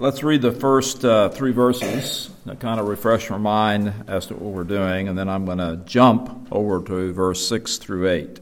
Let's 0.00 0.22
read 0.22 0.42
the 0.42 0.52
first 0.52 1.04
uh, 1.04 1.28
three 1.28 1.50
verses 1.50 2.30
to 2.46 2.54
kind 2.54 2.78
of 2.78 2.86
refresh 2.86 3.32
our 3.32 3.38
mind 3.40 3.92
as 4.06 4.26
to 4.26 4.34
what 4.34 4.52
we're 4.52 4.62
doing, 4.62 5.08
and 5.08 5.18
then 5.18 5.28
I'm 5.28 5.44
going 5.44 5.58
to 5.58 5.82
jump 5.86 6.46
over 6.52 6.80
to 6.80 7.12
verse 7.12 7.44
6 7.48 7.78
through 7.78 8.08
8. 8.08 8.38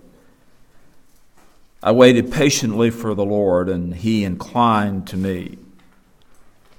I 1.82 1.92
waited 1.92 2.30
patiently 2.30 2.90
for 2.90 3.14
the 3.14 3.24
Lord, 3.24 3.70
and 3.70 3.94
he 3.94 4.22
inclined 4.22 5.06
to 5.06 5.16
me 5.16 5.56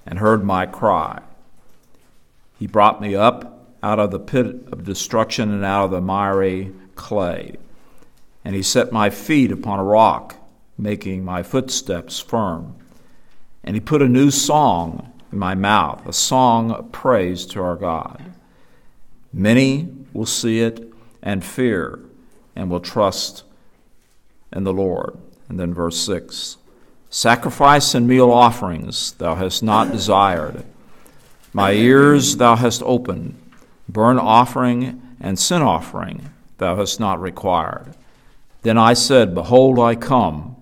and 0.05 0.19
heard 0.19 0.43
my 0.43 0.67
cry. 0.67 1.23
He 2.59 2.67
brought 2.67 3.01
me 3.01 3.15
up 3.15 3.71
out 3.81 3.97
of 3.97 4.11
the 4.11 4.19
pit 4.19 4.45
of 4.71 4.85
destruction 4.85 5.51
and 5.51 5.65
out 5.65 5.85
of 5.85 5.91
the 5.91 6.01
miry 6.01 6.71
clay, 6.93 7.55
and 8.45 8.53
he 8.53 8.61
set 8.61 8.91
my 8.91 9.09
feet 9.09 9.51
upon 9.51 9.79
a 9.79 9.83
rock, 9.83 10.35
making 10.77 11.25
my 11.25 11.41
footsteps 11.41 12.19
firm. 12.19 12.75
And 13.67 13.75
he 13.75 13.81
put 13.81 14.01
a 14.01 14.07
new 14.07 14.31
song 14.31 15.11
in 15.29 15.39
my 15.39 15.53
mouth, 15.53 16.07
a 16.07 16.13
song 16.13 16.71
of 16.71 16.93
praise 16.93 17.45
to 17.47 17.61
our 17.61 17.75
God. 17.75 18.33
Many 19.33 19.89
will 20.13 20.25
see 20.25 20.61
it 20.61 20.89
and 21.21 21.43
fear 21.43 21.99
and 22.55 22.71
will 22.71 22.79
trust 22.79 23.43
in 24.53 24.63
the 24.63 24.71
Lord. 24.71 25.17
And 25.49 25.59
then 25.59 25.73
verse 25.73 25.97
6 25.97 26.55
Sacrifice 27.09 27.93
and 27.93 28.07
meal 28.07 28.31
offerings 28.31 29.11
thou 29.11 29.35
hast 29.35 29.61
not 29.61 29.91
desired. 29.91 30.63
My 31.51 31.73
ears 31.73 32.37
thou 32.37 32.55
hast 32.55 32.81
opened. 32.83 33.37
Burnt 33.89 34.21
offering 34.21 35.01
and 35.19 35.37
sin 35.37 35.61
offering 35.61 36.29
thou 36.57 36.77
hast 36.77 37.01
not 37.01 37.19
required. 37.19 37.95
Then 38.61 38.77
I 38.77 38.93
said, 38.93 39.35
Behold, 39.35 39.77
I 39.77 39.95
come. 39.95 40.55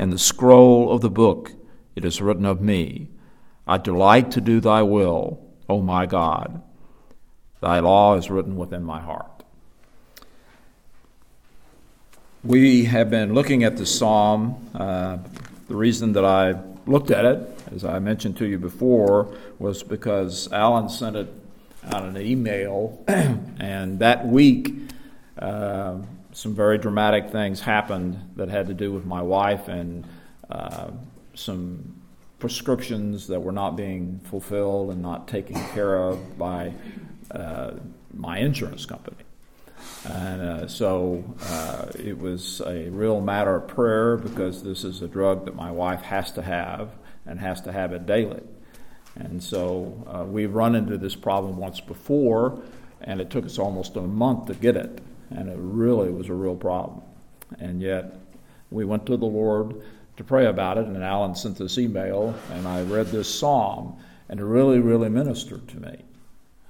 and 0.00 0.12
the 0.12 0.18
scroll 0.18 0.90
of 0.90 1.02
the 1.02 1.10
book 1.10 1.52
it 1.96 2.04
is 2.04 2.20
written 2.20 2.44
of 2.44 2.60
me, 2.60 3.08
I 3.66 3.78
delight 3.78 4.30
to 4.32 4.40
do 4.40 4.60
thy 4.60 4.82
will, 4.82 5.42
O 5.68 5.80
my 5.80 6.06
God. 6.06 6.62
Thy 7.60 7.80
law 7.80 8.14
is 8.16 8.30
written 8.30 8.56
within 8.56 8.84
my 8.84 9.00
heart. 9.00 9.42
We 12.44 12.84
have 12.84 13.10
been 13.10 13.34
looking 13.34 13.64
at 13.64 13.76
the 13.76 13.86
psalm. 13.86 14.70
Uh, 14.72 15.18
the 15.66 15.74
reason 15.74 16.12
that 16.12 16.24
I 16.24 16.60
looked 16.86 17.10
at 17.10 17.24
it, 17.24 17.60
as 17.74 17.84
I 17.84 17.98
mentioned 17.98 18.36
to 18.36 18.46
you 18.46 18.58
before, 18.58 19.34
was 19.58 19.82
because 19.82 20.52
Alan 20.52 20.88
sent 20.88 21.16
it 21.16 21.32
out 21.92 22.04
an 22.04 22.16
email, 22.18 23.02
and 23.08 23.98
that 23.98 24.26
week, 24.26 24.74
uh, 25.38 25.96
some 26.32 26.54
very 26.54 26.78
dramatic 26.78 27.30
things 27.30 27.60
happened 27.60 28.20
that 28.36 28.48
had 28.48 28.66
to 28.68 28.74
do 28.74 28.92
with 28.92 29.06
my 29.06 29.22
wife 29.22 29.66
and 29.68 30.06
uh, 30.50 30.90
some 31.36 32.02
prescriptions 32.38 33.28
that 33.28 33.40
were 33.40 33.52
not 33.52 33.76
being 33.76 34.20
fulfilled 34.24 34.90
and 34.90 35.00
not 35.00 35.28
taken 35.28 35.54
care 35.70 35.96
of 35.96 36.38
by 36.38 36.72
uh, 37.30 37.72
my 38.12 38.38
insurance 38.38 38.84
company. 38.84 39.16
And 40.04 40.42
uh, 40.42 40.68
so 40.68 41.24
uh, 41.42 41.86
it 41.98 42.18
was 42.18 42.60
a 42.60 42.88
real 42.90 43.20
matter 43.20 43.56
of 43.56 43.68
prayer 43.68 44.16
because 44.16 44.62
this 44.62 44.84
is 44.84 45.02
a 45.02 45.08
drug 45.08 45.44
that 45.46 45.54
my 45.54 45.70
wife 45.70 46.02
has 46.02 46.32
to 46.32 46.42
have 46.42 46.90
and 47.24 47.40
has 47.40 47.60
to 47.62 47.72
have 47.72 47.92
it 47.92 48.06
daily. 48.06 48.42
And 49.16 49.42
so 49.42 50.04
uh, 50.06 50.24
we've 50.24 50.54
run 50.54 50.74
into 50.74 50.98
this 50.98 51.16
problem 51.16 51.56
once 51.56 51.80
before, 51.80 52.62
and 53.00 53.20
it 53.20 53.30
took 53.30 53.46
us 53.46 53.58
almost 53.58 53.96
a 53.96 54.02
month 54.02 54.46
to 54.46 54.54
get 54.54 54.76
it. 54.76 55.00
And 55.30 55.48
it 55.48 55.56
really 55.58 56.10
was 56.10 56.28
a 56.28 56.34
real 56.34 56.54
problem. 56.54 57.02
And 57.58 57.80
yet 57.80 58.14
we 58.70 58.84
went 58.84 59.06
to 59.06 59.16
the 59.16 59.26
Lord 59.26 59.82
to 60.16 60.24
pray 60.24 60.46
about 60.46 60.78
it, 60.78 60.86
and 60.86 61.02
Alan 61.02 61.34
sent 61.34 61.58
this 61.58 61.78
email, 61.78 62.34
and 62.52 62.66
I 62.66 62.82
read 62.82 63.08
this 63.08 63.32
psalm, 63.32 63.98
and 64.28 64.40
it 64.40 64.44
really, 64.44 64.78
really 64.78 65.08
ministered 65.08 65.68
to 65.68 65.80
me. 65.80 66.02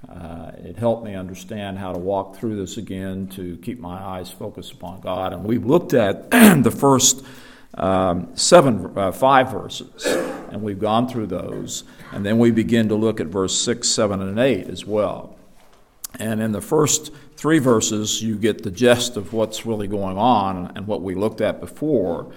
Uh, 0.07 0.51
it 0.57 0.77
helped 0.77 1.03
me 1.03 1.15
understand 1.15 1.77
how 1.77 1.91
to 1.91 1.97
walk 1.97 2.35
through 2.35 2.55
this 2.55 2.77
again 2.77 3.27
to 3.27 3.57
keep 3.57 3.79
my 3.79 3.97
eyes 3.97 4.29
focused 4.29 4.73
upon 4.73 5.01
God. 5.01 5.33
And 5.33 5.43
we 5.43 5.57
looked 5.57 5.93
at 5.93 6.29
the 6.31 6.75
first 6.75 7.25
um, 7.73 8.35
seven, 8.35 8.93
uh, 8.97 9.11
five 9.11 9.51
verses, 9.51 10.05
and 10.51 10.61
we've 10.61 10.79
gone 10.79 11.07
through 11.07 11.27
those. 11.27 11.83
And 12.11 12.25
then 12.25 12.37
we 12.37 12.51
begin 12.51 12.89
to 12.89 12.95
look 12.95 13.19
at 13.19 13.27
verse 13.27 13.59
six, 13.59 13.87
seven, 13.87 14.21
and 14.21 14.39
eight 14.39 14.67
as 14.67 14.85
well. 14.85 15.35
And 16.19 16.41
in 16.41 16.51
the 16.51 16.61
first 16.61 17.11
three 17.35 17.59
verses, 17.59 18.21
you 18.21 18.37
get 18.37 18.63
the 18.63 18.71
gist 18.71 19.17
of 19.17 19.33
what's 19.33 19.65
really 19.65 19.87
going 19.87 20.17
on 20.17 20.71
and 20.75 20.87
what 20.87 21.01
we 21.01 21.15
looked 21.15 21.41
at 21.41 21.59
before 21.59 22.31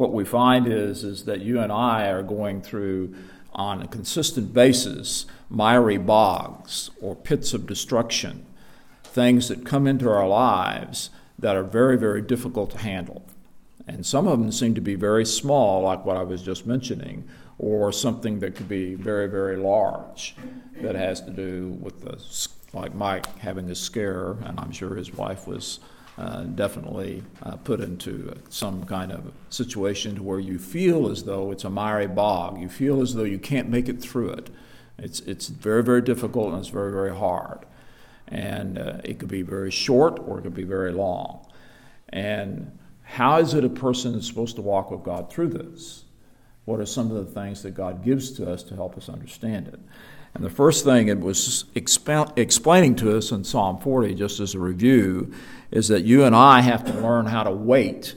what 0.00 0.14
we 0.14 0.24
find 0.24 0.66
is, 0.66 1.04
is 1.04 1.26
that 1.26 1.42
you 1.42 1.60
and 1.60 1.70
I 1.70 2.06
are 2.08 2.22
going 2.22 2.62
through 2.62 3.14
on 3.52 3.82
a 3.82 3.86
consistent 3.86 4.54
basis 4.54 5.26
miry 5.50 5.98
bogs 5.98 6.90
or 7.02 7.14
pits 7.14 7.52
of 7.52 7.66
destruction, 7.66 8.46
things 9.04 9.48
that 9.48 9.66
come 9.66 9.86
into 9.86 10.08
our 10.08 10.26
lives 10.26 11.10
that 11.38 11.54
are 11.54 11.62
very, 11.62 11.98
very 11.98 12.22
difficult 12.22 12.70
to 12.70 12.78
handle. 12.78 13.26
And 13.86 14.06
some 14.06 14.26
of 14.26 14.38
them 14.38 14.50
seem 14.52 14.74
to 14.74 14.80
be 14.80 14.94
very 14.94 15.26
small, 15.26 15.82
like 15.82 16.06
what 16.06 16.16
I 16.16 16.22
was 16.22 16.40
just 16.40 16.66
mentioning, 16.66 17.28
or 17.58 17.92
something 17.92 18.40
that 18.40 18.54
could 18.54 18.70
be 18.70 18.94
very, 18.94 19.26
very 19.26 19.58
large 19.58 20.34
that 20.80 20.94
has 20.94 21.20
to 21.20 21.30
do 21.30 21.76
with 21.78 22.00
the, 22.00 22.18
like 22.72 22.94
Mike 22.94 23.26
having 23.40 23.68
a 23.68 23.74
scare, 23.74 24.30
and 24.46 24.58
I'm 24.58 24.72
sure 24.72 24.94
his 24.94 25.12
wife 25.12 25.46
was 25.46 25.78
uh, 26.20 26.42
definitely 26.42 27.22
uh, 27.42 27.56
put 27.56 27.80
into 27.80 28.34
some 28.50 28.84
kind 28.84 29.10
of 29.10 29.32
situation 29.48 30.16
to 30.16 30.22
where 30.22 30.38
you 30.38 30.58
feel 30.58 31.10
as 31.10 31.24
though 31.24 31.50
it's 31.50 31.64
a 31.64 31.70
miry 31.70 32.06
bog. 32.06 32.60
You 32.60 32.68
feel 32.68 33.00
as 33.00 33.14
though 33.14 33.24
you 33.24 33.38
can't 33.38 33.70
make 33.70 33.88
it 33.88 34.02
through 34.02 34.32
it. 34.32 34.50
It's, 34.98 35.20
it's 35.20 35.48
very, 35.48 35.82
very 35.82 36.02
difficult 36.02 36.50
and 36.50 36.58
it's 36.58 36.68
very, 36.68 36.92
very 36.92 37.16
hard. 37.16 37.60
And 38.28 38.78
uh, 38.78 38.98
it 39.02 39.18
could 39.18 39.30
be 39.30 39.40
very 39.40 39.70
short 39.70 40.20
or 40.20 40.38
it 40.38 40.42
could 40.42 40.54
be 40.54 40.64
very 40.64 40.92
long. 40.92 41.46
And 42.10 42.78
how 43.02 43.38
is 43.38 43.54
it 43.54 43.64
a 43.64 43.70
person 43.70 44.14
is 44.14 44.26
supposed 44.26 44.56
to 44.56 44.62
walk 44.62 44.90
with 44.90 45.02
God 45.02 45.32
through 45.32 45.48
this? 45.48 46.04
What 46.66 46.80
are 46.80 46.86
some 46.86 47.10
of 47.10 47.16
the 47.16 47.32
things 47.32 47.62
that 47.62 47.70
God 47.70 48.04
gives 48.04 48.30
to 48.32 48.52
us 48.52 48.62
to 48.64 48.74
help 48.74 48.98
us 48.98 49.08
understand 49.08 49.68
it? 49.68 49.80
And 50.34 50.44
the 50.44 50.50
first 50.50 50.84
thing 50.84 51.08
it 51.08 51.18
was 51.18 51.64
exp- 51.74 52.38
explaining 52.38 52.94
to 52.96 53.16
us 53.16 53.32
in 53.32 53.42
Psalm 53.42 53.78
40, 53.78 54.14
just 54.14 54.38
as 54.38 54.54
a 54.54 54.58
review, 54.58 55.32
is 55.70 55.88
that 55.88 56.04
you 56.04 56.24
and 56.24 56.34
I 56.34 56.60
have 56.60 56.84
to 56.84 56.92
learn 56.92 57.26
how 57.26 57.42
to 57.42 57.50
wait 57.50 58.16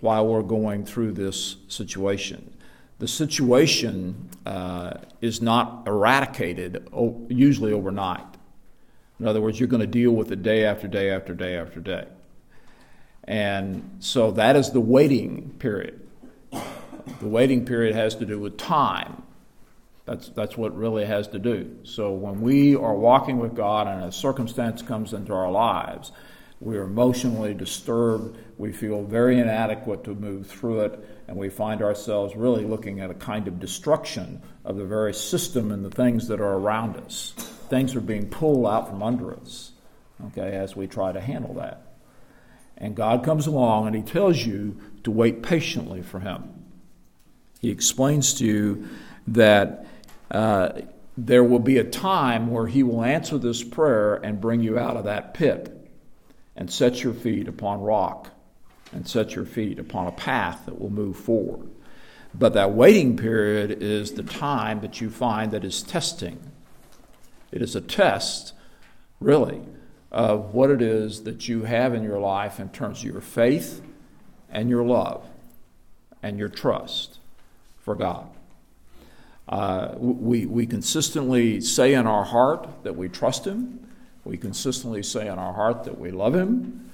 while 0.00 0.26
we're 0.26 0.42
going 0.42 0.84
through 0.84 1.12
this 1.12 1.56
situation. 1.68 2.52
The 2.98 3.08
situation 3.08 4.28
uh, 4.46 4.94
is 5.20 5.40
not 5.40 5.86
eradicated 5.86 6.88
usually 7.28 7.72
overnight. 7.72 8.26
In 9.18 9.26
other 9.26 9.40
words, 9.40 9.60
you're 9.60 9.68
going 9.68 9.80
to 9.80 9.86
deal 9.86 10.12
with 10.12 10.32
it 10.32 10.42
day 10.42 10.64
after 10.64 10.88
day 10.88 11.10
after 11.10 11.34
day 11.34 11.56
after 11.56 11.80
day. 11.80 12.06
And 13.24 13.98
so 14.00 14.30
that 14.32 14.56
is 14.56 14.70
the 14.70 14.80
waiting 14.80 15.54
period. 15.58 16.00
The 17.20 17.28
waiting 17.28 17.64
period 17.64 17.94
has 17.94 18.14
to 18.16 18.26
do 18.26 18.38
with 18.38 18.56
time. 18.56 19.22
That's, 20.06 20.28
that's 20.30 20.56
what 20.56 20.76
really 20.76 21.04
has 21.04 21.28
to 21.28 21.38
do. 21.38 21.76
So 21.84 22.12
when 22.12 22.40
we 22.40 22.74
are 22.74 22.94
walking 22.94 23.38
with 23.38 23.54
God 23.54 23.86
and 23.86 24.04
a 24.04 24.10
circumstance 24.10 24.82
comes 24.82 25.12
into 25.12 25.32
our 25.32 25.50
lives, 25.50 26.12
we 26.60 26.76
are 26.76 26.82
emotionally 26.82 27.54
disturbed, 27.54 28.36
we 28.58 28.70
feel 28.70 29.02
very 29.02 29.38
inadequate 29.40 30.04
to 30.04 30.14
move 30.14 30.46
through 30.46 30.80
it, 30.80 31.24
and 31.26 31.36
we 31.36 31.48
find 31.48 31.80
ourselves 31.80 32.36
really 32.36 32.64
looking 32.64 33.00
at 33.00 33.10
a 33.10 33.14
kind 33.14 33.48
of 33.48 33.58
destruction 33.58 34.42
of 34.64 34.76
the 34.76 34.84
very 34.84 35.14
system 35.14 35.72
and 35.72 35.82
the 35.82 35.90
things 35.90 36.28
that 36.28 36.38
are 36.38 36.58
around 36.58 36.98
us. 36.98 37.32
Things 37.70 37.96
are 37.96 38.00
being 38.02 38.28
pulled 38.28 38.66
out 38.66 38.90
from 38.90 39.02
under 39.02 39.34
us, 39.34 39.72
okay, 40.26 40.52
as 40.52 40.76
we 40.76 40.86
try 40.86 41.12
to 41.12 41.20
handle 41.20 41.54
that. 41.54 41.94
And 42.76 42.94
God 42.94 43.24
comes 43.24 43.46
along 43.46 43.86
and 43.86 43.96
He 43.96 44.02
tells 44.02 44.44
you 44.44 44.78
to 45.04 45.10
wait 45.10 45.42
patiently 45.42 46.02
for 46.02 46.20
Him. 46.20 46.62
He 47.60 47.70
explains 47.70 48.34
to 48.34 48.44
you 48.44 48.88
that 49.28 49.86
uh, 50.30 50.72
there 51.16 51.44
will 51.44 51.58
be 51.58 51.78
a 51.78 51.84
time 51.84 52.50
where 52.50 52.66
He 52.66 52.82
will 52.82 53.02
answer 53.02 53.38
this 53.38 53.62
prayer 53.62 54.16
and 54.16 54.42
bring 54.42 54.62
you 54.62 54.78
out 54.78 54.98
of 54.98 55.04
that 55.04 55.32
pit 55.32 55.79
and 56.60 56.70
set 56.70 57.02
your 57.02 57.14
feet 57.14 57.48
upon 57.48 57.80
rock 57.80 58.28
and 58.92 59.08
set 59.08 59.34
your 59.34 59.46
feet 59.46 59.78
upon 59.78 60.06
a 60.06 60.12
path 60.12 60.66
that 60.66 60.78
will 60.78 60.90
move 60.90 61.16
forward. 61.16 61.66
But 62.34 62.52
that 62.52 62.72
waiting 62.72 63.16
period 63.16 63.82
is 63.82 64.12
the 64.12 64.22
time 64.22 64.82
that 64.82 65.00
you 65.00 65.08
find 65.08 65.52
that 65.52 65.64
is 65.64 65.82
testing. 65.82 66.38
It 67.50 67.62
is 67.62 67.74
a 67.74 67.80
test, 67.80 68.52
really, 69.20 69.62
of 70.12 70.52
what 70.52 70.70
it 70.70 70.82
is 70.82 71.24
that 71.24 71.48
you 71.48 71.62
have 71.62 71.94
in 71.94 72.02
your 72.02 72.20
life 72.20 72.60
in 72.60 72.68
terms 72.68 72.98
of 72.98 73.04
your 73.04 73.22
faith 73.22 73.80
and 74.50 74.68
your 74.68 74.84
love 74.84 75.24
and 76.22 76.38
your 76.38 76.50
trust 76.50 77.20
for 77.78 77.94
God. 77.94 78.28
Uh, 79.48 79.94
we, 79.96 80.44
we 80.44 80.66
consistently 80.66 81.62
say 81.62 81.94
in 81.94 82.06
our 82.06 82.24
heart 82.24 82.68
that 82.82 82.96
we 82.96 83.08
trust 83.08 83.46
Him. 83.46 83.86
We 84.24 84.36
consistently 84.36 85.02
say 85.02 85.26
in 85.26 85.38
our 85.38 85.52
heart 85.52 85.84
that 85.84 85.98
we 85.98 86.10
love 86.10 86.34
Him. 86.34 86.90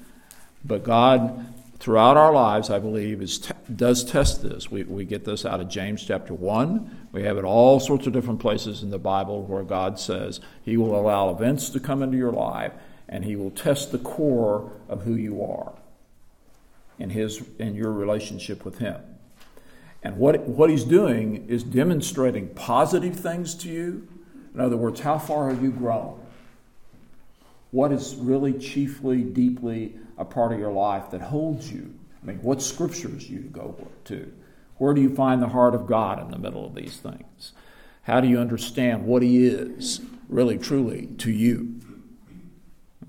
But 0.65 0.85
God 0.85 1.55
throughout 1.79 2.17
our 2.17 2.33
lives, 2.33 2.71
I 2.71 2.79
believe, 2.79 3.21
is 3.21 3.39
te- 3.39 3.55
does 3.75 4.05
test 4.05 4.43
this. 4.43 4.71
We, 4.71 4.85
we 4.85 5.05
get 5.05 5.25
this 5.25 5.45
out 5.45 5.61
of 5.61 5.69
James 5.69 6.05
chapter 6.05 6.35
1. 6.35 7.09
We 7.13 7.23
have 7.23 7.37
it 7.37 7.45
all 7.45 7.81
sorts 7.81 8.07
of 8.07 8.13
different 8.13 8.41
places 8.41 8.83
in 8.83 8.91
the 8.91 8.99
Bible 8.99 9.43
where 9.43 9.63
God 9.63 9.99
says 9.99 10.41
He 10.63 10.77
will 10.77 10.99
allow 10.99 11.31
events 11.31 11.71
to 11.71 11.81
come 11.81 12.03
into 12.03 12.17
your 12.17 12.33
life 12.33 12.73
and 13.09 13.25
He 13.25 13.37
will 13.37 13.51
test 13.51 13.93
the 13.93 13.99
core 13.99 14.73
of 14.89 15.03
who 15.03 15.15
you 15.15 15.43
are 15.43 15.75
in, 16.99 17.11
his, 17.11 17.43
in 17.59 17.75
your 17.75 17.93
relationship 17.93 18.65
with 18.65 18.79
Him. 18.79 19.01
And 20.03 20.17
what, 20.17 20.41
what 20.43 20.71
He's 20.71 20.85
doing 20.85 21.47
is 21.49 21.63
demonstrating 21.63 22.49
positive 22.51 23.17
things 23.17 23.55
to 23.57 23.69
you. 23.69 24.09
In 24.55 24.61
other 24.61 24.77
words, 24.77 25.01
how 25.01 25.19
far 25.19 25.51
have 25.51 25.63
you 25.63 25.71
grown? 25.71 26.21
What 27.77 27.93
is 27.93 28.15
really 28.15 28.55
chiefly, 28.55 29.21
deeply 29.21 29.97
a 30.17 30.25
part 30.25 30.51
of 30.51 30.59
your 30.59 30.73
life 30.73 31.11
that 31.11 31.21
holds 31.21 31.71
you? 31.71 31.93
I 32.23 32.27
mean, 32.27 32.39
what 32.39 32.63
scriptures 32.63 33.29
you 33.29 33.41
go 33.41 33.77
to? 34.07 34.33
Where 34.79 34.95
do 34.95 35.03
you 35.03 35.15
find 35.15 35.43
the 35.43 35.49
heart 35.49 35.75
of 35.75 35.87
God 35.87 36.19
in 36.23 36.31
the 36.31 36.39
middle 36.39 36.65
of 36.65 36.75
these 36.75 36.97
things? 36.97 37.53
How 38.05 38.23
do 38.23 38.29
you 38.29 38.39
understand 38.39 39.05
what 39.05 39.21
He 39.21 39.45
is, 39.47 40.01
really, 40.31 40.57
truly, 40.57 41.09
to 41.19 41.31
you? 41.31 41.79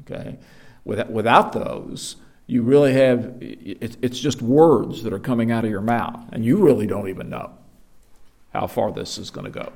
Okay? 0.02 0.38
Without, 0.84 1.12
without 1.12 1.54
those, 1.54 2.18
you 2.46 2.62
really 2.62 2.92
have, 2.92 3.38
it's 3.40 4.20
just 4.20 4.42
words 4.42 5.02
that 5.04 5.14
are 5.14 5.20
coming 5.20 5.50
out 5.50 5.64
of 5.64 5.72
your 5.72 5.80
mouth, 5.80 6.26
and 6.34 6.44
you 6.44 6.58
really 6.58 6.88
don't 6.88 7.08
even 7.08 7.30
know 7.30 7.54
how 8.54 8.68
far 8.68 8.92
this 8.92 9.18
is 9.18 9.30
going 9.30 9.46
to 9.46 9.60
go. 9.64 9.72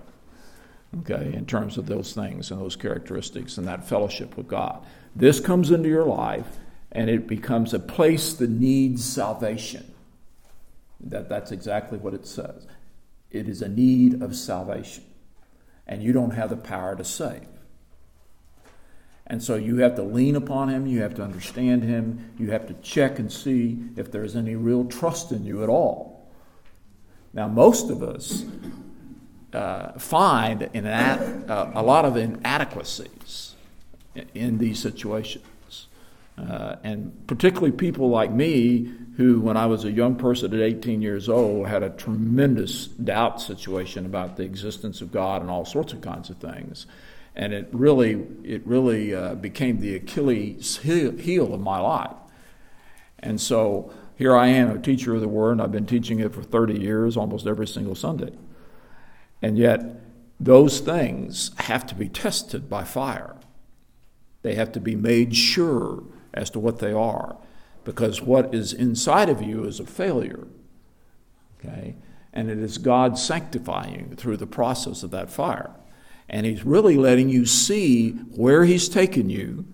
Okay, 1.00 1.34
in 1.34 1.46
terms 1.46 1.78
of 1.78 1.86
those 1.86 2.14
things 2.14 2.52
and 2.52 2.60
those 2.60 2.76
characteristics 2.76 3.58
and 3.58 3.66
that 3.68 3.88
fellowship 3.88 4.36
with 4.36 4.48
God. 4.48 4.86
This 5.16 5.40
comes 5.40 5.72
into 5.72 5.88
your 5.88 6.06
life, 6.06 6.58
and 6.92 7.10
it 7.10 7.28
becomes 7.28 7.74
a 7.74 7.80
place 7.80 8.34
that 8.34 8.50
needs 8.50 9.04
salvation. 9.04 9.94
That, 11.00 11.30
that's 11.30 11.52
exactly 11.52 11.98
what 11.98 12.14
it 12.14 12.28
says. 12.28 12.68
It 13.32 13.48
is 13.48 13.62
a 13.62 13.70
need 13.70 14.22
of 14.22 14.36
salvation, 14.36 15.06
and 15.88 16.04
you 16.04 16.12
don't 16.12 16.32
have 16.32 16.50
the 16.50 16.58
power 16.58 16.96
to 16.96 17.06
save. 17.06 17.48
And 19.28 19.42
so 19.42 19.56
you 19.56 19.78
have 19.78 19.96
to 19.96 20.04
lean 20.04 20.36
upon 20.36 20.68
him, 20.68 20.88
you 20.88 21.02
have 21.04 21.16
to 21.16 21.24
understand 21.24 21.84
him, 21.84 22.34
you 22.38 22.52
have 22.52 22.68
to 22.68 22.74
check 22.82 23.18
and 23.18 23.32
see 23.32 23.80
if 23.96 24.12
there's 24.12 24.36
any 24.36 24.58
real 24.58 24.84
trust 24.84 25.32
in 25.32 25.46
you 25.46 25.64
at 25.64 25.70
all. 25.70 26.30
Now, 27.32 27.48
most 27.48 27.90
of 27.90 28.04
us 28.04 28.44
uh, 29.54 29.94
find 29.94 30.70
in 30.74 30.86
an, 30.86 31.50
uh, 31.50 31.72
a 31.74 31.84
lot 31.84 32.06
of 32.06 32.18
inadequacies 32.18 33.56
in 34.34 34.58
these 34.58 34.80
situations. 34.80 35.88
Uh, 36.38 36.78
and 36.84 37.28
particularly 37.28 37.72
people 37.72 38.10
like 38.10 38.32
me, 38.32 38.92
who, 39.18 39.40
when 39.42 39.58
I 39.58 39.66
was 39.68 39.84
a 39.84 39.92
young 39.92 40.16
person 40.16 40.54
at 40.54 40.60
18 40.60 41.02
years 41.02 41.30
old, 41.30 41.68
had 41.68 41.84
a 41.84 41.90
tremendous 41.90 42.88
doubt 42.88 43.42
situation 43.42 44.06
about 44.06 44.38
the 44.38 44.44
existence 44.44 45.02
of 45.02 45.12
God 45.12 45.42
and 45.42 45.52
all 45.52 45.66
sorts 45.66 45.94
of 45.94 46.02
kinds 46.02 46.30
of 46.30 46.38
things 46.38 46.88
and 47.36 47.54
it 47.54 47.70
really 47.72 48.26
it 48.44 48.66
really 48.66 49.16
uh, 49.16 49.36
became 49.36 49.80
the 49.80 49.96
Achilles 49.96 50.78
heel 50.78 51.54
of 51.54 51.62
my 51.62 51.80
life. 51.80 52.16
And 53.20 53.40
so 53.40 53.94
here 54.16 54.36
I 54.36 54.48
am, 54.48 54.72
a 54.72 54.80
teacher 54.80 55.16
of 55.16 55.22
the 55.22 55.28
Word, 55.28 55.54
and 55.54 55.62
I've 55.62 55.72
been 55.72 55.86
teaching 55.86 56.20
it 56.20 56.34
for 56.34 56.42
30 56.44 56.80
years, 56.80 57.18
almost 57.18 57.48
every 57.48 57.68
single 57.68 57.96
Sunday. 57.96 58.34
And 59.42 59.58
yet, 59.58 60.02
those 60.40 60.80
things 60.80 61.52
have 61.58 61.86
to 61.88 61.96
be 61.96 62.10
tested 62.10 62.70
by 62.70 62.84
fire. 62.84 63.36
They 64.42 64.56
have 64.56 64.72
to 64.74 64.80
be 64.80 64.96
made 64.96 65.36
sure 65.36 66.04
as 66.34 66.50
to 66.52 66.60
what 66.60 66.80
they 66.80 66.92
are, 66.92 67.38
because 67.84 68.22
what 68.22 68.54
is 68.54 68.74
inside 68.74 69.30
of 69.30 69.42
you 69.42 69.64
is 69.66 69.80
a 69.80 69.86
failure. 69.86 70.48
Okay? 71.60 71.96
And 72.34 72.50
it 72.50 72.58
is 72.58 72.78
God 72.78 73.18
sanctifying 73.18 74.10
you 74.10 74.16
through 74.16 74.38
the 74.38 74.48
process 74.48 75.04
of 75.04 75.12
that 75.12 75.30
fire. 75.30 75.72
And 76.30 76.46
He's 76.46 76.64
really 76.64 76.96
letting 76.96 77.30
you 77.30 77.46
see 77.46 78.12
where 78.12 78.66
He's 78.66 78.88
taken 78.88 79.30
you 79.30 79.66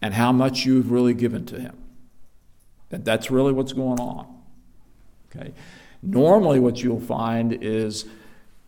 and 0.00 0.14
how 0.14 0.32
much 0.32 0.64
you've 0.64 0.90
really 0.90 1.14
given 1.14 1.44
to 1.46 1.60
Him. 1.60 1.76
That 2.90 3.04
that's 3.04 3.30
really 3.30 3.52
what's 3.52 3.72
going 3.72 3.98
on. 3.98 4.42
Okay? 5.34 5.52
Normally, 6.02 6.60
what 6.60 6.82
you'll 6.82 7.00
find 7.00 7.52
is 7.60 8.04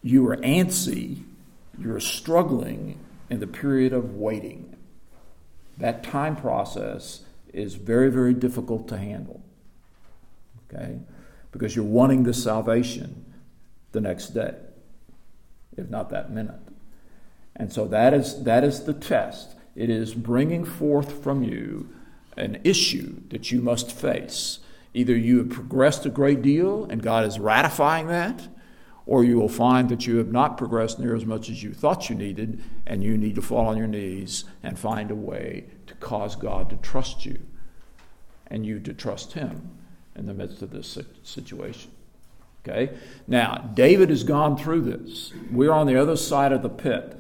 you 0.03 0.27
are 0.29 0.37
antsy, 0.39 1.23
you're 1.79 2.01
struggling 2.01 2.99
in 3.29 3.41
the 3.41 3.47
period 3.47 3.93
of 3.93 4.15
waiting. 4.15 4.77
That 5.79 6.03
time 6.03 6.37
process 6.37 7.23
is 7.53 7.75
very, 7.75 8.11
very 8.11 8.35
difficult 8.35 8.89
to 8.89 8.99
handle. 8.99 9.43
Okay? 10.73 10.99
Because 11.53 11.75
you're 11.75 11.85
wanting 11.85 12.23
the 12.23 12.35
salvation 12.35 13.25
the 13.93 14.01
next 14.01 14.29
day, 14.29 14.55
if 15.77 15.89
not 15.89 16.11
that 16.11 16.31
minute. 16.31 16.61
And 17.55 17.73
so 17.73 17.87
that 17.89 18.13
is, 18.13 18.45
that 18.45 18.65
is 18.65 18.85
the 18.85 18.93
test. 18.93 19.57
It 19.75 19.91
is 19.91 20.15
bringing 20.15 20.65
forth 20.65 21.23
from 21.23 21.43
you 21.43 21.89
an 22.37 22.61
issue 22.65 23.21
that 23.31 23.51
you 23.51 23.61
must 23.61 23.91
face. 23.91 24.59
Either 24.93 25.17
you 25.17 25.39
have 25.39 25.51
progressed 25.51 26.05
a 26.07 26.11
great 26.11 26.43
deal 26.43 26.85
and 26.85 27.03
God 27.03 27.25
is 27.25 27.39
ratifying 27.39 28.09
that, 28.09 28.49
or 29.07 29.23
you 29.23 29.39
will 29.39 29.49
find 29.49 29.89
that 29.89 30.07
you 30.07 30.17
have 30.19 30.33
not 30.33 30.59
progressed 30.59 30.99
near 30.99 31.15
as 31.15 31.25
much 31.25 31.49
as 31.49 31.63
you 31.63 31.73
thought 31.73 32.11
you 32.11 32.17
needed, 32.17 32.63
and 32.87 33.05
you 33.05 33.17
need 33.17 33.37
to 33.37 33.43
fall 33.43 33.69
on 33.69 33.77
your 33.77 33.87
knees 33.87 34.45
and 34.63 34.79
find 34.79 35.11
a 35.11 35.15
way 35.15 35.65
to 35.87 35.95
cause 35.95 36.35
God 36.35 36.69
to 36.71 36.77
trust 36.77 37.25
you 37.25 37.39
and 38.49 38.67
you 38.67 38.81
to 38.81 38.93
trust 38.93 39.33
Him 39.35 39.71
in 40.17 40.27
the 40.27 40.35
midst 40.35 40.61
of 40.63 40.71
this 40.71 40.99
situation. 41.23 41.93
Okay? 42.67 42.97
Now, 43.29 43.71
David 43.75 44.11
has 44.11 44.25
gone 44.25 44.57
through 44.57 44.83
this. 44.83 45.33
We're 45.53 45.73
on 45.73 45.87
the 45.87 45.97
other 45.97 46.17
side 46.17 46.53
of 46.53 46.63
the 46.63 46.69
pit. 46.69 47.17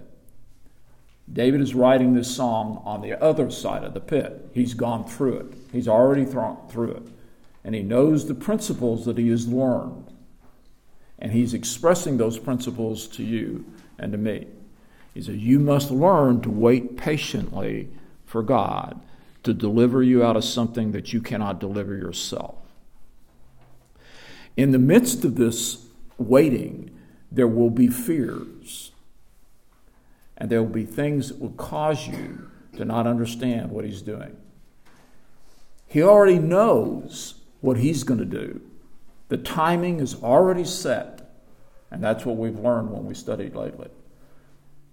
David 1.33 1.61
is 1.61 1.75
writing 1.75 2.15
this 2.15 2.35
song 2.35 2.83
on 2.85 3.01
the 3.01 3.21
other 3.23 3.51
side 3.51 3.85
of 3.85 3.95
the 3.95 4.01
pit. 4.01 4.49
He's 4.53 4.75
gone 4.75 5.05
through 5.05 5.39
it, 5.39 5.55
he's 5.73 5.89
already 5.89 6.25
through 6.25 6.93
it. 6.93 7.03
And 7.65 7.75
he 7.75 7.83
knows 7.83 8.27
the 8.27 8.35
principles 8.35 9.05
that 9.07 9.19
he 9.19 9.29
has 9.31 9.49
learned. 9.49 10.06
And 11.19 11.33
he's 11.33 11.55
expressing 11.55 12.17
those 12.17 12.39
principles 12.39 13.07
to 13.09 13.25
you 13.25 13.65
and 13.99 14.13
to 14.13 14.19
me. 14.19 14.47
He 15.15 15.23
says, 15.23 15.37
You 15.37 15.59
must 15.59 15.91
learn 15.91 16.43
to 16.43 16.51
wait 16.51 16.97
patiently 16.97 17.89
for 18.27 18.43
God 18.43 19.01
to 19.45 19.55
deliver 19.55 20.03
you 20.03 20.25
out 20.25 20.37
of 20.37 20.45
something 20.45 20.93
that 20.93 21.13
you 21.13 21.21
cannot 21.21 21.61
deliver 21.61 21.97
yourself. 21.97 22.57
In 24.57 24.73
the 24.73 24.79
midst 24.79 25.25
of 25.25 25.37
this 25.37 25.87
waiting, 26.19 26.91
there 27.31 27.49
will 27.49 27.71
be 27.71 27.89
fears 27.89 28.93
and 30.37 30.51
there 30.51 30.63
will 30.63 30.71
be 30.71 30.85
things 30.85 31.29
that 31.29 31.41
will 31.41 31.51
cause 31.51 32.07
you 32.07 32.51
to 32.77 32.85
not 32.85 33.07
understand 33.07 33.71
what 33.71 33.85
he's 33.85 34.03
doing. 34.03 34.37
He 35.87 36.03
already 36.03 36.39
knows 36.39 37.35
what 37.61 37.79
he's 37.79 38.05
going 38.05 38.21
to 38.21 38.27
do. 38.27 38.61
The 39.29 39.39
timing 39.39 40.01
is 40.01 40.23
already 40.23 40.65
set, 40.65 41.16
and 41.91 42.03
that's 42.03 42.25
what 42.25 42.37
we've 42.37 42.59
learned 42.59 42.91
when 42.91 43.05
we 43.05 43.15
studied 43.15 43.55
lately. 43.55 43.89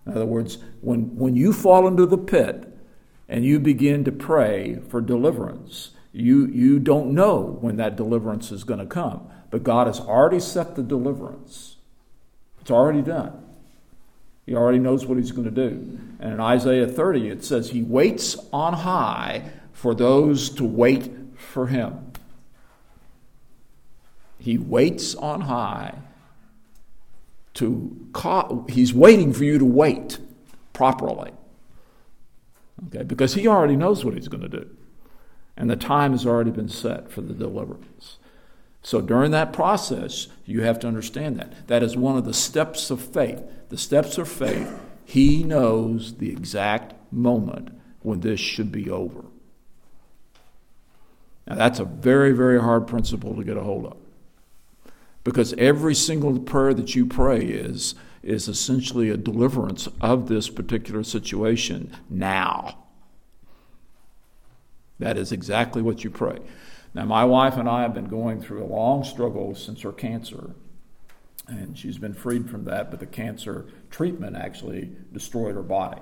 In 0.06 0.14
other 0.14 0.26
words, 0.26 0.58
when, 0.82 1.16
when 1.16 1.36
you 1.36 1.54
fall 1.54 1.88
into 1.88 2.06
the 2.06 2.18
pit 2.18 2.68
and 3.30 3.46
you 3.46 3.60
begin 3.60 4.04
to 4.04 4.12
pray 4.12 4.80
for 4.90 5.02
deliverance, 5.02 5.92
you, 6.12 6.46
you 6.48 6.80
don't 6.80 7.14
know 7.14 7.58
when 7.62 7.78
that 7.78 7.96
deliverance 7.96 8.52
is 8.52 8.64
going 8.64 8.80
to 8.80 8.86
come, 8.86 9.30
but 9.50 9.64
God 9.64 9.88
has 9.88 10.00
already 10.00 10.40
set 10.40 10.76
the 10.76 10.84
deliverance. 10.84 11.78
It's 12.62 12.72
already 12.72 13.02
done. 13.02 13.40
He 14.46 14.56
already 14.56 14.80
knows 14.80 15.06
what 15.06 15.18
he's 15.18 15.32
going 15.32 15.46
to 15.46 15.52
do. 15.52 16.00
And 16.20 16.34
in 16.34 16.40
Isaiah 16.40 16.88
30, 16.88 17.30
it 17.30 17.46
says, 17.46 17.70
He 17.70 17.82
waits 17.82 18.38
on 18.52 18.74
high 18.74 19.52
for 19.72 19.96
those 19.96 20.50
to 20.52 20.66
wait 20.66 21.12
for 21.38 21.68
him. 21.68 22.12
He 24.38 24.58
waits 24.58 25.16
on 25.16 25.42
high 25.42 25.96
to 27.56 28.10
he's 28.70 28.94
waiting 28.94 29.34
for 29.34 29.44
you 29.44 29.58
to 29.60 29.66
wait 29.66 30.20
properly. 30.74 31.32
Okay, 32.88 33.04
because 33.04 33.36
he 33.36 33.48
already 33.48 33.76
knows 33.76 34.04
what 34.04 34.16
he's 34.16 34.28
going 34.28 34.44
to 34.44 34.50
do. 34.50 34.70
And 35.56 35.70
the 35.70 35.76
time 35.76 36.12
has 36.12 36.26
already 36.26 36.52
been 36.52 36.70
set 36.70 37.12
for 37.12 37.22
the 37.22 37.34
deliverance. 37.34 38.18
So 38.82 39.00
during 39.00 39.32
that 39.32 39.54
process, 39.54 40.28
you 40.46 40.64
have 40.64 40.80
to 40.80 40.88
understand 40.88 41.38
that. 41.38 41.68
That 41.68 41.84
is 41.84 41.96
one 41.96 42.18
of 42.18 42.26
the 42.26 42.34
steps 42.34 42.92
of 42.92 43.02
faith. 43.02 43.42
The 43.70 43.78
steps 43.78 44.18
of 44.18 44.28
faith, 44.28 44.78
He 45.06 45.44
knows 45.44 46.16
the 46.16 46.30
exact 46.30 46.94
moment 47.12 47.70
when 48.02 48.20
this 48.20 48.40
should 48.40 48.72
be 48.72 48.90
over. 48.90 49.24
Now, 51.48 51.56
that's 51.56 51.80
a 51.80 51.86
very, 51.86 52.32
very 52.32 52.60
hard 52.60 52.88
principle 52.88 53.36
to 53.36 53.44
get 53.44 53.58
a 53.58 53.64
hold 53.64 53.86
of. 53.86 53.98
Because 55.24 55.54
every 55.54 55.96
single 55.96 56.38
prayer 56.40 56.74
that 56.74 56.96
you 56.96 57.06
pray 57.06 57.40
is, 57.40 57.96
is 58.22 58.48
essentially 58.48 59.10
a 59.10 59.18
deliverance 59.18 59.88
of 60.02 60.28
this 60.28 60.50
particular 60.50 61.04
situation 61.04 61.96
now. 62.10 62.78
That 65.00 65.18
is 65.18 65.32
exactly 65.32 65.82
what 65.82 66.04
you 66.04 66.10
pray. 66.10 66.40
Now, 66.94 67.06
my 67.06 67.26
wife 67.26 67.58
and 67.58 67.68
I 67.68 67.82
have 67.82 67.94
been 67.94 68.08
going 68.08 68.42
through 68.42 68.64
a 68.64 68.66
long 68.66 69.04
struggle 69.04 69.56
since 69.56 69.82
her 69.82 69.92
cancer, 69.92 70.52
and 71.48 71.78
she's 71.78 71.98
been 71.98 72.14
freed 72.14 72.50
from 72.50 72.66
that, 72.66 72.92
but 72.92 73.00
the 73.00 73.06
cancer 73.06 73.66
treatment 73.90 74.36
actually 74.36 74.92
destroyed 75.12 75.56
her 75.56 75.64
body. 75.64 76.02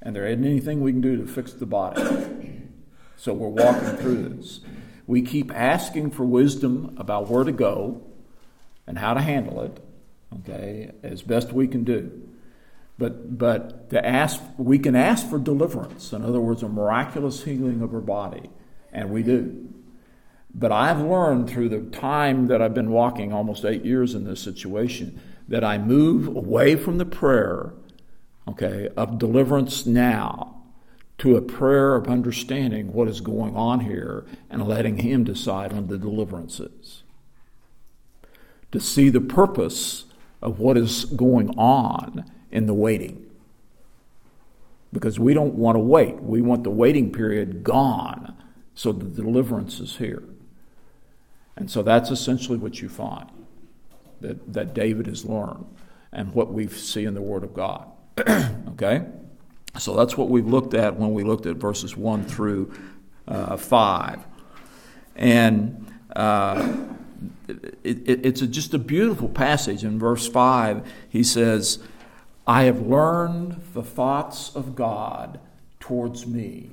And 0.00 0.16
there 0.16 0.26
isn't 0.26 0.44
anything 0.44 0.80
we 0.80 0.92
can 0.92 1.00
do 1.00 1.16
to 1.18 1.26
fix 1.26 1.52
the 1.52 1.66
body. 1.66 2.62
So 3.16 3.32
we're 3.32 3.48
walking 3.48 3.96
through 3.98 4.28
this. 4.30 4.60
We 5.06 5.22
keep 5.22 5.52
asking 5.54 6.10
for 6.10 6.24
wisdom 6.24 6.96
about 6.98 7.28
where 7.28 7.44
to 7.44 7.52
go 7.52 8.02
and 8.86 8.98
how 8.98 9.14
to 9.14 9.20
handle 9.20 9.60
it, 9.62 9.82
okay, 10.40 10.92
as 11.02 11.22
best 11.22 11.52
we 11.52 11.68
can 11.68 11.84
do. 11.84 12.28
But, 12.98 13.38
but 13.38 13.90
to 13.90 14.06
ask, 14.06 14.40
we 14.58 14.78
can 14.78 14.94
ask 14.94 15.28
for 15.28 15.38
deliverance. 15.38 16.12
In 16.12 16.24
other 16.24 16.40
words, 16.40 16.62
a 16.62 16.68
miraculous 16.68 17.42
healing 17.42 17.80
of 17.82 17.90
her 17.90 18.00
body, 18.00 18.50
and 18.92 19.10
we 19.10 19.22
do. 19.22 19.68
But 20.54 20.70
I've 20.70 21.00
learned 21.00 21.48
through 21.48 21.70
the 21.70 21.80
time 21.80 22.46
that 22.48 22.60
I've 22.60 22.74
been 22.74 22.90
walking, 22.90 23.32
almost 23.32 23.64
eight 23.64 23.84
years 23.84 24.14
in 24.14 24.24
this 24.24 24.40
situation, 24.40 25.20
that 25.48 25.64
I 25.64 25.78
move 25.78 26.28
away 26.28 26.76
from 26.76 26.98
the 26.98 27.06
prayer, 27.06 27.72
okay, 28.46 28.88
of 28.96 29.18
deliverance 29.18 29.86
now 29.86 30.62
to 31.18 31.36
a 31.36 31.42
prayer 31.42 31.94
of 31.94 32.08
understanding 32.08 32.92
what 32.92 33.08
is 33.08 33.20
going 33.20 33.54
on 33.56 33.80
here 33.80 34.26
and 34.50 34.66
letting 34.66 34.98
Him 34.98 35.24
decide 35.24 35.72
on 35.72 35.86
the 35.86 35.98
deliverances. 35.98 37.01
To 38.72 38.80
see 38.80 39.08
the 39.08 39.20
purpose 39.20 40.06
of 40.40 40.58
what 40.58 40.76
is 40.76 41.04
going 41.04 41.50
on 41.58 42.30
in 42.50 42.66
the 42.66 42.74
waiting. 42.74 43.26
Because 44.92 45.18
we 45.18 45.32
don't 45.32 45.54
want 45.54 45.76
to 45.76 45.80
wait. 45.80 46.20
We 46.20 46.42
want 46.42 46.64
the 46.64 46.70
waiting 46.70 47.12
period 47.12 47.62
gone 47.62 48.36
so 48.74 48.92
the 48.92 49.04
deliverance 49.04 49.80
is 49.80 49.96
here. 49.96 50.22
And 51.56 51.70
so 51.70 51.82
that's 51.82 52.10
essentially 52.10 52.58
what 52.58 52.80
you 52.80 52.88
find 52.88 53.30
that, 54.20 54.52
that 54.52 54.74
David 54.74 55.06
has 55.06 55.24
learned 55.24 55.66
and 56.12 56.34
what 56.34 56.52
we 56.52 56.66
see 56.68 57.04
in 57.04 57.14
the 57.14 57.22
Word 57.22 57.44
of 57.44 57.54
God. 57.54 57.88
okay? 58.70 59.06
So 59.78 59.96
that's 59.96 60.16
what 60.16 60.28
we've 60.28 60.46
looked 60.46 60.74
at 60.74 60.96
when 60.96 61.12
we 61.12 61.24
looked 61.24 61.46
at 61.46 61.56
verses 61.56 61.96
1 61.96 62.24
through 62.24 62.72
uh, 63.28 63.56
5. 63.56 64.20
And 65.16 65.92
uh, 66.14 66.74
it, 67.48 67.78
it, 67.84 68.26
it's 68.26 68.42
a, 68.42 68.46
just 68.46 68.74
a 68.74 68.78
beautiful 68.78 69.28
passage. 69.28 69.84
In 69.84 69.98
verse 69.98 70.28
5, 70.28 70.90
he 71.08 71.22
says, 71.22 71.78
I 72.46 72.64
have 72.64 72.80
learned 72.80 73.62
the 73.72 73.82
thoughts 73.82 74.54
of 74.54 74.74
God 74.74 75.38
towards 75.80 76.26
me 76.26 76.70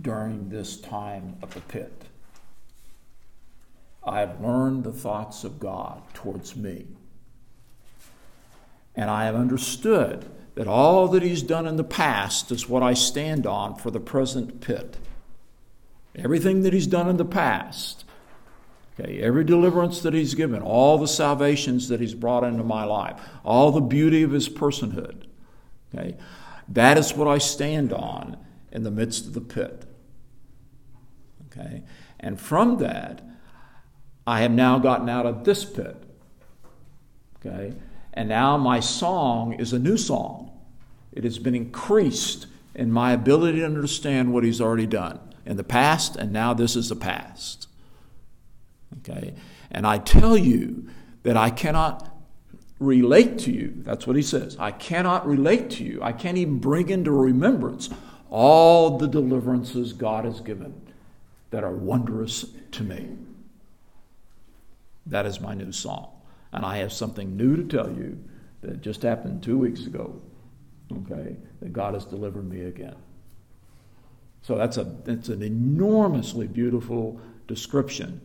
during 0.00 0.48
this 0.48 0.80
time 0.80 1.36
of 1.42 1.52
the 1.54 1.60
pit. 1.60 1.92
I 4.02 4.20
have 4.20 4.40
learned 4.40 4.84
the 4.84 4.92
thoughts 4.92 5.44
of 5.44 5.58
God 5.58 6.02
towards 6.14 6.56
me. 6.56 6.86
And 8.94 9.10
I 9.10 9.24
have 9.24 9.34
understood 9.34 10.24
that 10.54 10.66
all 10.66 11.08
that 11.08 11.22
He's 11.22 11.42
done 11.42 11.66
in 11.66 11.76
the 11.76 11.84
past 11.84 12.50
is 12.50 12.68
what 12.68 12.82
I 12.82 12.94
stand 12.94 13.46
on 13.46 13.74
for 13.74 13.90
the 13.90 14.00
present 14.00 14.60
pit. 14.60 14.96
Everything 16.14 16.62
that 16.62 16.72
He's 16.72 16.86
done 16.86 17.08
in 17.08 17.18
the 17.18 17.24
past, 17.24 18.05
okay, 18.98 19.20
every 19.20 19.44
deliverance 19.44 20.00
that 20.02 20.14
He's 20.14 20.34
given, 20.34 20.62
all 20.62 20.98
the 20.98 21.08
salvations 21.08 21.88
that 21.88 22.00
He's 22.00 22.14
brought 22.14 22.44
into 22.44 22.64
my 22.64 22.84
life, 22.84 23.20
all 23.44 23.70
the 23.70 23.80
beauty 23.80 24.22
of 24.22 24.30
His 24.30 24.48
personhood, 24.48 25.24
okay, 25.94 26.16
that 26.68 26.98
is 26.98 27.14
what 27.14 27.28
I 27.28 27.38
stand 27.38 27.92
on 27.92 28.36
in 28.72 28.82
the 28.82 28.90
midst 28.90 29.26
of 29.26 29.34
the 29.34 29.40
pit. 29.40 29.84
Okay? 31.46 31.82
And 32.20 32.40
from 32.40 32.78
that, 32.78 33.22
I 34.26 34.40
have 34.40 34.50
now 34.50 34.78
gotten 34.78 35.08
out 35.08 35.26
of 35.26 35.44
this 35.44 35.64
pit. 35.64 36.02
Okay? 37.38 37.74
And 38.12 38.28
now 38.28 38.56
my 38.56 38.80
song 38.80 39.52
is 39.54 39.72
a 39.72 39.78
new 39.78 39.96
song. 39.96 40.50
It 41.12 41.24
has 41.24 41.38
been 41.38 41.54
increased 41.54 42.46
in 42.74 42.90
my 42.90 43.12
ability 43.12 43.60
to 43.60 43.64
understand 43.64 44.32
what 44.32 44.44
he's 44.44 44.60
already 44.60 44.86
done 44.86 45.20
in 45.46 45.56
the 45.56 45.64
past, 45.64 46.16
and 46.16 46.32
now 46.32 46.52
this 46.52 46.76
is 46.76 46.88
the 46.88 46.96
past. 46.96 47.68
Okay? 48.98 49.34
And 49.70 49.86
I 49.86 49.98
tell 49.98 50.36
you 50.36 50.88
that 51.22 51.36
I 51.36 51.50
cannot 51.50 52.16
relate 52.78 53.38
to 53.40 53.52
you. 53.52 53.74
That's 53.78 54.06
what 54.06 54.16
he 54.16 54.22
says. 54.22 54.56
I 54.58 54.70
cannot 54.70 55.26
relate 55.26 55.70
to 55.70 55.84
you. 55.84 56.02
I 56.02 56.12
can't 56.12 56.38
even 56.38 56.58
bring 56.58 56.88
into 56.88 57.10
remembrance 57.10 57.88
all 58.30 58.98
the 58.98 59.08
deliverances 59.08 59.92
God 59.92 60.24
has 60.24 60.40
given 60.40 60.80
that 61.50 61.64
are 61.64 61.74
wondrous 61.74 62.44
to 62.72 62.82
me. 62.82 63.08
That 65.06 65.26
is 65.26 65.40
my 65.40 65.54
new 65.54 65.72
song. 65.72 66.10
And 66.52 66.64
I 66.64 66.78
have 66.78 66.92
something 66.92 67.36
new 67.36 67.56
to 67.56 67.64
tell 67.64 67.90
you 67.90 68.22
that 68.62 68.80
just 68.80 69.02
happened 69.02 69.42
two 69.42 69.58
weeks 69.58 69.86
ago. 69.86 70.20
Okay, 70.92 71.36
that 71.60 71.72
God 71.72 71.94
has 71.94 72.04
delivered 72.04 72.48
me 72.48 72.62
again. 72.62 72.94
So 74.42 74.56
that's 74.56 74.76
a 74.76 74.84
that's 74.84 75.28
an 75.28 75.42
enormously 75.42 76.46
beautiful 76.46 77.20
description 77.48 78.20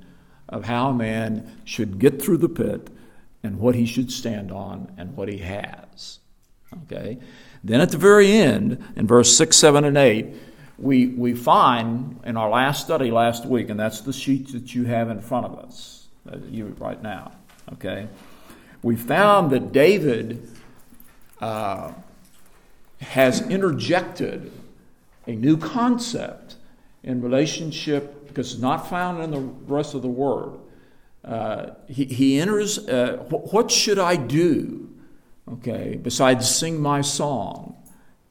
of 0.51 0.65
how 0.65 0.89
a 0.89 0.93
man 0.93 1.60
should 1.63 1.98
get 1.98 2.22
through 2.22 2.38
the 2.38 2.50
pit 2.50 2.89
and 3.41 3.58
what 3.58 3.74
he 3.74 3.86
should 3.86 4.12
stand 4.12 4.51
on 4.51 4.93
and 4.98 5.15
what 5.15 5.27
he 5.27 5.39
has. 5.39 6.20
Okay? 6.84 7.17
Then 7.63 7.81
at 7.81 7.89
the 7.89 7.98
very 7.98 8.31
end, 8.31 8.84
in 8.96 9.08
verse 9.08 9.36
6, 9.36 9.55
7, 9.55 9.84
and 9.84 9.98
8, 9.98 10.27
we, 10.77 11.08
we 11.08 11.34
find 11.34 12.20
in 12.25 12.38
our 12.38 12.50
last 12.50 12.84
study 12.84 13.12
last 13.12 13.46
week, 13.46 13.70
and 13.70 13.79
that's 13.79 14.01
the 14.01 14.13
sheet 14.13 14.51
that 14.51 14.74
you 14.74 14.86
have 14.86 15.10
in 15.10 15.22
front 15.22 15.46
of 15.46 15.60
us 15.60 16.08
uh, 16.31 16.38
you 16.50 16.75
right 16.79 17.01
now. 17.01 17.31
Okay, 17.74 18.08
we 18.81 18.96
found 18.96 19.51
that 19.51 19.72
David 19.72 20.50
uh, 21.39 21.93
has 23.00 23.41
interjected 23.50 24.51
a 25.27 25.31
new 25.31 25.55
concept 25.55 26.55
in 27.03 27.22
relationship 27.22 28.27
because 28.27 28.53
it's 28.53 28.62
not 28.62 28.89
found 28.89 29.22
in 29.22 29.31
the 29.31 29.39
rest 29.39 29.93
of 29.93 30.01
the 30.01 30.08
word. 30.08 30.58
Uh, 31.24 31.72
he, 31.88 32.05
he 32.05 32.39
enters, 32.39 32.79
uh, 32.88 33.17
what 33.29 33.70
should 33.70 34.00
I 34.00 34.15
do, 34.15 34.89
okay, 35.51 36.00
besides 36.01 36.53
sing 36.53 36.81
my 36.81 37.01
song 37.01 37.75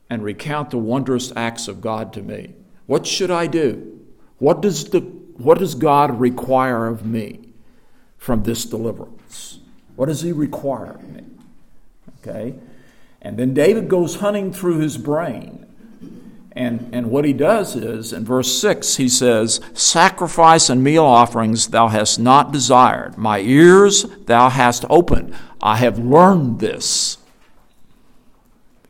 and 0.09 0.25
recount 0.25 0.71
the 0.71 0.79
wondrous 0.79 1.33
acts 1.37 1.69
of 1.69 1.81
God 1.81 2.13
to 2.15 2.23
me? 2.23 2.55
What 2.87 3.07
should 3.07 3.31
I 3.31 3.47
do? 3.47 4.01
What 4.39 4.61
does, 4.61 4.91
the, 4.91 5.01
what 5.01 5.59
does 5.59 5.75
God 5.75 6.19
require 6.19 6.87
of 6.87 7.05
me? 7.05 7.51
from 8.21 8.43
this 8.43 8.67
deliverance? 8.67 9.59
What 9.97 10.07
does 10.07 10.21
he 10.21 10.31
require 10.31 10.93
of 10.93 11.09
me? 11.09 11.25
Okay? 12.21 12.55
And 13.23 13.39
then 13.39 13.55
David 13.55 13.89
goes 13.89 14.17
hunting 14.17 14.53
through 14.53 14.79
his 14.79 14.99
brain. 14.99 15.67
And, 16.53 16.89
and 16.93 17.11
what 17.11 17.25
he 17.25 17.33
does 17.33 17.77
is, 17.77 18.13
in 18.13 18.25
verse 18.25 18.61
6, 18.61 18.97
he 18.97 19.09
says, 19.09 19.61
Sacrifice 19.73 20.69
and 20.69 20.83
meal 20.83 21.05
offerings 21.05 21.69
thou 21.69 21.89
hast 21.89 22.19
not 22.19 22.53
desired. 22.53 23.17
My 23.17 23.39
ears 23.39 24.05
thou 24.27 24.49
hast 24.49 24.85
opened. 24.91 25.35
I 25.61 25.77
have 25.77 25.99
learned 25.99 26.59
this. 26.59 27.19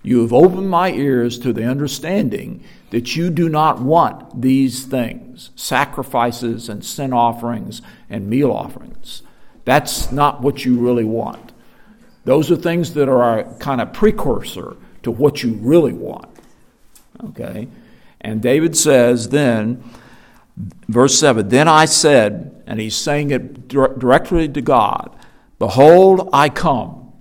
You 0.02 0.22
have 0.22 0.32
opened 0.32 0.70
my 0.70 0.92
ears 0.92 1.38
to 1.40 1.52
the 1.52 1.64
understanding 1.64 2.64
that 2.90 3.14
you 3.16 3.28
do 3.28 3.48
not 3.48 3.80
want 3.80 4.40
these 4.40 4.84
things 4.84 5.50
sacrifices 5.54 6.68
and 6.68 6.84
sin 6.84 7.12
offerings 7.12 7.82
and 8.08 8.28
meal 8.28 8.50
offerings. 8.50 9.22
That's 9.64 10.10
not 10.10 10.40
what 10.40 10.64
you 10.64 10.78
really 10.78 11.04
want. 11.04 11.52
Those 12.24 12.50
are 12.50 12.56
things 12.56 12.94
that 12.94 13.08
are 13.08 13.40
a 13.40 13.54
kind 13.54 13.80
of 13.80 13.92
precursor 13.92 14.76
to 15.02 15.10
what 15.10 15.42
you 15.42 15.54
really 15.54 15.92
want. 15.92 16.29
Okay? 17.28 17.68
And 18.20 18.42
David 18.42 18.76
says 18.76 19.28
then, 19.28 19.82
verse 20.88 21.18
7 21.18 21.48
Then 21.48 21.68
I 21.68 21.84
said, 21.84 22.62
and 22.66 22.80
he's 22.80 22.96
saying 22.96 23.30
it 23.30 23.68
directly 23.68 24.48
to 24.48 24.60
God, 24.60 25.16
Behold, 25.58 26.28
I 26.32 26.48
come. 26.48 27.12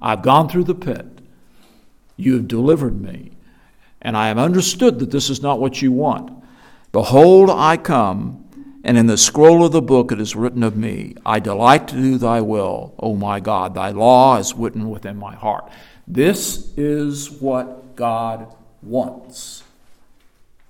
I've 0.00 0.22
gone 0.22 0.48
through 0.48 0.64
the 0.64 0.74
pit. 0.74 1.06
You 2.16 2.34
have 2.34 2.48
delivered 2.48 3.00
me 3.00 3.32
and 4.02 4.16
I 4.16 4.28
have 4.28 4.38
understood 4.38 4.98
that 4.98 5.10
this 5.10 5.30
is 5.30 5.40
not 5.42 5.60
what 5.60 5.80
you 5.80 5.92
want. 5.92 6.30
Behold, 6.90 7.48
I 7.50 7.76
come, 7.76 8.41
and 8.84 8.98
in 8.98 9.06
the 9.06 9.16
scroll 9.16 9.64
of 9.64 9.72
the 9.72 9.82
book 9.82 10.12
it 10.12 10.20
is 10.20 10.34
written 10.34 10.62
of 10.62 10.76
me, 10.76 11.14
I 11.24 11.38
delight 11.38 11.88
to 11.88 11.94
do 11.94 12.18
thy 12.18 12.40
will, 12.40 12.94
O 12.98 13.14
my 13.14 13.40
God. 13.40 13.74
Thy 13.74 13.90
law 13.90 14.36
is 14.38 14.54
written 14.54 14.90
within 14.90 15.16
my 15.16 15.34
heart. 15.34 15.70
This 16.06 16.72
is 16.76 17.30
what 17.30 17.94
God 17.96 18.52
wants 18.82 19.62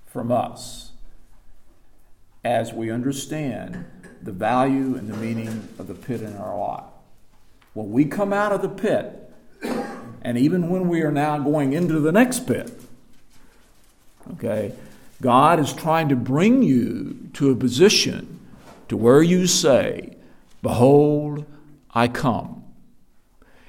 from 0.05 0.31
us 0.31 0.91
as 2.43 2.71
we 2.73 2.91
understand 2.91 3.85
the 4.21 4.31
value 4.31 4.95
and 4.95 5.09
the 5.09 5.17
meaning 5.17 5.67
of 5.79 5.87
the 5.87 5.95
pit 5.95 6.21
in 6.21 6.35
our 6.37 6.57
life. 6.57 6.83
When 7.73 7.91
we 7.91 8.05
come 8.05 8.31
out 8.31 8.51
of 8.51 8.61
the 8.61 8.69
pit, 8.69 9.19
and 10.21 10.37
even 10.37 10.69
when 10.69 10.87
we 10.87 11.01
are 11.01 11.11
now 11.11 11.39
going 11.39 11.73
into 11.73 11.99
the 11.99 12.11
next 12.11 12.45
pit, 12.45 12.71
Okay? 14.31 14.73
God 15.23 15.57
is 15.57 15.71
trying 15.71 16.09
to 16.09 16.17
bring 16.17 16.63
you 16.63 17.29
to 17.31 17.49
a 17.49 17.55
position 17.55 18.41
to 18.89 18.97
where 18.97 19.23
you 19.23 19.47
say, 19.47 20.17
Behold, 20.61 21.45
I 21.93 22.09
come. 22.09 22.65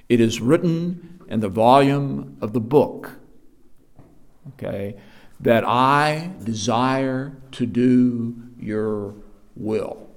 It 0.09 0.21
is 0.21 0.41
written 0.41 1.21
in 1.29 1.39
the 1.39 1.49
volume 1.49 2.39
of 2.41 2.55
the 2.55 2.61
book, 2.61 3.13
okay, 4.55 4.97
that 5.39 5.63
I 5.65 6.33
desire 6.43 7.37
to 7.53 7.67
do 7.67 8.35
your 8.59 9.15
will. 9.55 10.11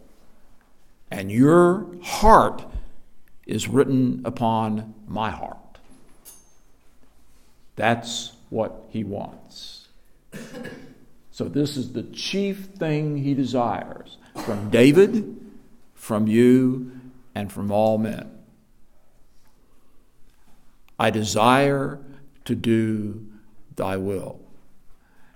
And 1.11 1.31
your 1.31 1.85
heart 2.01 2.65
is 3.45 3.67
written 3.67 4.23
upon 4.25 4.95
my 5.07 5.29
heart. 5.29 5.77
That's 7.75 8.31
what 8.49 8.87
he 8.89 9.03
wants. 9.03 9.87
So, 11.37 11.47
this 11.47 11.77
is 11.77 11.93
the 11.93 12.01
chief 12.01 12.69
thing 12.79 13.17
he 13.17 13.35
desires 13.35 14.17
from 14.43 14.71
David, 14.71 15.39
from 15.93 16.25
you, 16.25 16.99
and 17.35 17.51
from 17.51 17.71
all 17.71 17.99
men. 17.99 18.39
I 20.97 21.11
desire 21.11 21.99
to 22.45 22.55
do 22.55 23.27
thy 23.75 23.97
will. 23.97 24.39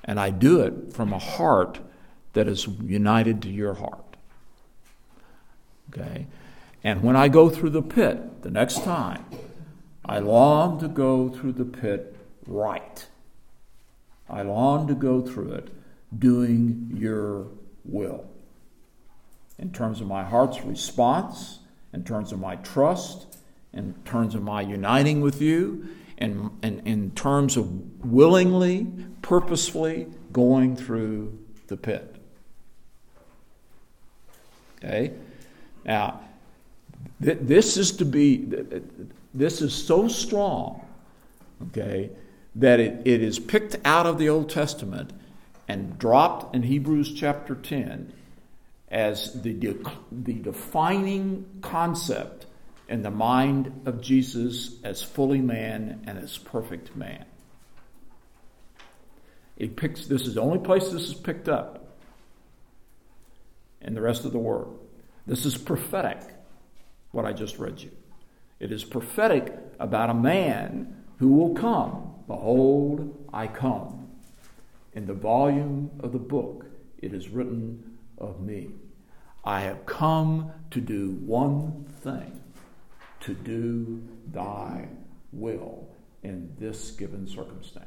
And 0.03 0.20
I 0.20 0.31
do 0.31 0.62
it 0.62 0.91
from 0.91 1.13
a 1.13 1.20
heart 1.20 1.79
that 2.34 2.48
is 2.48 2.65
united 2.84 3.43
to 3.43 3.50
your 3.50 3.75
heart. 3.75 4.15
Okay? 5.93 6.25
And 6.84 7.03
when 7.03 7.15
I 7.15 7.27
go 7.27 7.48
through 7.48 7.70
the 7.70 7.84
pit 7.84 8.41
the 8.41 8.50
next 8.50 8.84
time, 8.84 9.24
I 10.03 10.17
long 10.17 10.79
to 10.79 10.88
go 10.88 11.29
through 11.29 11.51
the 11.51 11.65
pit 11.65 12.15
right. 12.48 13.05
I 14.27 14.41
long 14.41 14.88
to 14.88 14.96
go 14.96 15.22
through 15.22 15.51
it 15.51 15.72
doing 16.18 16.91
your 16.96 17.48
will. 17.86 18.25
In 19.58 19.72
terms 19.72 20.01
of 20.01 20.08
my 20.08 20.24
heart's 20.24 20.62
response, 20.63 21.60
in 21.94 22.03
terms 22.03 22.32
of 22.32 22.39
my 22.39 22.56
trust, 22.58 23.38
in 23.74 23.94
terms 24.06 24.36
of 24.36 24.44
my 24.44 24.62
uniting 24.62 25.22
with 25.22 25.41
you, 25.41 25.88
and, 26.18 26.51
in 26.63 27.12
terms 27.12 27.58
of 27.58 28.06
willingly, 28.06 28.88
purposefully 29.22 30.08
going 30.32 30.75
through 30.75 31.38
the 31.68 31.77
pit. 31.77 32.15
Okay? 34.77 35.13
Now, 35.84 36.22
th- 37.24 37.39
this 37.41 37.77
is 37.77 37.91
to 37.94 38.06
be, 38.06 38.48
this 39.34 39.62
is 39.62 39.74
so 39.74 40.08
strong, 40.08 40.86
okay, 41.70 42.12
that 42.56 42.80
it, 42.80 43.01
it 43.06 43.24
is 43.24 43.39
picked 43.39 43.77
out 43.86 44.06
of 44.06 44.18
the 44.18 44.30
Old 44.30 44.50
Testament 44.50 45.12
and 45.72 45.98
dropped 45.98 46.54
in 46.54 46.63
Hebrews 46.63 47.13
chapter 47.13 47.56
10 47.56 48.12
as 48.90 49.42
the, 49.42 49.54
de- 49.54 49.78
the 50.12 50.34
defining 50.34 51.46
concept 51.62 52.46
in 52.90 53.04
the 53.04 53.10
mind 53.10 53.84
of 53.86 54.01
Jesus 54.01 54.84
as 54.84 55.01
fully 55.01 55.40
man 55.40 56.04
and 56.06 56.18
as 56.20 56.38
perfect 56.38 56.94
man. 56.98 57.24
It 59.56 59.78
picks, 59.78 60.08
this 60.08 60.24
is 60.24 60.34
the 60.36 60.42
only 60.42 60.60
place 60.60 60.90
this 60.90 61.08
is 61.08 61.13
picked 61.13 61.48
up 61.48 61.96
in 63.80 63.94
the 63.94 64.01
rest 64.01 64.25
of 64.25 64.34
the 64.34 64.40
Word. 64.40 64.68
This 65.25 65.46
is 65.46 65.58
prophetic, 65.58 66.20
what 67.12 67.24
I 67.24 67.32
just 67.32 67.60
read 67.60 67.80
you. 67.80 67.92
It 68.60 68.74
is 68.74 68.84
prophetic 68.84 69.58
about 69.80 70.10
a 70.10 70.16
man 70.16 71.06
who 71.20 71.30
will 71.30 71.54
come. 71.54 72.16
Behold, 72.28 73.25
I 73.32 73.48
come. 73.48 74.00
In 74.94 75.06
the 75.06 75.14
volume 75.14 75.92
of 76.01 76.12
the 76.12 76.20
book, 76.20 76.66
it 76.98 77.14
is 77.14 77.30
written 77.30 77.98
of 78.18 78.42
me. 78.42 78.72
I 79.44 79.62
have 79.62 79.86
come 79.86 80.51
to 80.72 80.82
do 80.82 81.12
one 81.25 81.86
thing 82.01 82.42
to 83.22 83.34
do 83.34 84.04
thy 84.32 84.88
will 85.32 85.88
in 86.24 86.54
this 86.60 86.92
given 86.92 87.27
circumstance, 87.27 87.86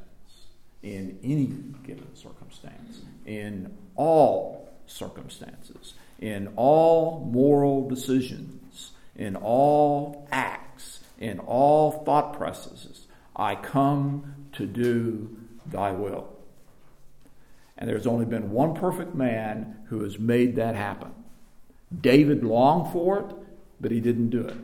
in 0.83 1.17
any 1.23 1.45
given 1.85 2.13
circumstance, 2.15 3.01
in 3.25 3.75
all 3.95 4.69
circumstances, 4.87 5.93
in 6.19 6.51
all 6.55 7.29
moral 7.31 7.87
decisions, 7.87 8.91
in 9.15 9.35
all 9.35 10.27
acts, 10.31 11.01
in 11.19 11.39
all 11.39 12.03
thought 12.03 12.33
processes. 12.33 13.05
I 13.35 13.55
come 13.55 14.47
to 14.53 14.65
do 14.65 15.37
thy 15.65 15.91
will. 15.91 16.34
And 17.77 17.89
there's 17.89 18.07
only 18.07 18.25
been 18.25 18.51
one 18.51 18.73
perfect 18.73 19.15
man 19.15 19.77
who 19.89 20.03
has 20.03 20.17
made 20.17 20.55
that 20.55 20.75
happen. 20.75 21.11
David 22.01 22.43
longed 22.43 22.91
for 22.91 23.19
it, 23.19 23.35
but 23.79 23.91
he 23.91 23.99
didn't 23.99 24.29
do 24.29 24.47
it. 24.47 24.57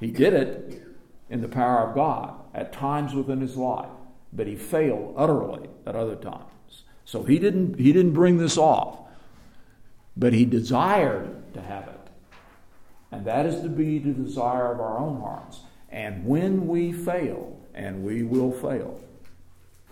He 0.00 0.10
did 0.10 0.34
it 0.34 0.82
in 1.30 1.40
the 1.40 1.48
power 1.48 1.88
of 1.88 1.94
God 1.94 2.34
at 2.54 2.72
times 2.72 3.14
within 3.14 3.40
his 3.40 3.56
life, 3.56 3.90
but 4.32 4.46
he 4.46 4.56
failed 4.56 5.14
utterly 5.16 5.68
at 5.86 5.96
other 5.96 6.16
times. 6.16 6.84
So 7.04 7.22
he 7.22 7.38
didn't, 7.38 7.78
he 7.78 7.92
didn't 7.92 8.12
bring 8.12 8.38
this 8.38 8.58
off, 8.58 8.98
but 10.16 10.32
he 10.32 10.44
desired 10.44 11.54
to 11.54 11.60
have 11.60 11.88
it. 11.88 11.94
And 13.10 13.24
that 13.24 13.46
is 13.46 13.62
to 13.62 13.68
be 13.68 13.98
the 13.98 14.12
desire 14.12 14.70
of 14.72 14.80
our 14.80 14.98
own 14.98 15.20
hearts. 15.20 15.60
And 15.90 16.26
when 16.26 16.68
we 16.68 16.92
fail, 16.92 17.58
and 17.74 18.04
we 18.04 18.22
will 18.22 18.52
fail, 18.52 19.00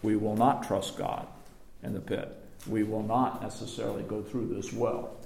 we 0.03 0.17
will 0.17 0.37
not 0.37 0.67
trust 0.67 0.99
God 0.99 1.27
in 1.83 1.95
the 1.95 2.01
pit. 2.01 2.37
We 2.67 2.83
will 2.83 3.03
not 3.03 3.43
necessarily 3.43 4.03
go 4.03 4.23
through 4.23 4.55
this 4.55 4.73
well. 4.73 5.17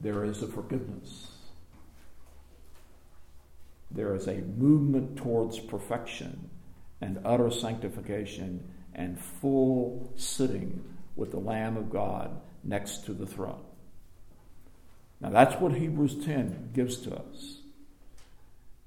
There 0.00 0.24
is 0.24 0.42
a 0.42 0.46
forgiveness 0.46 1.28
there 3.90 4.14
is 4.14 4.26
a 4.26 4.36
movement 4.36 5.16
towards 5.16 5.58
perfection 5.58 6.50
and 7.00 7.20
utter 7.24 7.50
sanctification 7.50 8.68
and 8.94 9.18
full 9.18 10.12
sitting 10.16 10.84
with 11.16 11.30
the 11.30 11.38
Lamb 11.38 11.76
of 11.76 11.90
God 11.90 12.40
next 12.62 13.06
to 13.06 13.12
the 13.14 13.26
throne. 13.26 13.64
Now, 15.20 15.30
that's 15.30 15.60
what 15.60 15.72
Hebrews 15.72 16.24
10 16.24 16.70
gives 16.74 16.98
to 16.98 17.14
us. 17.16 17.60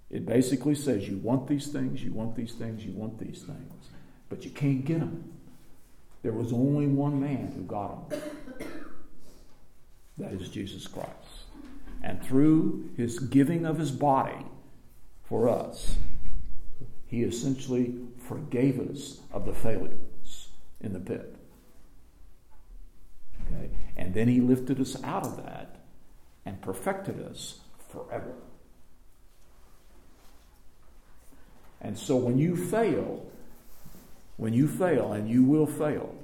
It 0.09 0.25
basically 0.25 0.75
says 0.75 1.07
you 1.07 1.17
want 1.17 1.47
these 1.47 1.67
things, 1.67 2.03
you 2.03 2.13
want 2.13 2.35
these 2.35 2.53
things, 2.53 2.85
you 2.85 2.93
want 2.93 3.17
these 3.17 3.43
things, 3.43 3.89
but 4.29 4.43
you 4.43 4.51
can't 4.51 4.85
get 4.85 4.99
them. 4.99 5.33
There 6.23 6.33
was 6.33 6.53
only 6.53 6.87
one 6.87 7.19
man 7.19 7.51
who 7.55 7.63
got 7.63 8.09
them. 8.09 8.21
That 10.17 10.33
is 10.33 10.49
Jesus 10.49 10.87
Christ. 10.87 11.09
And 12.03 12.23
through 12.23 12.91
his 12.97 13.19
giving 13.19 13.65
of 13.65 13.77
his 13.77 13.91
body, 13.91 14.45
for 15.31 15.47
us. 15.47 15.95
He 17.05 17.23
essentially 17.23 17.95
forgave 18.27 18.81
us 18.81 19.21
of 19.31 19.45
the 19.45 19.53
failures 19.53 20.49
in 20.81 20.91
the 20.91 20.99
pit. 20.99 21.37
Okay? 23.47 23.69
And 23.95 24.13
then 24.13 24.27
he 24.27 24.41
lifted 24.41 24.81
us 24.81 25.01
out 25.05 25.25
of 25.25 25.37
that 25.37 25.85
and 26.45 26.61
perfected 26.61 27.21
us 27.21 27.59
forever. 27.87 28.33
And 31.79 31.97
so 31.97 32.17
when 32.17 32.37
you 32.37 32.57
fail, 32.57 33.30
when 34.41 34.53
you 34.55 34.67
fail, 34.67 35.13
and 35.13 35.29
you 35.29 35.43
will 35.43 35.67
fail, 35.67 36.15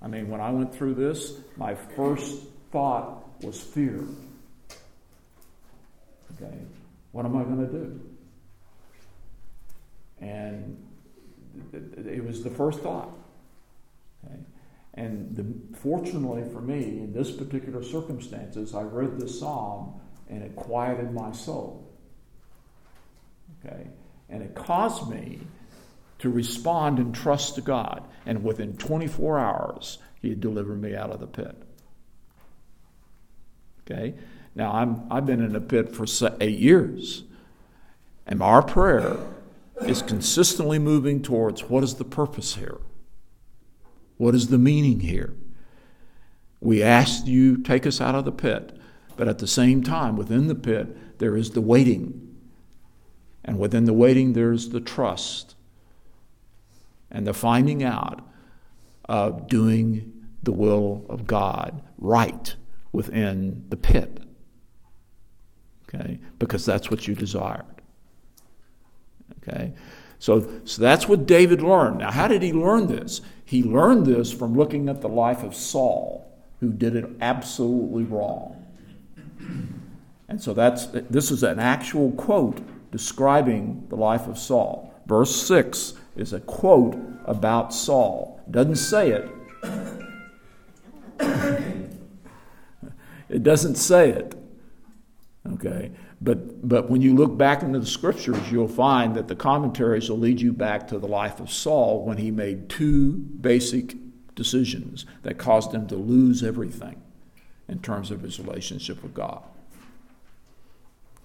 I 0.00 0.06
mean, 0.06 0.28
when 0.28 0.40
I 0.40 0.48
went 0.50 0.72
through 0.72 0.94
this, 0.94 1.38
my 1.56 1.74
first 1.74 2.44
thought 2.70 3.24
was 3.42 3.60
fear. 3.60 4.04
Okay? 6.36 6.56
What 7.10 7.26
am 7.26 7.36
I 7.36 7.42
going 7.42 7.66
to 7.66 7.72
do? 7.72 8.00
And 10.20 10.86
it 11.72 12.24
was 12.24 12.44
the 12.44 12.50
first 12.50 12.78
thought. 12.78 13.10
Okay? 14.24 14.38
And 14.94 15.34
the, 15.34 15.76
fortunately 15.78 16.44
for 16.52 16.60
me, 16.60 17.00
in 17.00 17.12
this 17.12 17.32
particular 17.32 17.82
circumstances, 17.82 18.72
I 18.72 18.82
read 18.82 19.18
this 19.18 19.40
psalm 19.40 20.00
and 20.30 20.44
it 20.44 20.54
quieted 20.54 21.12
my 21.12 21.32
soul. 21.32 21.92
Okay? 23.66 23.88
And 24.30 24.44
it 24.44 24.54
caused 24.54 25.10
me 25.10 25.40
to 26.20 26.30
respond 26.30 26.98
and 26.98 27.14
trust 27.14 27.56
to 27.56 27.60
God. 27.60 28.06
And 28.26 28.44
within 28.44 28.76
24 28.76 29.38
hours, 29.38 29.98
He 30.20 30.30
had 30.30 30.40
delivered 30.40 30.80
me 30.80 30.94
out 30.94 31.10
of 31.10 31.20
the 31.20 31.26
pit. 31.26 31.56
Okay? 33.82 34.14
Now, 34.54 34.72
I'm, 34.72 35.02
I've 35.10 35.26
been 35.26 35.42
in 35.42 35.56
a 35.56 35.60
pit 35.60 35.94
for 35.94 36.06
eight 36.40 36.58
years. 36.58 37.24
And 38.26 38.42
our 38.42 38.62
prayer 38.62 39.18
is 39.82 40.02
consistently 40.02 40.78
moving 40.78 41.22
towards 41.22 41.64
what 41.64 41.84
is 41.84 41.96
the 41.96 42.04
purpose 42.04 42.54
here? 42.54 42.78
What 44.16 44.34
is 44.34 44.48
the 44.48 44.58
meaning 44.58 45.00
here? 45.00 45.34
We 46.60 46.82
ask 46.82 47.26
you, 47.26 47.58
take 47.58 47.86
us 47.86 48.00
out 48.00 48.14
of 48.14 48.24
the 48.24 48.32
pit, 48.32 48.78
but 49.16 49.28
at 49.28 49.38
the 49.38 49.46
same 49.46 49.82
time, 49.82 50.16
within 50.16 50.46
the 50.46 50.54
pit, 50.54 51.18
there 51.18 51.36
is 51.36 51.50
the 51.50 51.60
waiting. 51.60 52.36
And 53.44 53.58
within 53.58 53.84
the 53.84 53.92
waiting, 53.92 54.32
there's 54.32 54.70
the 54.70 54.80
trust 54.80 55.53
and 57.14 57.26
the 57.26 57.32
finding 57.32 57.82
out 57.82 58.20
of 59.06 59.48
doing 59.48 60.12
the 60.42 60.52
will 60.52 61.06
of 61.08 61.26
God 61.26 61.80
right 61.96 62.54
within 62.92 63.64
the 63.70 63.76
pit. 63.76 64.20
Okay? 65.88 66.18
Because 66.38 66.66
that's 66.66 66.90
what 66.90 67.06
you 67.06 67.14
desired. 67.14 67.64
Okay? 69.38 69.72
So, 70.18 70.50
so 70.64 70.82
that's 70.82 71.08
what 71.08 71.26
David 71.26 71.62
learned. 71.62 71.98
Now, 71.98 72.10
how 72.10 72.28
did 72.28 72.42
he 72.42 72.52
learn 72.52 72.88
this? 72.88 73.20
He 73.44 73.62
learned 73.62 74.06
this 74.06 74.32
from 74.32 74.54
looking 74.54 74.88
at 74.88 75.00
the 75.00 75.08
life 75.08 75.42
of 75.42 75.54
Saul, 75.54 76.30
who 76.60 76.72
did 76.72 76.96
it 76.96 77.06
absolutely 77.20 78.04
wrong. 78.04 78.60
And 80.28 80.42
so 80.42 80.54
that's 80.54 80.86
this 80.86 81.30
is 81.30 81.42
an 81.42 81.60
actual 81.60 82.10
quote 82.12 82.60
describing 82.90 83.86
the 83.88 83.96
life 83.96 84.26
of 84.26 84.38
Saul. 84.38 84.94
Verse 85.06 85.34
6 85.46 85.94
is 86.16 86.32
a 86.32 86.40
quote 86.40 86.96
about 87.24 87.72
Saul. 87.72 88.40
Doesn't 88.50 88.76
say 88.76 89.10
it. 89.10 89.30
it 93.28 93.42
doesn't 93.42 93.76
say 93.76 94.10
it. 94.10 94.34
Okay? 95.52 95.92
But, 96.20 96.66
but 96.66 96.88
when 96.88 97.02
you 97.02 97.14
look 97.14 97.36
back 97.36 97.62
into 97.62 97.78
the 97.78 97.86
scriptures, 97.86 98.50
you'll 98.50 98.68
find 98.68 99.14
that 99.14 99.28
the 99.28 99.36
commentaries 99.36 100.08
will 100.08 100.18
lead 100.18 100.40
you 100.40 100.52
back 100.52 100.88
to 100.88 100.98
the 100.98 101.08
life 101.08 101.40
of 101.40 101.50
Saul 101.50 102.04
when 102.04 102.16
he 102.16 102.30
made 102.30 102.68
two 102.70 103.12
basic 103.12 103.96
decisions 104.34 105.04
that 105.22 105.38
caused 105.38 105.72
him 105.72 105.86
to 105.88 105.96
lose 105.96 106.42
everything 106.42 107.00
in 107.68 107.80
terms 107.80 108.10
of 108.10 108.22
his 108.22 108.38
relationship 108.40 109.02
with 109.02 109.14
God. 109.14 109.42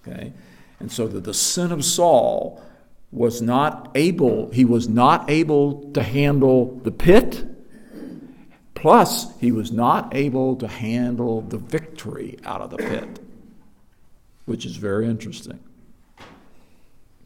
Okay? 0.06 0.32
And 0.78 0.90
so 0.90 1.06
that 1.08 1.24
the 1.24 1.34
sin 1.34 1.72
of 1.72 1.84
Saul 1.84 2.62
was 3.12 3.42
not 3.42 3.90
able, 3.94 4.50
he 4.52 4.64
was 4.64 4.88
not 4.88 5.28
able 5.28 5.90
to 5.92 6.02
handle 6.02 6.80
the 6.84 6.92
pit, 6.92 7.44
plus, 8.74 9.36
he 9.38 9.50
was 9.50 9.72
not 9.72 10.14
able 10.14 10.56
to 10.56 10.68
handle 10.68 11.40
the 11.42 11.58
victory 11.58 12.38
out 12.44 12.60
of 12.60 12.70
the 12.70 12.76
pit, 12.76 13.18
which 14.46 14.64
is 14.64 14.76
very 14.76 15.06
interesting. 15.08 15.58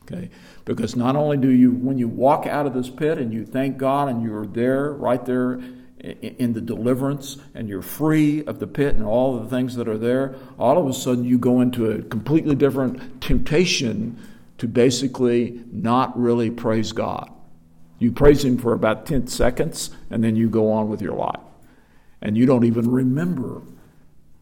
Okay? 0.02 0.30
Because 0.64 0.96
not 0.96 1.16
only 1.16 1.36
do 1.36 1.48
you, 1.48 1.70
when 1.70 1.98
you 1.98 2.08
walk 2.08 2.46
out 2.46 2.66
of 2.66 2.74
this 2.74 2.90
pit 2.90 3.18
and 3.18 3.32
you 3.32 3.44
thank 3.44 3.76
God 3.78 4.08
and 4.08 4.22
you're 4.22 4.46
there, 4.46 4.92
right 4.92 5.24
there 5.24 5.60
in 6.00 6.52
the 6.52 6.60
deliverance 6.60 7.38
and 7.54 7.68
you're 7.68 7.80
free 7.80 8.44
of 8.44 8.58
the 8.58 8.66
pit 8.66 8.94
and 8.94 9.04
all 9.04 9.38
the 9.38 9.48
things 9.48 9.76
that 9.76 9.88
are 9.88 9.96
there, 9.96 10.34
all 10.58 10.78
of 10.78 10.86
a 10.86 10.92
sudden 10.92 11.24
you 11.24 11.38
go 11.38 11.60
into 11.60 11.90
a 11.90 12.02
completely 12.02 12.54
different 12.54 13.22
temptation 13.22 14.18
to 14.58 14.68
basically 14.68 15.62
not 15.72 16.18
really 16.18 16.50
praise 16.50 16.92
God. 16.92 17.30
You 17.98 18.12
praise 18.12 18.44
Him 18.44 18.58
for 18.58 18.72
about 18.72 19.06
10 19.06 19.26
seconds 19.26 19.90
and 20.10 20.22
then 20.22 20.36
you 20.36 20.48
go 20.48 20.70
on 20.70 20.88
with 20.88 21.00
your 21.00 21.14
life. 21.14 21.40
And 22.20 22.36
you 22.36 22.46
don't 22.46 22.64
even 22.64 22.90
remember 22.90 23.62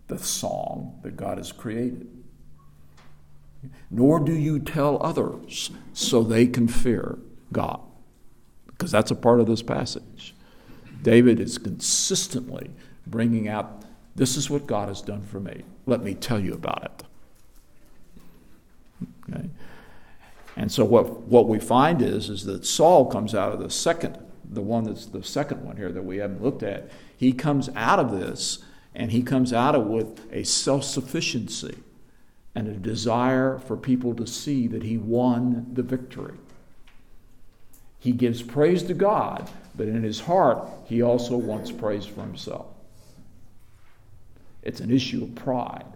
the 0.08 0.18
song 0.18 1.00
that 1.02 1.16
God 1.16 1.38
has 1.38 1.52
created. 1.52 2.06
Nor 3.90 4.20
do 4.20 4.32
you 4.32 4.58
tell 4.58 5.02
others 5.02 5.70
so 5.92 6.22
they 6.22 6.46
can 6.46 6.68
fear 6.68 7.18
God. 7.52 7.80
Because 8.66 8.90
that's 8.90 9.10
a 9.10 9.16
part 9.16 9.40
of 9.40 9.46
this 9.46 9.62
passage. 9.62 10.34
David 11.02 11.40
is 11.40 11.58
consistently 11.58 12.70
bringing 13.06 13.48
out 13.48 13.82
this 14.14 14.36
is 14.36 14.50
what 14.50 14.66
God 14.66 14.88
has 14.88 15.02
done 15.02 15.22
for 15.22 15.40
me. 15.40 15.62
Let 15.86 16.02
me 16.02 16.14
tell 16.14 16.38
you 16.38 16.54
about 16.54 16.84
it. 16.84 17.02
Okay? 19.30 19.48
And 20.56 20.70
so 20.70 20.84
what, 20.84 21.22
what 21.22 21.48
we 21.48 21.58
find 21.58 22.02
is, 22.02 22.28
is 22.28 22.44
that 22.44 22.66
Saul 22.66 23.06
comes 23.06 23.34
out 23.34 23.52
of 23.52 23.60
the 23.60 23.70
second, 23.70 24.18
the 24.44 24.60
one 24.60 24.84
that's 24.84 25.06
the 25.06 25.24
second 25.24 25.64
one 25.64 25.76
here 25.76 25.90
that 25.92 26.04
we 26.04 26.18
haven't 26.18 26.42
looked 26.42 26.62
at. 26.62 26.90
He 27.16 27.32
comes 27.32 27.70
out 27.74 27.98
of 27.98 28.10
this 28.10 28.58
and 28.94 29.10
he 29.12 29.22
comes 29.22 29.52
out 29.52 29.74
of 29.74 29.86
with 29.86 30.20
a 30.30 30.44
self-sufficiency 30.44 31.78
and 32.54 32.68
a 32.68 32.72
desire 32.72 33.58
for 33.58 33.76
people 33.76 34.14
to 34.14 34.26
see 34.26 34.66
that 34.66 34.82
he 34.82 34.98
won 34.98 35.68
the 35.72 35.82
victory. 35.82 36.34
He 37.98 38.12
gives 38.12 38.42
praise 38.42 38.82
to 38.84 38.94
God, 38.94 39.48
but 39.74 39.88
in 39.88 40.02
his 40.02 40.20
heart, 40.20 40.68
he 40.84 41.00
also 41.02 41.36
wants 41.36 41.70
praise 41.70 42.04
for 42.04 42.20
himself. 42.20 42.66
It's 44.62 44.80
an 44.80 44.90
issue 44.90 45.22
of 45.22 45.34
pride. 45.34 45.86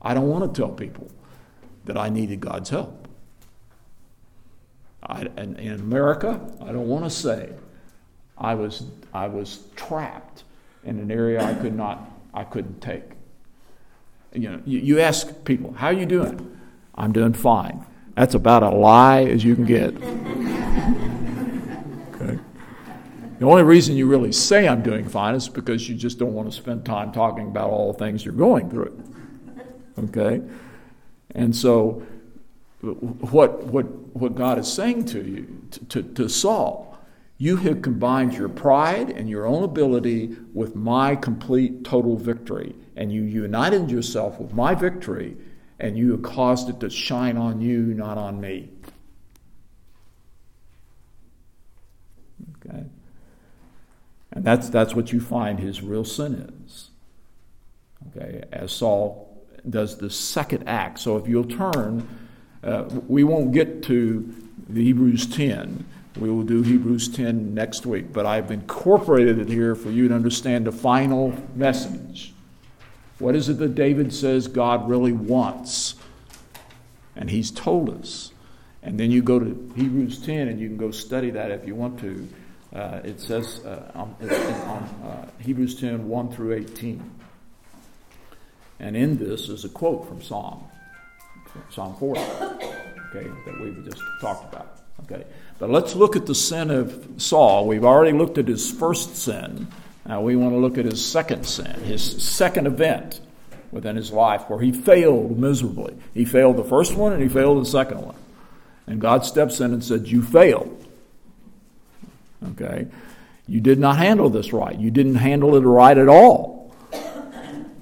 I 0.00 0.14
don't 0.14 0.28
want 0.28 0.54
to 0.54 0.60
tell 0.60 0.70
people 0.70 1.10
that 1.84 1.98
I 1.98 2.08
needed 2.08 2.40
God's 2.40 2.70
help. 2.70 2.99
I, 5.10 5.26
in, 5.40 5.80
America, 5.80 6.40
I 6.60 6.66
don't 6.66 6.88
want 6.88 7.04
to 7.04 7.10
say 7.10 7.50
I 8.38 8.54
was, 8.54 8.84
I 9.12 9.26
was 9.28 9.64
trapped 9.76 10.44
in 10.84 10.98
an 10.98 11.10
area 11.10 11.42
I 11.42 11.54
could 11.54 11.74
not, 11.74 12.10
I 12.32 12.44
couldn't 12.44 12.80
take. 12.80 13.04
You 14.32 14.50
know, 14.50 14.62
you, 14.64 14.78
you 14.78 15.00
ask 15.00 15.44
people, 15.44 15.72
how 15.72 15.88
are 15.88 15.92
you 15.92 16.06
doing? 16.06 16.58
I'm 16.94 17.12
doing 17.12 17.32
fine. 17.32 17.84
That's 18.14 18.34
about 18.34 18.62
a 18.62 18.70
lie 18.70 19.24
as 19.24 19.44
you 19.44 19.54
can 19.54 19.64
get. 19.64 19.94
The 23.40 23.46
only 23.46 23.62
reason 23.62 23.96
you 23.96 24.06
really 24.06 24.32
say 24.32 24.68
I'm 24.68 24.82
doing 24.82 25.08
fine 25.08 25.34
is 25.34 25.48
because 25.48 25.88
you 25.88 25.96
just 25.96 26.18
don't 26.18 26.34
want 26.34 26.50
to 26.50 26.54
spend 26.54 26.84
time 26.84 27.10
talking 27.10 27.46
about 27.46 27.70
all 27.70 27.90
the 27.90 27.98
things 27.98 28.22
you're 28.22 28.34
going 28.34 28.68
through. 28.68 29.02
Okay? 29.98 30.42
And 31.34 31.56
so, 31.56 32.02
what, 32.80 33.64
what, 33.64 33.84
what 34.16 34.34
God 34.34 34.58
is 34.58 34.72
saying 34.72 35.04
to 35.06 35.22
you, 35.22 35.62
to, 35.88 36.02
to, 36.02 36.28
Saul, 36.28 36.98
you 37.36 37.56
have 37.56 37.82
combined 37.82 38.34
your 38.34 38.48
pride 38.48 39.10
and 39.10 39.28
your 39.28 39.46
own 39.46 39.62
ability 39.62 40.36
with 40.52 40.74
my 40.74 41.16
complete 41.16 41.84
total 41.84 42.16
victory. 42.16 42.74
And 42.96 43.12
you 43.12 43.22
united 43.22 43.90
yourself 43.90 44.38
with 44.38 44.52
my 44.52 44.74
victory, 44.74 45.36
and 45.78 45.96
you 45.96 46.10
have 46.12 46.22
caused 46.22 46.68
it 46.68 46.80
to 46.80 46.90
shine 46.90 47.36
on 47.36 47.60
you, 47.60 47.94
not 47.94 48.18
on 48.18 48.40
me. 48.40 48.68
Okay? 52.66 52.84
And 54.32 54.44
that's, 54.44 54.68
that's 54.68 54.94
what 54.94 55.12
you 55.12 55.20
find 55.20 55.58
his 55.58 55.82
real 55.82 56.04
sin 56.04 56.62
is. 56.66 56.90
Okay, 58.08 58.44
as 58.52 58.72
Saul 58.72 59.44
does 59.68 59.98
the 59.98 60.10
second 60.10 60.68
act. 60.68 60.98
So 60.98 61.16
if 61.16 61.28
you'll 61.28 61.44
turn, 61.44 62.08
uh, 62.62 62.84
we 63.08 63.24
won't 63.24 63.52
get 63.52 63.82
to 63.84 64.34
the 64.68 64.84
Hebrews 64.84 65.26
10. 65.26 65.84
We 66.18 66.30
will 66.30 66.42
do 66.42 66.62
Hebrews 66.62 67.08
10 67.08 67.54
next 67.54 67.86
week, 67.86 68.12
but 68.12 68.26
I've 68.26 68.50
incorporated 68.50 69.38
it 69.38 69.48
here 69.48 69.74
for 69.74 69.90
you 69.90 70.08
to 70.08 70.14
understand 70.14 70.66
the 70.66 70.72
final 70.72 71.34
message. 71.54 72.34
What 73.18 73.36
is 73.36 73.48
it 73.48 73.58
that 73.58 73.74
David 73.74 74.12
says 74.12 74.48
God 74.48 74.88
really 74.88 75.12
wants? 75.12 75.94
And 77.16 77.30
he's 77.30 77.50
told 77.50 77.90
us. 77.90 78.32
And 78.82 78.98
then 78.98 79.10
you 79.10 79.22
go 79.22 79.38
to 79.38 79.72
Hebrews 79.76 80.24
10 80.24 80.48
and 80.48 80.58
you 80.58 80.68
can 80.68 80.78
go 80.78 80.90
study 80.90 81.30
that 81.30 81.50
if 81.50 81.66
you 81.66 81.74
want 81.74 82.00
to. 82.00 82.28
Uh, 82.74 83.00
it 83.04 83.20
says 83.20 83.64
uh, 83.64 83.90
on, 83.94 84.16
on 84.22 84.82
uh, 85.04 85.28
Hebrews 85.38 85.78
10 85.80 86.08
1 86.08 86.32
through 86.32 86.54
18. 86.54 87.10
And 88.78 88.96
in 88.96 89.18
this 89.18 89.48
is 89.48 89.64
a 89.64 89.68
quote 89.68 90.08
from 90.08 90.22
Psalm, 90.22 90.64
Psalm 91.70 91.94
40, 91.96 92.20
okay, 92.20 93.28
that 93.46 93.60
we've 93.60 93.84
just 93.84 94.02
talked 94.20 94.52
about. 94.52 94.78
Okay, 95.04 95.24
but 95.58 95.70
let's 95.70 95.94
look 95.94 96.14
at 96.16 96.26
the 96.26 96.34
sin 96.34 96.70
of 96.70 97.08
Saul. 97.16 97.66
We've 97.66 97.84
already 97.84 98.16
looked 98.16 98.38
at 98.38 98.46
his 98.46 98.70
first 98.70 99.16
sin. 99.16 99.68
Now 100.06 100.20
we 100.20 100.36
want 100.36 100.52
to 100.52 100.58
look 100.58 100.78
at 100.78 100.84
his 100.84 101.04
second 101.04 101.44
sin, 101.44 101.72
his 101.80 102.22
second 102.22 102.66
event 102.66 103.20
within 103.72 103.96
his 103.96 104.10
life 104.10 104.48
where 104.48 104.60
he 104.60 104.72
failed 104.72 105.38
miserably. 105.38 105.96
He 106.14 106.24
failed 106.24 106.56
the 106.56 106.64
first 106.64 106.94
one 106.94 107.12
and 107.12 107.22
he 107.22 107.28
failed 107.28 107.60
the 107.60 107.68
second 107.68 108.02
one. 108.02 108.16
And 108.86 109.00
God 109.00 109.24
steps 109.24 109.60
in 109.60 109.72
and 109.72 109.84
said, 109.84 110.08
You 110.08 110.22
failed. 110.22 110.86
Okay? 112.52 112.88
You 113.46 113.60
did 113.60 113.78
not 113.78 113.96
handle 113.98 114.30
this 114.30 114.52
right. 114.52 114.78
You 114.78 114.90
didn't 114.90 115.16
handle 115.16 115.56
it 115.56 115.60
right 115.60 115.96
at 115.96 116.08
all. 116.08 116.74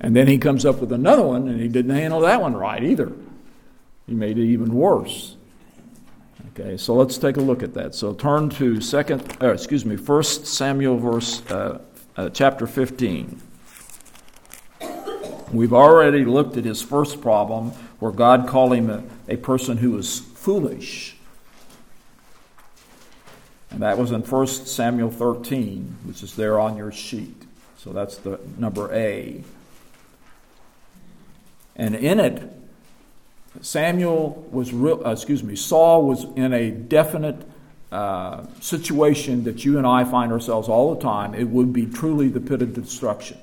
And 0.01 0.15
then 0.15 0.27
he 0.29 0.39
comes 0.39 0.65
up 0.65 0.79
with 0.79 0.93
another 0.93 1.23
one, 1.23 1.49
and 1.49 1.61
he 1.61 1.69
didn't 1.69 1.95
handle 1.95 2.21
that 2.21 2.41
one 2.41 2.55
right 2.57 2.83
either. 2.83 3.13
He 4.09 4.15
made 4.15 4.39
it 4.39 4.47
even 4.47 4.75
worse. 4.75 5.37
Okay, 6.59 6.77
so 6.77 6.95
let's 6.95 7.19
take 7.19 7.37
a 7.37 7.41
look 7.41 7.63
at 7.63 7.75
that. 7.75 7.95
So 7.95 8.15
turn 8.15 8.49
to 8.51 8.81
second, 8.81 9.37
uh, 9.41 9.53
excuse 9.53 9.85
me, 9.85 9.97
First 9.97 10.47
Samuel, 10.47 10.97
verse 10.97 11.49
uh, 11.51 11.81
uh, 12.17 12.31
chapter 12.31 12.67
fifteen. 12.67 13.41
We've 15.53 15.73
already 15.73 16.25
looked 16.25 16.57
at 16.57 16.65
his 16.65 16.83
first 16.83 17.21
problem, 17.21 17.71
where 18.01 18.13
God 18.13 18.49
called 18.49 18.75
him 18.75 18.91
a, 18.91 19.03
a 19.29 19.37
person 19.37 19.77
who 19.79 19.93
was 19.93 20.19
foolish. 20.19 21.17
And 23.71 23.83
that 23.83 23.99
was 23.99 24.13
in 24.13 24.23
1 24.23 24.47
Samuel 24.47 25.11
13, 25.11 25.97
which 26.05 26.23
is 26.23 26.35
there 26.37 26.59
on 26.59 26.77
your 26.77 26.91
sheet. 26.91 27.43
So 27.77 27.93
that's 27.93 28.17
the 28.19 28.41
number 28.59 28.93
A. 28.93 29.43
And 31.77 31.95
in 31.95 32.19
it, 32.19 32.51
Samuel 33.61 34.47
was 34.51 34.73
real, 34.73 35.03
uh, 35.05 35.13
excuse 35.13 35.43
me, 35.43 35.57
Saul 35.57 36.07
was 36.07 36.25
in 36.37 36.53
a 36.53 36.71
definite 36.71 37.45
uh, 37.91 38.45
situation 38.61 39.45
that 39.45 39.65
you 39.65 39.79
and 39.79 39.87
I 39.87 40.05
find 40.05 40.31
ourselves 40.31 40.69
all 40.69 40.95
the 40.95 41.01
time, 41.01 41.35
it 41.35 41.49
would 41.49 41.73
be 41.73 41.87
truly 41.87 42.29
the 42.29 42.41
pit 42.41 42.61
of 42.61 42.75
destruction. 42.75 43.39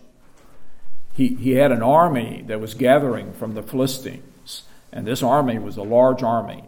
He, 1.14 1.30
he 1.30 1.52
had 1.52 1.72
an 1.72 1.82
army 1.82 2.44
that 2.48 2.60
was 2.60 2.74
gathering 2.74 3.34
from 3.34 3.56
the 3.56 3.64
Philistines, 3.64 4.64
and 4.92 5.08
this 5.08 5.24
army 5.24 5.58
was 5.58 5.78
a 5.78 5.84
large 5.84 6.22
army. 6.22 6.64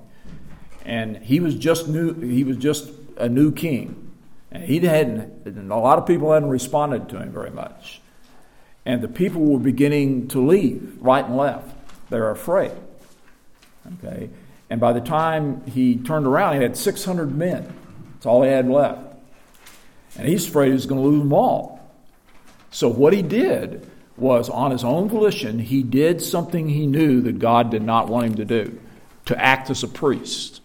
And 0.85 1.17
he 1.17 1.39
was 1.39 1.53
just 1.55 1.87
new, 1.87 2.13
he 2.13 2.43
was 2.43 2.57
just 2.57 2.89
a 3.17 3.29
new 3.29 3.51
king. 3.51 4.11
And 4.51 4.63
he 4.63 4.79
hadn't, 4.79 5.45
and 5.45 5.71
a 5.71 5.75
lot 5.75 5.99
of 5.99 6.07
people 6.07 6.31
hadn't 6.31 6.49
responded 6.49 7.09
to 7.09 7.19
him 7.19 7.31
very 7.31 7.51
much. 7.51 8.01
And 8.85 9.01
the 9.01 9.09
people 9.09 9.41
were 9.41 9.59
beginning 9.59 10.29
to 10.29 10.43
leave 10.43 10.97
right 11.01 11.25
and 11.25 11.35
left. 11.35 11.75
They're 12.09 12.31
afraid. 12.31 12.71
Okay? 13.95 14.29
And 14.69 14.81
by 14.81 14.93
the 14.93 15.01
time 15.01 15.65
he 15.65 15.95
turned 15.95 16.27
around, 16.27 16.55
he 16.55 16.61
had 16.61 16.75
600 16.75 17.35
men. 17.35 17.73
That's 18.13 18.25
all 18.25 18.43
he 18.43 18.49
had 18.49 18.67
left. 18.67 19.01
And 20.17 20.27
he's 20.27 20.47
afraid 20.47 20.71
he's 20.71 20.85
going 20.85 21.01
to 21.01 21.07
lose 21.07 21.19
them 21.19 21.33
all. 21.33 21.77
So 22.71 22.89
what 22.89 23.13
he 23.13 23.21
did 23.21 23.89
was, 24.17 24.49
on 24.49 24.71
his 24.71 24.83
own 24.83 25.09
volition, 25.09 25.59
he 25.59 25.83
did 25.83 26.21
something 26.21 26.67
he 26.67 26.87
knew 26.87 27.21
that 27.21 27.39
God 27.39 27.69
did 27.69 27.83
not 27.83 28.09
want 28.09 28.25
him 28.25 28.35
to 28.35 28.45
do 28.45 28.79
to 29.25 29.39
act 29.39 29.69
as 29.69 29.83
a 29.83 29.87
priest. 29.87 30.61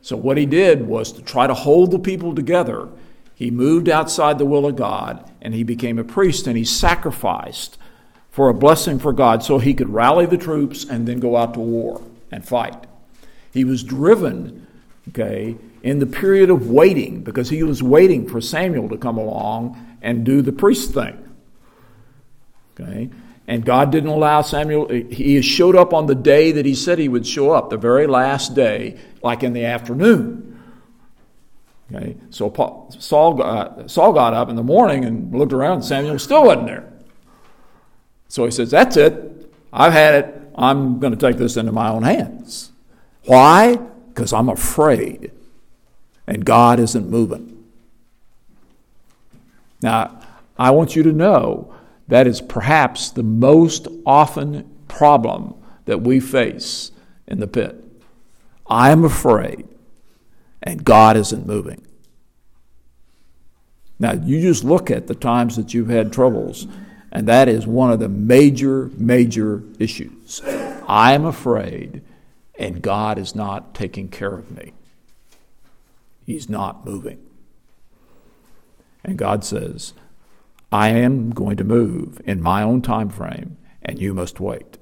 So 0.00 0.16
what 0.16 0.36
he 0.36 0.46
did 0.46 0.86
was 0.86 1.12
to 1.12 1.22
try 1.22 1.46
to 1.46 1.54
hold 1.54 1.92
the 1.92 1.98
people 1.98 2.34
together. 2.34 2.88
He 3.34 3.50
moved 3.50 3.88
outside 3.88 4.38
the 4.38 4.46
will 4.46 4.66
of 4.66 4.76
God 4.76 5.30
and 5.40 5.54
he 5.54 5.62
became 5.62 5.98
a 5.98 6.04
priest 6.04 6.46
and 6.46 6.56
he 6.56 6.64
sacrificed 6.64 7.78
for 8.32 8.48
a 8.48 8.54
blessing 8.54 8.98
for 8.98 9.12
God 9.12 9.44
so 9.44 9.58
he 9.58 9.74
could 9.74 9.90
rally 9.90 10.26
the 10.26 10.38
troops 10.38 10.84
and 10.84 11.06
then 11.06 11.20
go 11.20 11.36
out 11.36 11.54
to 11.54 11.60
war 11.60 12.02
and 12.32 12.44
fight. 12.44 12.74
He 13.52 13.62
was 13.62 13.84
driven, 13.84 14.66
okay, 15.10 15.56
in 15.82 15.98
the 15.98 16.06
period 16.06 16.48
of 16.48 16.70
waiting 16.70 17.22
because 17.22 17.50
he 17.50 17.62
was 17.62 17.82
waiting 17.82 18.26
for 18.26 18.40
Samuel 18.40 18.88
to 18.88 18.96
come 18.96 19.18
along 19.18 19.98
and 20.00 20.24
do 20.24 20.40
the 20.40 20.50
priest 20.50 20.94
thing. 20.94 21.28
Okay? 22.80 23.10
And 23.46 23.66
God 23.66 23.92
didn't 23.92 24.08
allow 24.08 24.40
Samuel, 24.40 24.88
he 24.88 25.42
showed 25.42 25.76
up 25.76 25.92
on 25.92 26.06
the 26.06 26.14
day 26.14 26.52
that 26.52 26.64
he 26.64 26.74
said 26.74 26.98
he 26.98 27.10
would 27.10 27.26
show 27.26 27.50
up, 27.50 27.68
the 27.68 27.76
very 27.76 28.06
last 28.06 28.54
day, 28.54 28.98
like 29.22 29.42
in 29.42 29.52
the 29.52 29.66
afternoon. 29.66 30.58
Okay? 31.92 32.16
So 32.30 32.48
Paul, 32.48 32.94
Saul, 32.98 33.34
got, 33.34 33.90
Saul 33.90 34.14
got 34.14 34.32
up 34.32 34.48
in 34.48 34.56
the 34.56 34.62
morning 34.62 35.04
and 35.04 35.34
looked 35.34 35.52
around, 35.52 35.74
and 35.74 35.84
Samuel 35.84 36.18
still 36.18 36.46
wasn't 36.46 36.68
there. 36.68 36.91
So 38.32 38.46
he 38.46 38.50
says, 38.50 38.70
That's 38.70 38.96
it. 38.96 39.52
I've 39.74 39.92
had 39.92 40.14
it. 40.14 40.42
I'm 40.54 41.00
going 41.00 41.14
to 41.14 41.18
take 41.18 41.36
this 41.36 41.58
into 41.58 41.70
my 41.70 41.90
own 41.90 42.02
hands. 42.02 42.72
Why? 43.26 43.76
Because 43.76 44.32
I'm 44.32 44.48
afraid. 44.48 45.32
And 46.26 46.42
God 46.42 46.80
isn't 46.80 47.10
moving. 47.10 47.62
Now, 49.82 50.18
I 50.58 50.70
want 50.70 50.96
you 50.96 51.02
to 51.02 51.12
know 51.12 51.74
that 52.08 52.26
is 52.26 52.40
perhaps 52.40 53.10
the 53.10 53.22
most 53.22 53.86
often 54.06 54.78
problem 54.88 55.54
that 55.84 56.00
we 56.00 56.18
face 56.18 56.90
in 57.26 57.38
the 57.38 57.46
pit. 57.46 57.84
I 58.66 58.92
am 58.92 59.04
afraid, 59.04 59.68
and 60.62 60.84
God 60.84 61.18
isn't 61.18 61.46
moving. 61.46 61.86
Now, 63.98 64.14
you 64.14 64.40
just 64.40 64.64
look 64.64 64.90
at 64.90 65.06
the 65.06 65.14
times 65.14 65.56
that 65.56 65.74
you've 65.74 65.90
had 65.90 66.14
troubles 66.14 66.66
and 67.12 67.28
that 67.28 67.46
is 67.46 67.66
one 67.66 67.92
of 67.92 68.00
the 68.00 68.08
major, 68.08 68.90
major 68.96 69.62
issues. 69.78 70.40
I 70.88 71.12
am 71.12 71.26
afraid, 71.26 72.02
and 72.58 72.80
God 72.80 73.18
is 73.18 73.34
not 73.34 73.74
taking 73.74 74.08
care 74.08 74.32
of 74.32 74.50
me. 74.50 74.72
He's 76.24 76.48
not 76.48 76.86
moving. 76.86 77.22
And 79.04 79.18
God 79.18 79.44
says, 79.44 79.92
I 80.72 80.88
am 80.88 81.30
going 81.30 81.58
to 81.58 81.64
move 81.64 82.22
in 82.24 82.40
my 82.40 82.62
own 82.62 82.80
time 82.80 83.10
frame, 83.10 83.58
and 83.82 84.00
you 84.00 84.14
must 84.14 84.40
wait. 84.40 84.78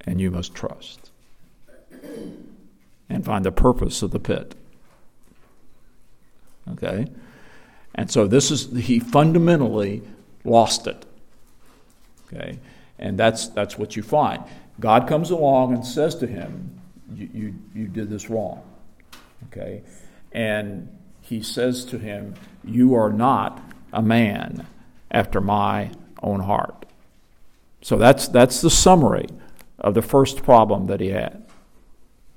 And 0.00 0.20
you 0.20 0.32
must 0.32 0.54
trust. 0.54 1.10
And 3.08 3.24
find 3.24 3.44
the 3.44 3.52
purpose 3.52 4.02
of 4.02 4.10
the 4.10 4.18
pit. 4.18 4.56
Okay? 6.72 7.06
And 7.94 8.10
so 8.10 8.26
this 8.26 8.50
is, 8.50 8.72
he 8.76 8.98
fundamentally 8.98 10.02
lost 10.46 10.86
it. 10.86 11.04
Okay? 12.26 12.58
And 12.98 13.18
that's, 13.18 13.48
that's 13.48 13.78
what 13.78 13.96
you 13.96 14.02
find. 14.02 14.42
God 14.80 15.08
comes 15.08 15.30
along 15.30 15.74
and 15.74 15.84
says 15.84 16.14
to 16.16 16.26
him, 16.26 16.80
you, 17.14 17.54
you, 17.74 17.86
did 17.88 18.10
this 18.10 18.28
wrong. 18.28 18.62
Okay? 19.46 19.82
And 20.32 20.88
he 21.20 21.42
says 21.42 21.84
to 21.86 21.98
him, 21.98 22.34
You 22.64 22.94
are 22.94 23.12
not 23.12 23.62
a 23.92 24.02
man 24.02 24.66
after 25.10 25.40
my 25.40 25.90
own 26.22 26.40
heart. 26.40 26.86
So 27.80 27.96
that's, 27.96 28.28
that's 28.28 28.60
the 28.60 28.70
summary 28.70 29.26
of 29.78 29.94
the 29.94 30.02
first 30.02 30.42
problem 30.42 30.86
that 30.88 31.00
he 31.00 31.08
had. 31.08 31.44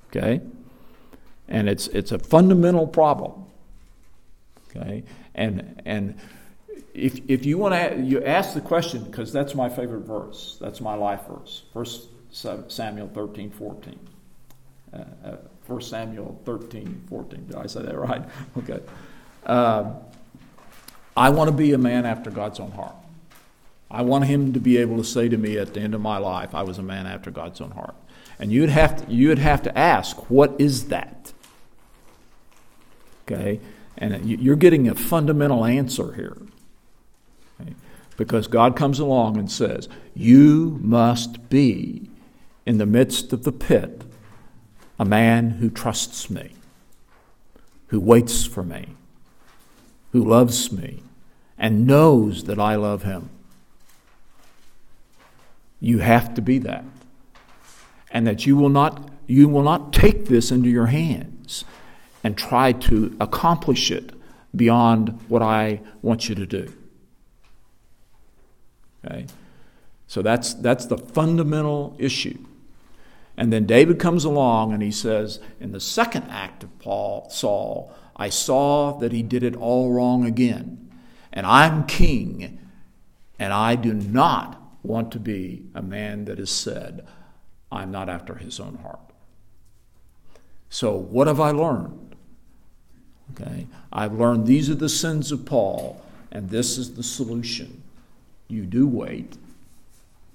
Okay? 0.08 0.40
And 1.48 1.68
it's, 1.68 1.88
it's 1.88 2.12
a 2.12 2.18
fundamental 2.18 2.86
problem. 2.86 3.46
Okay? 4.68 5.02
And, 5.34 5.82
and 5.84 6.16
if, 6.94 7.20
if 7.28 7.46
you 7.46 7.58
want 7.58 7.74
to, 7.74 8.00
you 8.00 8.22
ask 8.24 8.54
the 8.54 8.60
question, 8.60 9.04
because 9.04 9.32
that's 9.32 9.54
my 9.54 9.68
favorite 9.68 10.00
verse. 10.00 10.58
That's 10.60 10.80
my 10.80 10.94
life 10.94 11.22
verse. 11.28 11.62
1 11.72 12.70
Samuel 12.70 13.08
13, 13.08 13.50
14. 13.50 13.98
Uh, 14.92 14.96
uh, 15.24 15.36
1 15.66 15.80
Samuel 15.82 16.40
13, 16.44 17.04
14. 17.08 17.46
Did 17.46 17.56
I 17.56 17.66
say 17.66 17.82
that 17.82 17.96
right? 17.96 18.22
Okay. 18.58 18.80
Uh, 19.46 19.92
I 21.16 21.30
want 21.30 21.48
to 21.50 21.56
be 21.56 21.72
a 21.72 21.78
man 21.78 22.06
after 22.06 22.30
God's 22.30 22.60
own 22.60 22.72
heart. 22.72 22.94
I 23.90 24.02
want 24.02 24.24
him 24.24 24.52
to 24.52 24.60
be 24.60 24.76
able 24.78 24.96
to 24.98 25.04
say 25.04 25.28
to 25.28 25.36
me 25.36 25.58
at 25.58 25.74
the 25.74 25.80
end 25.80 25.94
of 25.94 26.00
my 26.00 26.18
life, 26.18 26.54
I 26.54 26.62
was 26.62 26.78
a 26.78 26.82
man 26.82 27.06
after 27.06 27.30
God's 27.30 27.60
own 27.60 27.72
heart. 27.72 27.94
And 28.38 28.52
you'd 28.52 28.70
have 28.70 29.04
to, 29.04 29.12
you'd 29.12 29.38
have 29.38 29.62
to 29.62 29.76
ask, 29.76 30.30
what 30.30 30.54
is 30.58 30.88
that? 30.88 31.32
Okay? 33.24 33.60
And 33.98 34.24
you're 34.24 34.56
getting 34.56 34.88
a 34.88 34.94
fundamental 34.94 35.64
answer 35.64 36.12
here. 36.12 36.36
Because 38.20 38.48
God 38.48 38.76
comes 38.76 38.98
along 38.98 39.38
and 39.38 39.50
says, 39.50 39.88
You 40.14 40.78
must 40.82 41.48
be 41.48 42.10
in 42.66 42.76
the 42.76 42.84
midst 42.84 43.32
of 43.32 43.44
the 43.44 43.50
pit 43.50 44.02
a 44.98 45.06
man 45.06 45.52
who 45.52 45.70
trusts 45.70 46.28
me, 46.28 46.50
who 47.86 47.98
waits 47.98 48.44
for 48.44 48.62
me, 48.62 48.88
who 50.12 50.22
loves 50.22 50.70
me, 50.70 51.02
and 51.56 51.86
knows 51.86 52.44
that 52.44 52.58
I 52.58 52.74
love 52.74 53.04
him. 53.04 53.30
You 55.80 56.00
have 56.00 56.34
to 56.34 56.42
be 56.42 56.58
that. 56.58 56.84
And 58.10 58.26
that 58.26 58.44
you 58.44 58.54
will 58.54 58.68
not, 58.68 59.08
you 59.28 59.48
will 59.48 59.62
not 59.62 59.94
take 59.94 60.26
this 60.26 60.50
into 60.50 60.68
your 60.68 60.88
hands 60.88 61.64
and 62.22 62.36
try 62.36 62.72
to 62.72 63.16
accomplish 63.18 63.90
it 63.90 64.12
beyond 64.54 65.18
what 65.28 65.40
I 65.40 65.80
want 66.02 66.28
you 66.28 66.34
to 66.34 66.44
do. 66.44 66.70
Okay? 69.04 69.26
So 70.06 70.22
that's, 70.22 70.54
that's 70.54 70.86
the 70.86 70.98
fundamental 70.98 71.94
issue. 71.98 72.38
And 73.36 73.52
then 73.52 73.64
David 73.64 73.98
comes 73.98 74.24
along 74.24 74.72
and 74.72 74.82
he 74.82 74.90
says, 74.90 75.40
in 75.60 75.72
the 75.72 75.80
second 75.80 76.24
act 76.24 76.62
of 76.62 76.78
Paul, 76.78 77.28
Saul, 77.30 77.94
I 78.16 78.28
saw 78.28 78.98
that 78.98 79.12
he 79.12 79.22
did 79.22 79.42
it 79.42 79.56
all 79.56 79.92
wrong 79.92 80.26
again. 80.26 80.90
And 81.32 81.46
I'm 81.46 81.86
king, 81.86 82.58
and 83.38 83.52
I 83.52 83.76
do 83.76 83.94
not 83.94 84.60
want 84.82 85.12
to 85.12 85.20
be 85.20 85.64
a 85.74 85.80
man 85.80 86.24
that 86.24 86.38
has 86.38 86.50
said, 86.50 87.06
I'm 87.72 87.90
not 87.90 88.08
after 88.08 88.34
his 88.34 88.58
own 88.58 88.76
heart. 88.82 88.98
So, 90.68 90.96
what 90.96 91.26
have 91.28 91.40
I 91.40 91.52
learned? 91.52 92.16
Okay, 93.32 93.68
I've 93.92 94.12
learned 94.12 94.46
these 94.46 94.68
are 94.68 94.74
the 94.74 94.88
sins 94.88 95.30
of 95.30 95.46
Paul, 95.46 96.04
and 96.32 96.50
this 96.50 96.76
is 96.76 96.94
the 96.94 97.02
solution 97.02 97.79
you 98.50 98.66
do 98.66 98.86
wait. 98.86 99.36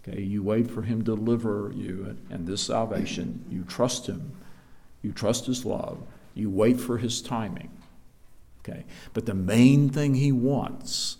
Okay, 0.07 0.21
you 0.21 0.43
wait 0.43 0.69
for 0.69 0.83
him 0.83 0.99
to 0.99 1.15
deliver 1.15 1.71
you 1.75 2.17
and 2.29 2.47
this 2.47 2.61
salvation. 2.61 3.43
You 3.49 3.63
trust 3.63 4.07
him. 4.07 4.33
You 5.01 5.11
trust 5.11 5.45
his 5.45 5.65
love. 5.65 5.99
You 6.33 6.49
wait 6.49 6.79
for 6.79 6.97
his 6.97 7.21
timing. 7.21 7.71
Okay, 8.59 8.85
but 9.13 9.25
the 9.25 9.33
main 9.33 9.89
thing 9.89 10.15
he 10.15 10.31
wants 10.31 11.17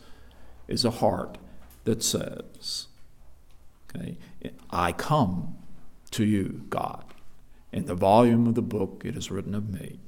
is 0.68 0.84
a 0.84 0.92
heart 0.92 1.38
that 1.84 2.02
says, 2.02 2.88
okay, 3.90 4.18
I 4.72 4.92
come 4.92 5.56
to 6.12 6.26
you, 6.26 6.64
God. 6.70 7.04
In 7.72 7.86
the 7.86 7.96
volume 7.96 8.48
of 8.48 8.56
the 8.56 8.62
book 8.62 9.04
it 9.06 9.16
is 9.16 9.30
written 9.30 9.54
of 9.54 9.70
me. 9.70 10.00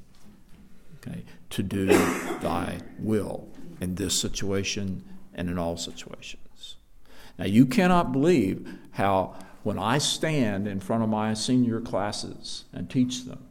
Okay, 0.98 1.24
to 1.52 1.64
do 1.64 1.86
thy 1.86 2.80
will 2.98 3.48
in 3.80 3.96
this 3.96 4.16
situation 4.16 5.04
and 5.34 5.50
in 5.50 5.60
all 5.60 5.78
situations. 5.78 6.47
Now, 7.38 7.46
you 7.46 7.66
cannot 7.66 8.12
believe 8.12 8.68
how, 8.92 9.36
when 9.64 9.78
I 9.78 9.98
stand 9.98 10.68
in 10.68 10.80
front 10.80 11.04
of 11.04 11.10
my 11.10 11.34
senior 11.34 11.80
classes 11.80 12.66
and 12.74 12.90
teach 12.90 13.26
them, 13.26 13.46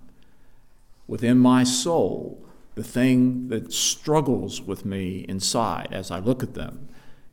within 1.07 1.39
my 1.39 1.63
soul, 1.63 2.45
the 2.75 2.85
thing 2.85 3.49
that 3.49 3.73
struggles 3.73 4.61
with 4.61 4.85
me 4.85 5.25
inside 5.29 5.89
as 5.93 6.11
I 6.11 6.19
look 6.19 6.43
at 6.43 6.55
them 6.55 6.89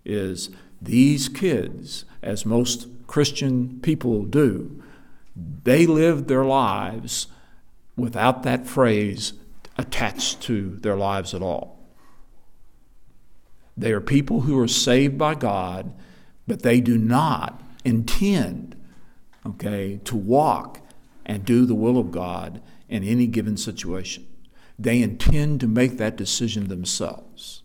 is 0.06 0.50
these 0.82 1.28
kids, 1.30 2.06
as 2.22 2.46
most 2.46 2.88
Christian 3.08 3.80
people 3.82 4.24
do, 4.24 4.82
they 5.36 5.86
live 5.86 6.28
their 6.28 6.46
lives 6.46 7.28
without 7.96 8.44
that 8.44 8.68
phrase 8.68 9.34
attached 9.78 10.42
to 10.42 10.78
their 10.82 10.96
lives 10.96 11.34
at 11.34 11.42
all. 11.42 11.80
They 13.76 13.92
are 13.92 14.02
people 14.02 14.42
who 14.42 14.60
are 14.60 14.68
saved 14.68 15.18
by 15.18 15.36
God, 15.36 15.92
but 16.48 16.62
they 16.62 16.82
do 16.82 16.98
not 16.98 17.62
intend, 17.86 18.76
okay, 19.46 20.00
to 20.04 20.16
walk 20.16 20.80
and 21.26 21.46
do 21.46 21.66
the 21.66 21.76
will 21.76 21.98
of 21.98 22.12
God 22.12 22.62
in 22.90 23.04
any 23.04 23.28
given 23.28 23.58
situation. 23.58 24.28
They 24.78 25.02
intend 25.02 25.60
to 25.62 25.68
make 25.68 25.98
that 25.98 26.16
decision 26.16 26.68
themselves. 26.68 27.64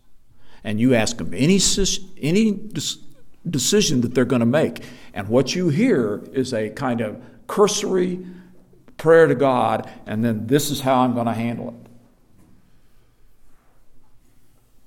And 0.63 0.79
you 0.79 0.93
ask 0.93 1.17
them 1.17 1.33
any, 1.33 1.59
any 2.21 2.69
decision 3.49 4.01
that 4.01 4.13
they're 4.13 4.25
going 4.25 4.41
to 4.41 4.45
make, 4.45 4.83
and 5.13 5.27
what 5.27 5.55
you 5.55 5.69
hear 5.69 6.23
is 6.33 6.53
a 6.53 6.69
kind 6.69 7.01
of 7.01 7.21
cursory 7.47 8.25
prayer 8.97 9.27
to 9.27 9.35
God, 9.35 9.89
and 10.05 10.23
then 10.23 10.47
this 10.47 10.69
is 10.69 10.81
how 10.81 10.99
I'm 11.01 11.13
going 11.13 11.25
to 11.25 11.33
handle 11.33 11.69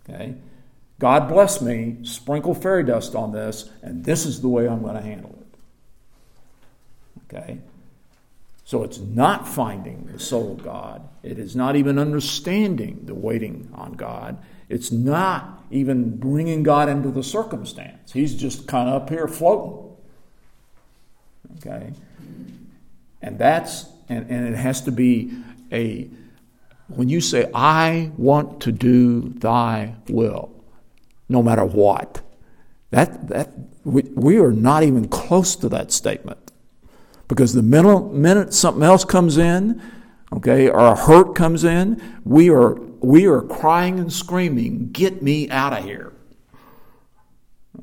it. 0.07 0.13
Okay? 0.13 0.35
God 1.03 1.29
bless 1.29 1.61
me, 1.61 1.97
sprinkle 2.05 2.55
fairy 2.55 2.85
dust 2.85 3.17
on 3.17 3.33
this, 3.33 3.69
and 3.83 4.05
this 4.05 4.25
is 4.25 4.41
the 4.41 4.49
way 4.49 4.69
I'm 4.69 4.83
going 4.83 4.95
to 4.95 5.03
handle 5.03 5.37
it. 5.41 7.35
Okay? 7.35 7.59
So 8.65 8.85
it's 8.85 9.01
not 9.01 9.49
finding 9.49 10.09
the 10.13 10.21
soul 10.21 10.53
of 10.53 10.63
God. 10.63 11.03
It 11.25 11.41
is 11.41 11.57
not 11.57 11.75
even 11.75 11.99
understanding 11.99 13.01
the 13.03 13.17
waiting 13.17 13.69
on 13.75 13.95
God. 13.95 14.39
It's 14.69 14.93
not 14.93 15.65
even 15.73 16.19
bringing 16.19 16.63
God 16.63 16.89
into 16.89 17.11
the 17.11 17.25
circumstance. 17.25 18.13
He's 18.13 18.37
just 18.37 18.69
kind 18.69 18.89
of 18.89 19.03
up 19.03 19.11
here 19.11 19.27
floating. 19.27 19.97
Okay? 21.57 21.95
And 23.21 23.41
that's, 23.41 23.87
and, 24.09 24.31
and 24.31 24.55
it 24.55 24.57
has 24.57 24.83
to 24.83 24.93
be 24.93 25.33
a, 25.73 26.09
when 26.87 27.09
you 27.09 27.21
say, 27.21 27.51
I 27.53 28.13
want 28.17 28.61
to 28.61 28.71
do 28.71 29.31
thy 29.31 29.97
will, 30.09 30.52
no 31.33 31.43
matter 31.43 31.65
what, 31.65 32.21
that, 32.91 33.29
that, 33.29 33.51
we, 33.85 34.03
we 34.15 34.39
are 34.39 34.53
not 34.53 34.83
even 34.83 35.09
close 35.09 35.57
to 35.57 35.69
that 35.71 35.91
statement. 35.91 36.53
Because 37.27 37.55
the 37.55 37.63
minute, 37.63 38.53
something 38.53 38.83
else 38.83 39.05
comes 39.05 39.39
in, 39.39 39.81
okay, 40.35 40.69
or 40.69 40.79
a 40.79 40.95
hurt 40.95 41.35
comes 41.35 41.65
in, 41.65 42.01
we 42.25 42.51
are, 42.51 42.75
we 43.01 43.27
are 43.27 43.41
crying 43.41 43.99
and 43.99 44.13
screaming, 44.13 44.91
Get 44.93 45.23
me 45.23 45.49
out 45.49 45.73
of 45.73 45.85
here. 45.85 46.13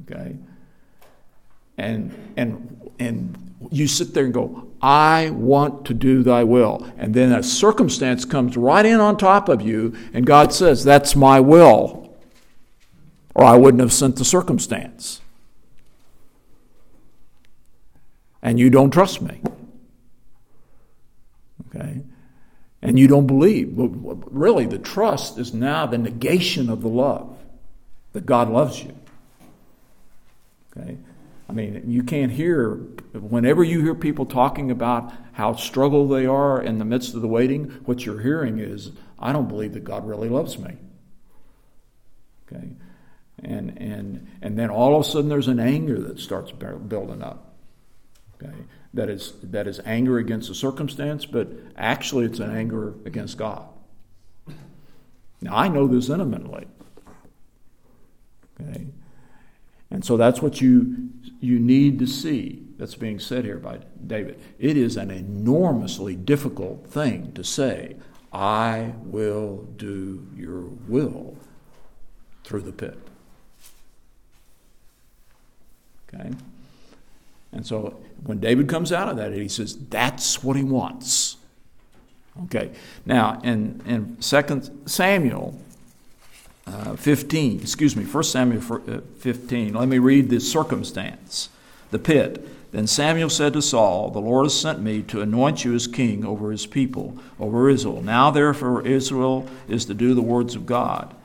Okay? 0.04 0.38
And, 1.78 2.34
and, 2.38 2.92
and 3.00 3.56
you 3.72 3.88
sit 3.88 4.14
there 4.14 4.26
and 4.26 4.34
go, 4.34 4.68
I 4.82 5.32
want 5.32 5.86
to 5.86 5.94
do 5.94 6.24
thy 6.24 6.44
will. 6.44 6.88
And 6.98 7.14
then 7.14 7.32
a 7.32 7.42
circumstance 7.42 8.26
comes 8.26 8.56
right 8.56 8.86
in 8.86 9.00
on 9.00 9.18
top 9.18 9.50
of 9.50 9.62
you, 9.62 9.96
and 10.14 10.26
God 10.26 10.54
says, 10.54 10.84
That's 10.84 11.16
my 11.16 11.40
will. 11.40 12.09
Or 13.40 13.46
I 13.46 13.56
wouldn't 13.56 13.80
have 13.80 13.94
sent 13.94 14.18
the 14.18 14.26
circumstance. 14.26 15.22
And 18.42 18.60
you 18.60 18.70
don't 18.70 18.92
trust 18.92 19.22
me. 19.22 19.42
Okay? 21.68 22.02
And 22.82 23.00
you 23.00 23.08
don't 23.08 23.28
believe. 23.28 23.78
But 23.78 24.34
really, 24.34 24.66
the 24.66 24.78
trust 24.78 25.38
is 25.38 25.54
now 25.54 25.86
the 25.86 25.98
negation 25.98 26.70
of 26.70 26.82
the 26.82 26.90
love 26.90 27.38
that 28.12 28.26
God 28.26 28.50
loves 28.50 28.84
you. 28.84 28.94
Okay? 30.76 30.98
I 31.48 31.54
mean, 31.54 31.84
you 31.88 32.04
can't 32.04 32.34
hear, 32.34 32.74
whenever 33.14 33.64
you 33.64 33.82
hear 33.82 33.96
people 33.96 34.26
talking 34.26 34.70
about 34.70 35.14
how 35.32 35.54
struggle 35.54 36.10
they 36.10 36.26
are 36.26 36.62
in 36.62 36.78
the 36.78 36.84
midst 36.84 37.16
of 37.16 37.22
the 37.22 37.28
waiting, 37.30 37.70
what 37.86 38.06
you're 38.06 38.20
hearing 38.20 38.60
is, 38.60 38.92
I 39.18 39.32
don't 39.32 39.48
believe 39.48 39.72
that 39.76 39.86
God 39.86 40.06
really 40.06 40.28
loves 40.28 40.60
me. 40.60 40.76
Okay? 42.52 42.68
And, 43.44 43.78
and, 43.78 44.28
and 44.42 44.58
then 44.58 44.70
all 44.70 44.96
of 44.96 45.06
a 45.06 45.10
sudden 45.10 45.30
there's 45.30 45.48
an 45.48 45.60
anger 45.60 46.00
that 46.00 46.20
starts 46.20 46.52
building 46.52 47.22
up. 47.22 47.54
Okay? 48.42 48.56
That 48.94 49.10
is, 49.10 49.34
that 49.44 49.68
is 49.68 49.80
anger 49.86 50.18
against 50.18 50.50
the 50.50 50.56
circumstance, 50.56 51.26
but 51.26 51.50
actually 51.78 52.26
it's 52.26 52.40
an 52.40 52.56
anger 52.56 52.96
against 53.06 53.38
God. 53.38 53.68
Now, 55.42 55.56
I 55.56 55.68
know 55.68 55.88
this 55.88 56.10
intimately. 56.10 56.68
Okay? 58.60 58.88
And 59.92 60.04
so 60.04 60.18
that's 60.18 60.42
what 60.42 60.62
you, 60.62 61.10
you 61.40 61.60
need 61.60 62.00
to 62.00 62.08
see 62.08 62.64
that's 62.78 62.96
being 62.96 63.20
said 63.20 63.46
here 63.46 63.58
by 63.58 63.80
David. 64.06 64.40
It 64.58 64.78
is 64.78 64.98
an 64.98 65.12
enormously 65.12 66.16
difficult 66.16 66.88
thing 66.88 67.32
to 67.34 67.44
say, 67.44 67.96
I 68.32 68.94
will 69.04 69.68
do 69.76 70.28
your 70.36 70.62
will 70.88 71.38
through 72.44 72.62
the 72.62 72.72
pit. 72.72 72.98
Okay? 76.14 76.32
And 77.52 77.66
so 77.66 78.00
when 78.26 78.40
David 78.40 78.68
comes 78.68 78.92
out 78.92 79.10
of 79.10 79.18
that, 79.18 79.34
he 79.34 79.48
says, 79.48 79.78
that's 79.90 80.44
what 80.44 80.56
he 80.56 80.64
wants. 80.64 81.38
Okay. 82.46 82.72
Now, 83.06 83.40
in, 83.44 83.82
in 83.86 84.18
2 84.18 84.62
Samuel 84.86 85.60
uh, 86.68 86.96
15, 86.96 87.62
excuse 87.62 87.96
me, 87.96 88.04
1 88.04 88.24
Samuel 88.24 88.82
uh, 88.88 89.00
15. 89.18 89.74
Let 89.74 89.88
me 89.88 89.98
read 89.98 90.30
this 90.30 90.50
circumstance. 90.50 91.50
The 91.92 92.00
pit. 92.00 92.48
Then 92.72 92.86
Samuel 92.86 93.32
said 93.32 93.54
to 93.54 93.62
Saul, 93.62 94.12
The 94.12 94.22
Lord 94.22 94.46
has 94.46 94.60
sent 94.60 94.80
me 94.80 95.02
to 95.04 95.22
anoint 95.22 95.66
you 95.66 95.74
as 95.74 95.88
king 95.88 96.24
over 96.24 96.52
his 96.52 96.68
people, 96.68 97.18
over 97.40 97.70
Israel. 97.70 98.04
Now 98.04 98.30
therefore 98.30 98.86
Israel 98.86 99.48
is 99.68 99.86
to 99.86 99.96
do 99.96 100.14
the 100.14 100.22
words 100.22 100.54
of 100.54 100.68
God. 100.68 101.16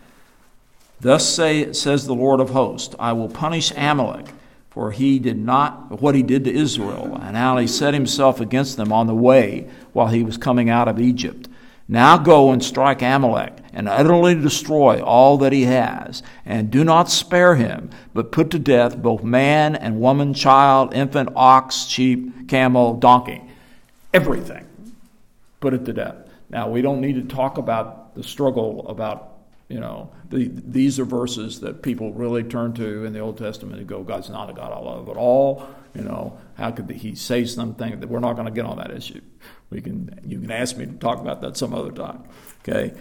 Thus 1.01 1.29
say, 1.29 1.75
says 1.75 2.07
the 2.07 2.15
Lord 2.15 2.41
of 2.41 2.51
hosts, 2.51 2.95
I 2.99 3.13
will 3.13 3.29
punish 3.29 3.73
Amalek, 3.77 4.29
for 4.75 4.91
he 4.91 5.21
did 5.21 5.39
not 5.39 6.03
what 6.03 6.17
he 6.17 6.23
did 6.25 6.43
to 6.45 6.53
Israel, 6.53 7.17
and 7.23 7.37
how 7.37 7.57
he 7.57 7.67
set 7.67 7.95
himself 7.95 8.41
against 8.41 8.77
them 8.77 8.93
on 8.93 9.07
the 9.07 9.15
way 9.15 9.71
while 9.93 10.09
he 10.09 10.25
was 10.25 10.37
coming 10.37 10.69
out 10.69 10.89
of 10.89 11.01
Egypt. 11.01 11.49
Now 11.87 12.19
go 12.19 12.51
and 12.51 12.65
strike 12.65 13.01
Amalek, 13.01 13.53
and 13.73 13.89
utterly 13.89 14.35
destroy 14.35 15.01
all 15.01 15.39
that 15.39 15.53
he 15.53 15.63
has, 15.63 16.25
and 16.45 16.73
do 16.73 16.83
not 16.83 17.09
spare 17.09 17.55
him, 17.55 17.91
but 18.13 18.33
put 18.33 18.51
to 18.51 18.59
death 18.59 18.97
both 19.01 19.23
man 19.23 19.77
and 19.77 20.01
woman, 20.01 20.35
child, 20.35 20.93
infant, 20.93 21.29
ox, 21.37 21.85
sheep, 21.85 22.49
camel, 22.49 22.95
donkey. 22.95 23.43
Everything. 24.13 24.67
Put 25.61 25.75
it 25.75 25.85
to 25.85 25.93
death. 25.93 26.17
Now, 26.51 26.69
we 26.69 26.83
don't 26.83 27.01
need 27.01 27.15
to 27.15 27.35
talk 27.35 27.59
about 27.59 28.17
the 28.17 28.25
struggle 28.25 28.89
about, 28.89 29.34
you 29.75 29.81
know, 29.81 30.13
the, 30.31 30.53
these 30.53 31.01
are 31.01 31.05
verses 31.05 31.59
that 31.59 31.83
people 31.83 32.13
really 32.13 32.45
turn 32.45 32.75
to 32.75 33.05
in 33.05 33.13
the 33.13 33.19
Old 33.19 33.39
Testament 33.39 33.81
and 33.81 33.89
go, 33.89 34.05
God's 34.05 34.31
not 34.31 34.49
a 34.49 34.53
God 34.53 34.71
I 34.71 34.79
love 34.79 35.09
at 35.09 35.17
all. 35.17 35.67
You 35.97 36.03
know, 36.03 36.39
how 36.57 36.71
could 36.71 36.89
he 36.89 37.17
say 37.17 37.45
something 37.45 37.99
that 37.99 38.09
we're 38.09 38.21
not 38.21 38.35
going 38.35 38.47
to 38.47 38.53
get 38.53 38.67
on 38.67 38.79
that 38.79 38.93
issue? 38.93 39.21
We 39.71 39.81
can, 39.81 40.21
you 40.25 40.39
can 40.39 40.53
ask 40.53 40.77
me 40.77 40.87
to 40.87 40.93
talk 40.93 41.19
about 41.19 41.41
that 41.41 41.57
some 41.57 41.75
other 41.75 41.91
time. 41.91 42.23
Okay? 42.61 42.95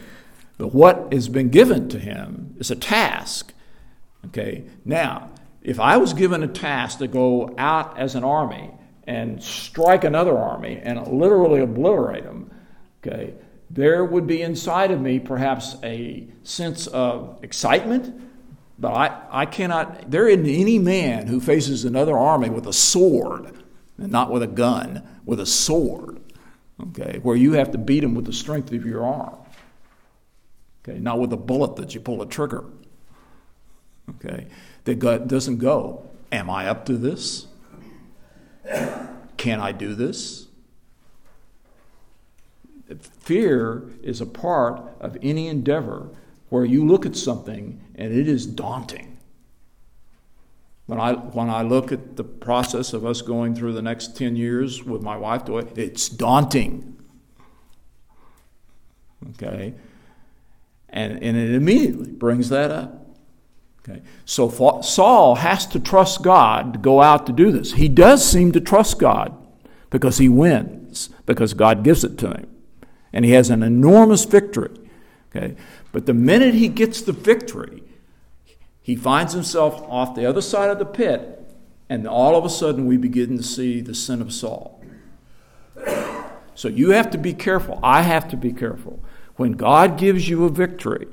But 0.58 0.74
what 0.74 1.14
has 1.14 1.30
been 1.30 1.50
given 1.50 1.90
to 1.90 2.00
him 2.00 2.56
is 2.58 2.72
a 2.72 2.76
task. 2.76 3.54
Okay? 4.26 4.66
Now, 4.84 5.30
if 5.62 5.80
I 5.80 5.98
was 5.98 6.14
given 6.14 6.42
a 6.42 6.48
task 6.48 6.98
to 6.98 7.08
go 7.08 7.54
out 7.56 8.00
as 8.00 8.16
an 8.16 8.24
army 8.24 8.72
and 9.06 9.44
strike 9.44 10.06
another 10.06 10.36
army 10.36 10.82
and 10.82 11.06
literally 11.08 11.62
obliterate 11.62 12.24
them, 12.24 12.50
okay, 13.06 13.36
there 13.74 14.06
would 14.06 14.28
be 14.28 14.42
inside 14.42 14.92
of 14.92 15.02
me 15.02 15.20
perhaps 15.20 15.76
a 15.84 16.28
sense 16.44 16.88
of 16.88 17.40
excitement, 17.44 18.22
but 18.78 18.94
I, 18.94 19.22
I 19.32 19.46
cannot, 19.46 20.12
there 20.12 20.28
isn't 20.28 20.46
any 20.46 20.78
man 20.80 21.28
who 21.28 21.40
faces 21.40 21.84
another 21.84 22.18
army 22.18 22.50
with 22.50 22.68
a 22.68 22.74
sword, 22.74 23.52
and 23.98 24.12
not 24.12 24.32
with 24.32 24.44
a 24.44 24.48
gun, 24.48 25.02
with 25.26 25.40
a 25.40 25.46
sword 25.46 26.20
okay, 26.82 27.20
where 27.24 27.36
you 27.36 27.54
have 27.54 27.72
to 27.72 27.78
beat 27.78 28.02
them 28.02 28.16
with 28.16 28.26
the 28.26 28.34
strength 28.34 28.72
of 28.72 28.86
your 28.86 29.06
arm, 29.06 29.36
okay, 30.84 31.00
not 31.00 31.20
with 31.20 31.32
a 31.34 31.38
bullet 31.38 31.76
that 31.76 31.94
you 31.94 32.02
pull 32.02 32.22
a 32.22 32.26
trigger, 32.26 32.66
okay, 34.10 34.48
that 34.86 35.28
doesn't 35.28 35.58
go, 35.58 36.08
am 36.32 36.50
I 36.50 36.68
up 36.68 36.86
to 36.86 36.98
this? 36.98 37.48
Can 39.38 39.60
I 39.60 39.72
do 39.72 39.94
this? 39.96 40.43
Fear 43.20 43.90
is 44.02 44.22
a 44.22 44.26
part 44.26 44.82
of 45.00 45.18
any 45.22 45.48
endeavor 45.48 46.10
where 46.50 46.66
you 46.66 46.86
look 46.86 47.06
at 47.06 47.16
something 47.16 47.82
and 47.96 48.14
it 48.14 48.28
is 48.28 48.46
daunting. 48.46 49.18
When 50.86 51.00
I, 51.00 51.14
when 51.14 51.50
I 51.50 51.62
look 51.62 51.92
at 51.92 52.18
the 52.18 52.24
process 52.24 52.94
of 52.94 53.06
us 53.06 53.22
going 53.22 53.56
through 53.56 53.74
the 53.74 53.82
next 53.82 54.18
10 54.18 54.36
years 54.36 54.84
with 54.84 55.02
my 55.02 55.16
wife, 55.16 55.48
it's 55.78 56.10
daunting. 56.10 57.00
Okay? 59.32 59.74
And, 60.90 61.24
and 61.24 61.38
it 61.38 61.56
immediately 61.56 62.12
brings 62.12 62.50
that 62.50 62.70
up. 62.70 63.04
Okay. 63.90 64.02
So 64.26 64.50
Saul 64.82 65.36
has 65.36 65.66
to 65.68 65.80
trust 65.80 66.22
God 66.22 66.74
to 66.74 66.80
go 66.80 67.02
out 67.02 67.26
to 67.26 67.34
do 67.34 67.52
this. 67.52 67.74
He 67.74 67.90
does 67.90 68.26
seem 68.26 68.52
to 68.54 68.62
trust 68.62 69.00
God 69.00 69.36
because 69.90 70.20
he 70.20 70.30
wins, 70.30 71.10
because 71.26 71.54
God 71.54 71.84
gives 71.84 72.04
it 72.04 72.18
to 72.20 72.30
him. 72.30 72.53
And 73.14 73.24
he 73.24 73.32
has 73.32 73.50
an 73.50 73.64
enormous 73.64 74.26
victory. 74.26 74.72
Okay. 75.36 75.56
But 75.92 76.08
the 76.08 76.14
minute 76.14 76.56
he 76.56 76.68
gets 76.68 77.02
the 77.02 77.14
victory, 77.14 77.84
he 78.82 78.96
finds 78.96 79.34
himself 79.34 79.82
off 79.84 80.16
the 80.16 80.26
other 80.26 80.42
side 80.42 80.70
of 80.70 80.80
the 80.80 80.86
pit, 80.86 81.40
and 81.90 82.08
all 82.08 82.36
of 82.36 82.44
a 82.44 82.50
sudden 82.50 82.86
we 82.86 82.98
begin 82.98 83.38
to 83.38 83.44
see 83.44 83.80
the 83.80 83.96
sin 83.96 84.22
of 84.22 84.34
Saul. 84.34 84.84
So 86.56 86.68
you 86.68 86.92
have 86.92 87.10
to 87.12 87.18
be 87.18 87.34
careful. 87.34 87.80
I 87.82 88.02
have 88.02 88.28
to 88.30 88.38
be 88.38 88.52
careful. 88.52 89.00
When 89.36 89.54
God 89.54 89.98
gives 89.98 90.30
you 90.30 90.46
a 90.46 90.50
victory, 90.50 91.08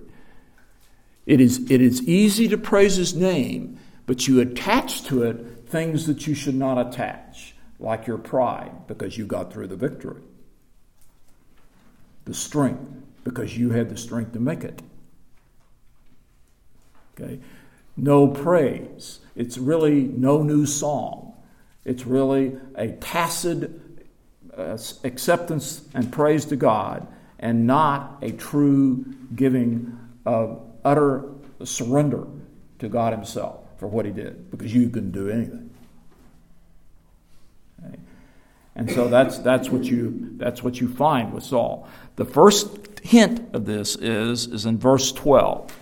it 1.27 1.41
is, 1.41 1.71
it 1.71 1.81
is 1.81 2.03
easy 2.03 2.49
to 2.49 2.59
praise 2.59 2.97
His 2.97 3.15
name, 3.15 3.79
but 4.07 4.27
you 4.27 4.41
attach 4.41 5.05
to 5.05 5.23
it 5.23 5.69
things 5.69 6.07
that 6.07 6.27
you 6.27 6.35
should 6.35 6.57
not 6.57 6.79
attach, 6.89 7.55
like 7.79 8.07
your 8.07 8.19
pride, 8.19 8.87
because 8.87 9.17
you 9.17 9.27
got 9.27 9.53
through 9.53 9.69
the 9.69 9.77
victory, 9.77 10.23
the 12.31 12.37
strength, 12.37 12.89
because 13.25 13.59
you 13.59 13.71
had 13.71 13.89
the 13.89 13.97
strength 13.97 14.33
to 14.35 14.39
make 14.39 14.63
it. 14.63 14.81
Okay? 17.13 17.41
No 17.97 18.29
praise. 18.29 19.19
It's 19.35 19.59
really 19.59 20.03
no 20.03 20.45
new 20.45 20.65
song. 20.65 21.35
It's 21.85 22.07
really 22.07 22.57
a 22.77 22.93
tacit 22.93 23.69
uh, 24.57 24.79
acceptance 25.03 25.83
and 25.93 26.13
praise 26.13 26.45
to 26.45 26.57
God 26.57 27.09
and 27.41 27.67
not 27.67 28.19
a 28.23 28.31
true 28.31 29.05
giving 29.35 29.99
of 30.25 30.63
utter 30.85 31.25
surrender 31.65 32.29
to 32.79 32.89
God 32.89 33.13
Himself 33.13 33.59
for 33.79 33.89
what 33.89 34.07
He 34.07 34.13
did, 34.13 34.53
because 34.53 34.73
you 34.73 34.89
couldn't 34.89 35.11
do 35.11 35.29
anything. 35.29 35.71
And 38.77 38.91
so 38.91 39.09
that's, 39.09 39.39
that's, 39.39 39.69
what 39.69 39.85
you, 39.85 40.31
that's 40.37 40.63
what 40.63 40.81
you 40.81 40.89
find 40.89 41.33
with 41.33 41.43
Saul. 41.43 41.89
The 42.17 42.25
first 42.25 43.01
hint 43.03 43.55
of 43.55 43.67
this 43.67 43.97
is, 43.97 44.47
is 44.47 44.67
in 44.67 44.79
verse 44.79 45.13
12. 45.13 45.77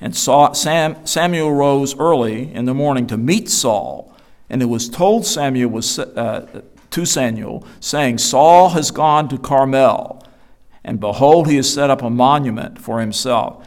And 0.00 0.14
Saul, 0.14 0.54
Sam, 0.54 1.06
Samuel 1.06 1.52
rose 1.52 1.98
early 1.98 2.52
in 2.52 2.64
the 2.64 2.74
morning 2.74 3.06
to 3.06 3.16
meet 3.16 3.48
Saul, 3.48 4.14
and 4.50 4.60
it 4.60 4.66
was 4.66 4.88
told 4.88 5.24
Samuel 5.24 5.70
was, 5.70 5.98
uh, 5.98 6.62
to 6.90 7.04
Samuel, 7.06 7.66
saying, 7.80 8.18
Saul 8.18 8.70
has 8.70 8.90
gone 8.90 9.28
to 9.28 9.38
Carmel 9.38 10.26
and 10.86 11.00
behold, 11.00 11.48
he 11.48 11.56
has 11.56 11.70
set 11.70 11.90
up 11.90 12.00
a 12.00 12.08
monument 12.08 12.78
for 12.78 13.00
himself. 13.00 13.66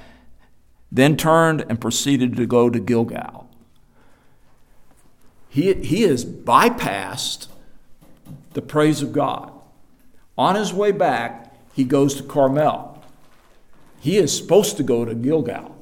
Then 0.89 1.17
turned 1.17 1.65
and 1.67 1.79
proceeded 1.79 2.37
to 2.37 2.47
go 2.47 2.69
to 2.69 2.79
Gilgal. 2.79 3.49
He, 5.49 5.73
he 5.73 6.03
has 6.03 6.23
bypassed 6.23 7.47
the 8.53 8.61
praise 8.61 9.01
of 9.01 9.11
God. 9.11 9.51
On 10.39 10.55
his 10.55 10.73
way 10.73 10.93
back, 10.93 11.53
he 11.73 11.83
goes 11.83 12.15
to 12.15 12.23
Carmel. 12.23 13.03
He 13.99 14.15
is 14.15 14.35
supposed 14.35 14.77
to 14.77 14.83
go 14.83 15.03
to 15.03 15.13
Gilgal. 15.13 15.75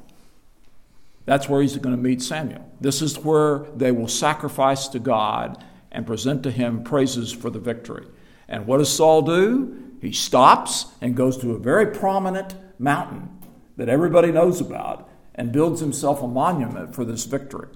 That's 1.26 1.47
where 1.47 1.62
he's 1.62 1.78
going 1.78 1.95
to 1.95 2.01
meet 2.01 2.24
Samuel. 2.24 2.68
This 2.82 3.03
is 3.03 3.20
where 3.20 3.68
they 3.76 3.91
will 3.91 4.08
sacrifice 4.08 4.88
to 4.88 4.97
God 4.97 5.64
and 5.91 6.08
present 6.08 6.41
to 6.41 6.49
him 6.49 6.84
praises 6.84 7.32
for 7.32 7.51
the 7.51 7.60
victory. 7.60 8.08
And 8.47 8.66
what 8.66 8.80
does 8.80 8.91
Saul 8.91 9.22
do? 9.22 9.93
He 10.01 10.12
stops 10.12 10.88
and 11.01 11.16
goes 11.16 11.38
to 11.38 11.51
a 11.51 11.60
very 11.60 11.86
prominent 11.95 12.55
mountain 12.80 13.30
that 13.76 13.89
everybody 13.89 14.32
knows 14.32 14.60
about 14.60 15.08
and 15.36 15.51
builds 15.51 15.82
himself 15.82 16.24
a 16.24 16.28
monument 16.28 16.95
for 16.95 17.05
this 17.05 17.26
victory. 17.26 17.70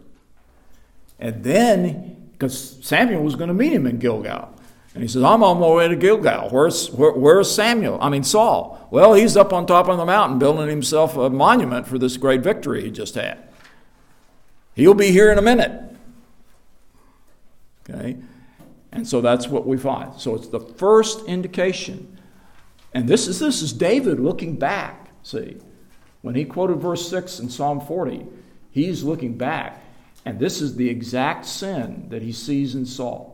And 1.19 1.43
then, 1.43 2.29
because 2.31 2.83
Samuel 2.83 3.21
was 3.21 3.35
going 3.35 3.49
to 3.49 3.53
meet 3.53 3.71
him 3.71 3.85
in 3.85 3.99
Gilgal. 3.99 4.55
And 4.93 5.03
he 5.03 5.07
says, 5.07 5.23
I'm 5.23 5.41
on 5.41 5.59
my 5.59 5.69
way 5.69 5.87
to 5.87 5.95
Gilgal. 5.95 6.49
Where's, 6.49 6.91
where, 6.91 7.13
where's 7.13 7.49
Samuel? 7.49 7.97
I 8.01 8.09
mean, 8.09 8.23
Saul. 8.23 8.87
Well, 8.91 9.13
he's 9.13 9.37
up 9.37 9.53
on 9.53 9.65
top 9.65 9.87
of 9.87 9.97
the 9.97 10.05
mountain 10.05 10.37
building 10.37 10.67
himself 10.67 11.15
a 11.15 11.29
monument 11.29 11.87
for 11.87 11.97
this 11.97 12.17
great 12.17 12.41
victory 12.41 12.83
he 12.83 12.91
just 12.91 13.15
had. 13.15 13.39
He'll 14.75 14.93
be 14.93 15.11
here 15.11 15.31
in 15.31 15.37
a 15.37 15.41
minute. 15.41 15.81
Okay? 17.89 18.17
And 18.91 19.07
so 19.07 19.21
that's 19.21 19.47
what 19.47 19.65
we 19.65 19.77
find. 19.77 20.19
So 20.19 20.35
it's 20.35 20.49
the 20.49 20.59
first 20.59 21.25
indication. 21.25 22.17
And 22.93 23.07
this 23.07 23.27
is 23.27 23.39
this 23.39 23.61
is 23.61 23.71
David 23.71 24.19
looking 24.19 24.57
back, 24.57 25.09
see. 25.23 25.57
When 26.21 26.35
he 26.35 26.43
quoted 26.45 26.77
verse 26.77 27.09
6 27.09 27.39
in 27.39 27.49
Psalm 27.49 27.79
40, 27.79 28.27
he's 28.69 29.03
looking 29.03 29.37
back. 29.37 29.81
And 30.25 30.39
this 30.39 30.61
is 30.61 30.75
the 30.75 30.89
exact 30.89 31.45
sin 31.45 32.07
that 32.09 32.21
he 32.21 32.31
sees 32.31 32.75
in 32.75 32.85
Saul. 32.85 33.30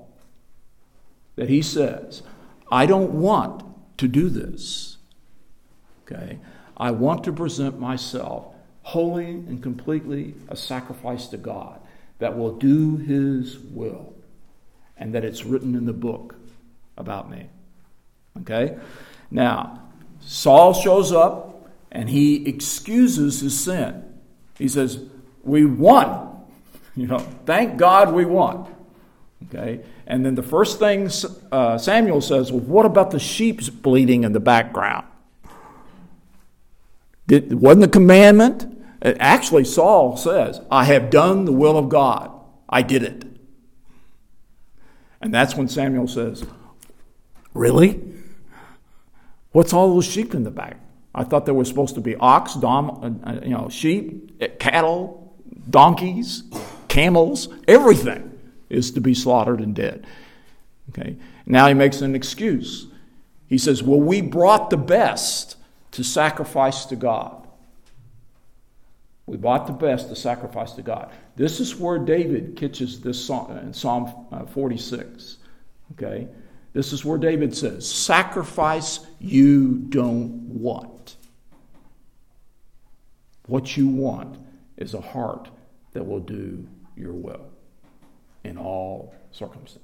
That 1.37 1.49
he 1.49 1.61
says, 1.61 2.21
I 2.69 2.85
don't 2.85 3.13
want 3.13 3.63
to 3.97 4.07
do 4.07 4.27
this. 4.27 4.97
Okay? 6.03 6.39
I 6.75 6.91
want 6.91 7.23
to 7.23 7.31
present 7.31 7.79
myself 7.79 8.53
wholly 8.83 9.25
and 9.25 9.63
completely 9.63 10.33
a 10.49 10.55
sacrifice 10.55 11.27
to 11.27 11.37
God 11.37 11.79
that 12.19 12.37
will 12.37 12.55
do 12.55 12.97
his 12.97 13.57
will 13.57 14.13
and 14.97 15.13
that 15.13 15.23
it's 15.23 15.43
written 15.43 15.75
in 15.75 15.85
the 15.85 15.93
book 15.93 16.35
about 16.97 17.29
me. 17.29 17.49
Okay? 18.41 18.77
Now, 19.29 19.83
Saul 20.21 20.73
shows 20.73 21.11
up 21.11 21.69
and 21.91 22.09
he 22.09 22.47
excuses 22.47 23.41
his 23.41 23.59
sin. 23.59 24.03
He 24.57 24.67
says, 24.67 24.99
We 25.43 25.65
won. 25.65 26.25
You 26.95 27.05
know, 27.05 27.19
thank 27.45 27.77
God 27.77 28.11
we 28.11 28.25
won. 28.25 28.75
Okay? 29.45 29.81
And 30.05 30.25
then 30.25 30.35
the 30.35 30.43
first 30.43 30.79
thing 30.79 31.09
uh, 31.51 31.77
Samuel 31.77 32.21
says, 32.21 32.51
Well, 32.51 32.61
what 32.61 32.85
about 32.85 33.11
the 33.11 33.19
sheep's 33.19 33.69
bleating 33.69 34.23
in 34.23 34.33
the 34.33 34.39
background? 34.39 35.05
Did, 37.27 37.53
wasn't 37.53 37.81
the 37.81 37.87
commandment? 37.87 38.73
Actually, 39.01 39.63
Saul 39.63 40.17
says, 40.17 40.61
I 40.71 40.85
have 40.85 41.09
done 41.09 41.45
the 41.45 41.51
will 41.51 41.77
of 41.77 41.87
God. 41.87 42.31
I 42.67 42.81
did 42.81 43.03
it. 43.03 43.25
And 45.21 45.33
that's 45.33 45.55
when 45.55 45.67
Samuel 45.67 46.07
says, 46.07 46.45
Really? 47.53 48.01
What's 49.51 49.73
all 49.73 49.93
those 49.93 50.05
sheep 50.05 50.33
in 50.33 50.43
the 50.43 50.51
back? 50.51 50.79
I 51.15 51.23
thought 51.23 51.45
there 51.45 51.53
was 51.53 51.67
supposed 51.67 51.95
to 51.95 52.01
be 52.01 52.15
ox, 52.15 52.53
dom, 52.53 53.21
uh, 53.25 53.33
you 53.43 53.49
know, 53.49 53.69
sheep, 53.69 54.35
eh, 54.39 54.47
cattle, 54.59 55.35
donkeys, 55.69 56.43
camels, 56.87 57.49
everything 57.67 58.36
is 58.69 58.91
to 58.91 59.01
be 59.01 59.13
slaughtered 59.13 59.59
and 59.59 59.75
dead. 59.75 60.05
Okay. 60.89 61.17
Now 61.45 61.67
he 61.67 61.73
makes 61.73 62.01
an 62.01 62.15
excuse. 62.15 62.87
He 63.47 63.57
says, 63.57 63.83
Well, 63.83 63.99
we 63.99 64.21
brought 64.21 64.69
the 64.69 64.77
best 64.77 65.55
to 65.91 66.03
sacrifice 66.03 66.85
to 66.85 66.95
God. 66.95 67.47
We 69.25 69.37
brought 69.37 69.67
the 69.67 69.73
best 69.73 70.07
to 70.09 70.15
sacrifice 70.15 70.71
to 70.73 70.81
God. 70.81 71.11
This 71.35 71.59
is 71.59 71.75
where 71.75 71.99
David 71.99 72.55
catches 72.55 73.01
this 73.01 73.23
song 73.23 73.59
in 73.61 73.73
Psalm 73.73 74.27
uh, 74.31 74.45
46. 74.45 75.37
Okay? 75.93 76.27
This 76.73 76.93
is 76.93 77.03
where 77.03 77.17
David 77.17 77.55
says, 77.55 77.89
Sacrifice 77.89 78.99
you 79.19 79.79
don't 79.89 80.31
want. 80.49 81.17
What 83.47 83.75
you 83.77 83.87
want 83.87 84.37
is 84.77 84.93
a 84.93 85.01
heart 85.01 85.49
that 85.93 86.05
will 86.05 86.19
do 86.19 86.67
your 86.95 87.13
will 87.13 87.46
in 88.43 88.57
all 88.57 89.13
circumstances. 89.31 89.83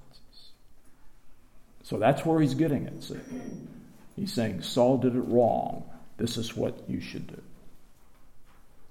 So 1.83 1.97
that's 1.97 2.25
where 2.25 2.39
he's 2.39 2.53
getting 2.53 2.85
it. 2.85 3.03
See? 3.03 3.19
He's 4.15 4.31
saying, 4.31 4.61
Saul 4.61 4.97
did 4.97 5.15
it 5.15 5.21
wrong. 5.21 5.83
This 6.17 6.37
is 6.37 6.55
what 6.55 6.87
you 6.87 7.01
should 7.01 7.27
do. 7.27 7.41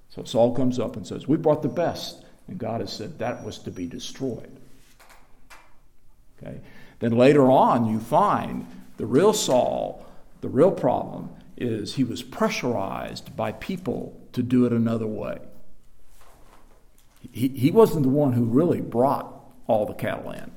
So 0.09 0.23
Saul 0.23 0.55
comes 0.55 0.79
up 0.79 0.95
and 0.95 1.07
says, 1.07 1.27
We 1.27 1.37
brought 1.37 1.63
the 1.63 1.69
best. 1.69 2.23
And 2.47 2.57
God 2.57 2.81
has 2.81 2.91
said 2.91 3.19
that 3.19 3.43
was 3.43 3.57
to 3.59 3.71
be 3.71 3.87
destroyed. 3.87 4.51
Okay? 6.41 6.59
Then 6.99 7.17
later 7.17 7.49
on, 7.49 7.85
you 7.85 7.99
find 7.99 8.67
the 8.97 9.05
real 9.05 9.33
Saul, 9.33 10.05
the 10.41 10.49
real 10.49 10.71
problem 10.71 11.29
is 11.55 11.95
he 11.95 12.03
was 12.03 12.21
pressurized 12.21 13.35
by 13.35 13.53
people 13.53 14.19
to 14.33 14.43
do 14.43 14.65
it 14.65 14.73
another 14.73 15.07
way. 15.07 15.39
He, 17.31 17.47
he 17.47 17.71
wasn't 17.71 18.03
the 18.03 18.09
one 18.09 18.33
who 18.33 18.43
really 18.43 18.81
brought 18.81 19.32
all 19.67 19.85
the 19.85 19.93
cattle 19.93 20.31
in. 20.31 20.51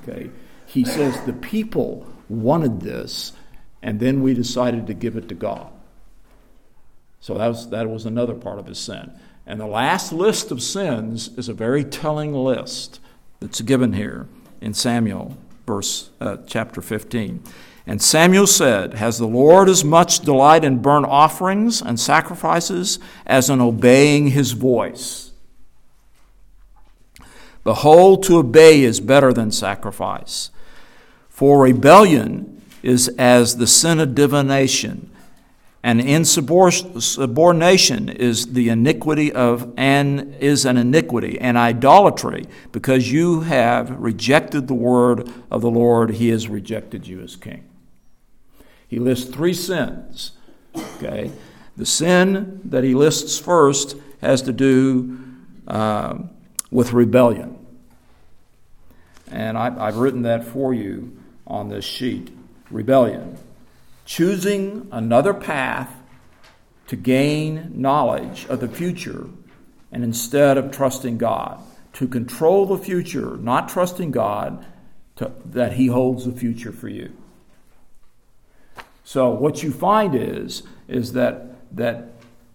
Okay? 0.00 0.30
He 0.66 0.84
says 0.84 1.18
the 1.24 1.32
people 1.32 2.06
wanted 2.28 2.80
this, 2.80 3.32
and 3.82 4.00
then 4.00 4.22
we 4.22 4.34
decided 4.34 4.86
to 4.86 4.94
give 4.94 5.16
it 5.16 5.28
to 5.28 5.34
God. 5.34 5.70
So 7.20 7.34
that 7.34 7.48
was, 7.48 7.70
that 7.70 7.88
was 7.88 8.06
another 8.06 8.34
part 8.34 8.58
of 8.58 8.66
his 8.66 8.78
sin. 8.78 9.12
And 9.46 9.58
the 9.58 9.66
last 9.66 10.12
list 10.12 10.50
of 10.50 10.62
sins 10.62 11.30
is 11.38 11.48
a 11.48 11.54
very 11.54 11.82
telling 11.82 12.34
list 12.34 13.00
that's 13.40 13.60
given 13.62 13.94
here 13.94 14.28
in 14.60 14.74
Samuel, 14.74 15.36
verse 15.66 16.10
uh, 16.20 16.36
chapter 16.46 16.82
15. 16.82 17.42
And 17.86 18.02
Samuel 18.02 18.46
said, 18.46 18.94
Has 18.94 19.18
the 19.18 19.26
Lord 19.26 19.70
as 19.70 19.82
much 19.82 20.20
delight 20.20 20.64
in 20.64 20.82
burnt 20.82 21.06
offerings 21.06 21.80
and 21.80 21.98
sacrifices 21.98 22.98
as 23.24 23.48
in 23.48 23.62
obeying 23.62 24.28
his 24.28 24.52
voice? 24.52 25.27
Behold, 27.64 28.22
to 28.24 28.38
obey 28.38 28.82
is 28.82 29.00
better 29.00 29.32
than 29.32 29.50
sacrifice. 29.50 30.50
For 31.28 31.62
rebellion 31.62 32.62
is 32.82 33.08
as 33.18 33.56
the 33.56 33.66
sin 33.66 34.00
of 34.00 34.14
divination, 34.14 35.10
and 35.82 36.00
insubordination 36.00 38.08
is 38.08 38.52
the 38.52 38.68
iniquity 38.68 39.32
of 39.32 39.72
and 39.76 40.34
is 40.36 40.64
an 40.64 40.76
iniquity 40.76 41.40
and 41.40 41.56
idolatry 41.56 42.46
because 42.72 43.12
you 43.12 43.40
have 43.40 43.90
rejected 43.90 44.66
the 44.66 44.74
word 44.74 45.30
of 45.50 45.62
the 45.62 45.70
Lord 45.70 46.14
he 46.14 46.30
has 46.30 46.48
rejected 46.48 47.06
you 47.06 47.20
as 47.20 47.36
king 47.36 47.68
he 48.88 48.98
lists 48.98 49.32
three 49.32 49.52
sins. 49.52 50.32
Okay? 50.74 51.30
The 51.76 51.86
sin 51.86 52.60
that 52.64 52.82
he 52.82 52.94
lists 52.94 53.38
first 53.38 53.96
has 54.22 54.42
to 54.42 54.52
do 54.52 55.18
uh, 55.68 56.18
with 56.70 56.92
rebellion. 56.92 57.58
And 59.30 59.58
I, 59.58 59.86
I've 59.86 59.96
written 59.96 60.22
that 60.22 60.44
for 60.44 60.72
you 60.72 61.16
on 61.46 61.68
this 61.68 61.84
sheet. 61.84 62.30
Rebellion. 62.70 63.38
Choosing 64.04 64.88
another 64.90 65.34
path 65.34 65.94
to 66.88 66.96
gain 66.96 67.72
knowledge 67.74 68.46
of 68.48 68.60
the 68.60 68.68
future 68.68 69.26
and 69.92 70.02
instead 70.04 70.56
of 70.56 70.70
trusting 70.70 71.18
God. 71.18 71.60
To 71.94 72.08
control 72.08 72.66
the 72.66 72.78
future, 72.78 73.36
not 73.36 73.68
trusting 73.68 74.10
God 74.10 74.64
to, 75.16 75.32
that 75.46 75.72
He 75.72 75.88
holds 75.88 76.24
the 76.24 76.32
future 76.32 76.72
for 76.72 76.88
you. 76.88 77.12
So 79.04 79.30
what 79.30 79.62
you 79.62 79.72
find 79.72 80.14
is, 80.14 80.62
is 80.86 81.14
that, 81.14 81.76
that 81.76 82.12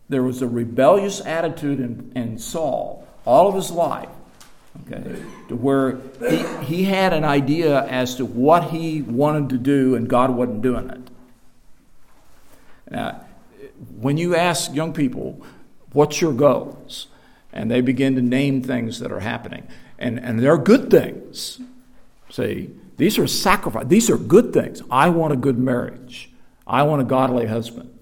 there 0.08 0.24
was 0.24 0.42
a 0.42 0.48
rebellious 0.48 1.20
attitude 1.22 1.80
in, 1.80 2.12
in 2.16 2.38
Saul 2.38 3.03
all 3.26 3.48
of 3.48 3.56
his 3.56 3.72
life, 3.72 4.10
okay, 4.86 5.22
to 5.50 5.56
where 5.56 6.00
he, 6.30 6.66
he 6.66 6.84
had 6.84 7.14
an 7.14 7.24
idea 7.24 7.84
as 7.86 8.16
to 8.16 8.26
what 8.26 8.72
he 8.72 9.02
wanted 9.02 9.50
to 9.50 9.58
do 9.58 9.96
and 9.96 10.08
God 10.08 10.32
wasn't 10.32 10.62
doing 10.62 10.90
it. 10.90 11.10
Now, 12.90 13.26
when 14.00 14.18
you 14.18 14.36
ask 14.36 14.74
young 14.74 14.94
people, 14.94 15.42
what's 15.92 16.22
your 16.22 16.34
goals? 16.34 17.08
And 17.52 17.70
they 17.70 17.82
begin 17.82 18.16
to 18.16 18.22
name 18.22 18.62
things 18.64 19.00
that 19.00 19.12
are 19.12 19.20
happening. 19.20 19.68
And, 20.00 20.20
and 20.20 20.40
they're 20.40 20.58
good 20.58 20.90
things. 20.90 21.62
See, 22.30 22.72
these 22.98 23.18
are 23.18 23.28
sacrifice. 23.28 23.86
These 23.88 24.10
are 24.10 24.18
good 24.18 24.54
things. 24.54 24.82
I 24.90 25.10
want 25.10 25.34
a 25.34 25.36
good 25.36 25.58
marriage. 25.58 26.32
I 26.66 26.84
want 26.84 27.02
a 27.02 27.06
godly 27.06 27.48
husband. 27.48 27.98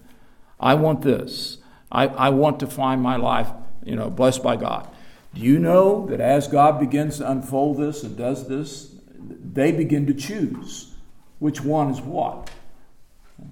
I 0.60 0.76
want 0.76 1.02
this. 1.02 1.58
I, 1.92 2.08
I 2.08 2.30
want 2.30 2.60
to 2.62 2.68
find 2.68 3.02
my 3.02 3.18
life, 3.18 3.50
you 3.84 3.96
know, 3.96 4.10
blessed 4.10 4.44
by 4.44 4.56
God. 4.56 4.88
Do 5.34 5.42
you 5.42 5.60
know 5.60 6.08
that 6.08 6.20
as 6.20 6.48
God 6.48 6.80
begins 6.80 7.18
to 7.18 7.30
unfold 7.30 7.78
this 7.78 8.04
and 8.04 8.18
does 8.18 8.48
this, 8.48 8.96
they 9.18 9.72
begin 9.72 10.06
to 10.08 10.14
choose 10.14 10.94
which 11.40 11.62
one 11.62 11.90
is 11.90 12.02
what? 12.02 12.50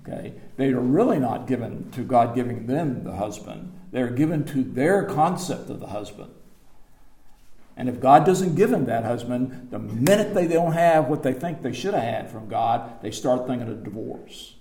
Okay? 0.02 0.34
They 0.58 0.72
are 0.72 0.80
really 0.80 1.20
not 1.20 1.48
given 1.48 1.90
to 1.92 2.02
God 2.02 2.36
giving 2.36 2.68
them 2.68 3.04
the 3.04 3.16
husband, 3.16 3.74
they're 3.92 4.12
given 4.12 4.46
to 4.46 4.64
their 4.64 5.06
concept 5.06 5.70
of 5.70 5.80
the 5.80 5.88
husband. 5.88 6.32
And 7.76 7.88
if 7.88 8.02
God 8.02 8.26
doesn't 8.26 8.56
give 8.56 8.72
them 8.72 8.86
that 8.86 9.06
husband, 9.06 9.70
the 9.72 9.80
minute 9.80 10.34
they 10.34 10.48
don't 10.48 10.74
have 10.74 11.08
what 11.08 11.24
they 11.24 11.32
think 11.32 11.62
they 11.62 11.72
should 11.72 11.94
have 11.94 12.04
had 12.04 12.30
from 12.30 12.50
God, 12.50 13.02
they 13.02 13.10
start 13.10 13.48
thinking 13.48 13.70
of 13.70 13.86
divorce. 13.86 14.56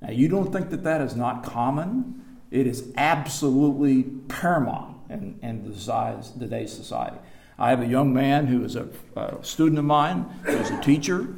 Now, 0.00 0.10
you 0.12 0.28
don't 0.28 0.52
think 0.52 0.70
that 0.70 0.84
that 0.84 1.00
is 1.00 1.16
not 1.16 1.42
common? 1.42 2.22
It 2.52 2.68
is 2.68 2.92
absolutely 2.96 4.04
paramount 4.28 4.96
in, 5.10 5.38
in 5.42 5.74
today's 6.38 6.72
society. 6.72 7.16
I 7.58 7.70
have 7.70 7.82
a 7.82 7.86
young 7.86 8.14
man 8.14 8.46
who 8.46 8.64
is 8.64 8.76
a, 8.76 8.88
a 9.16 9.44
student 9.44 9.78
of 9.78 9.84
mine, 9.84 10.22
who's 10.44 10.70
a 10.70 10.80
teacher. 10.80 11.28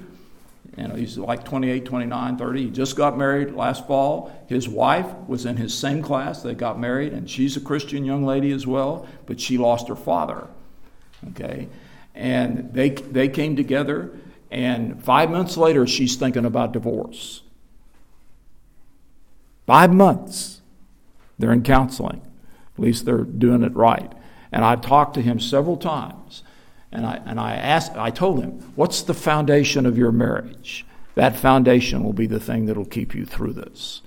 You 0.76 0.88
know, 0.88 0.94
he's 0.94 1.18
like 1.18 1.44
28, 1.44 1.84
29, 1.84 2.36
30. 2.36 2.62
He 2.62 2.70
just 2.70 2.96
got 2.96 3.18
married 3.18 3.54
last 3.54 3.86
fall. 3.86 4.32
His 4.48 4.68
wife 4.68 5.06
was 5.26 5.44
in 5.44 5.56
his 5.56 5.74
same 5.76 6.00
class. 6.02 6.42
They 6.42 6.54
got 6.54 6.78
married, 6.78 7.12
and 7.12 7.28
she's 7.28 7.56
a 7.56 7.60
Christian 7.60 8.04
young 8.04 8.24
lady 8.24 8.52
as 8.52 8.66
well, 8.66 9.06
but 9.26 9.40
she 9.40 9.58
lost 9.58 9.88
her 9.88 9.96
father. 9.96 10.46
Okay? 11.30 11.68
And 12.14 12.72
they, 12.72 12.90
they 12.90 13.28
came 13.28 13.56
together, 13.56 14.12
and 14.50 15.02
five 15.02 15.30
months 15.30 15.56
later, 15.56 15.86
she's 15.86 16.16
thinking 16.16 16.44
about 16.44 16.72
divorce. 16.72 17.42
Five 19.66 19.92
months 19.92 20.60
they're 21.38 21.52
in 21.52 21.62
counseling. 21.62 22.22
Least 22.82 23.04
they're 23.04 23.24
doing 23.24 23.62
it 23.62 23.74
right. 23.74 24.12
And 24.50 24.64
I 24.64 24.76
talked 24.76 25.14
to 25.14 25.22
him 25.22 25.40
several 25.40 25.76
times. 25.76 26.42
And 26.90 27.06
I, 27.06 27.22
and 27.24 27.40
I 27.40 27.54
asked, 27.54 27.96
I 27.96 28.10
told 28.10 28.40
him, 28.40 28.72
what's 28.74 29.00
the 29.02 29.14
foundation 29.14 29.86
of 29.86 29.96
your 29.96 30.12
marriage? 30.12 30.84
That 31.14 31.36
foundation 31.36 32.04
will 32.04 32.12
be 32.12 32.26
the 32.26 32.40
thing 32.40 32.66
that'll 32.66 32.84
keep 32.84 33.14
you 33.14 33.24
through 33.24 33.54
this. 33.54 34.02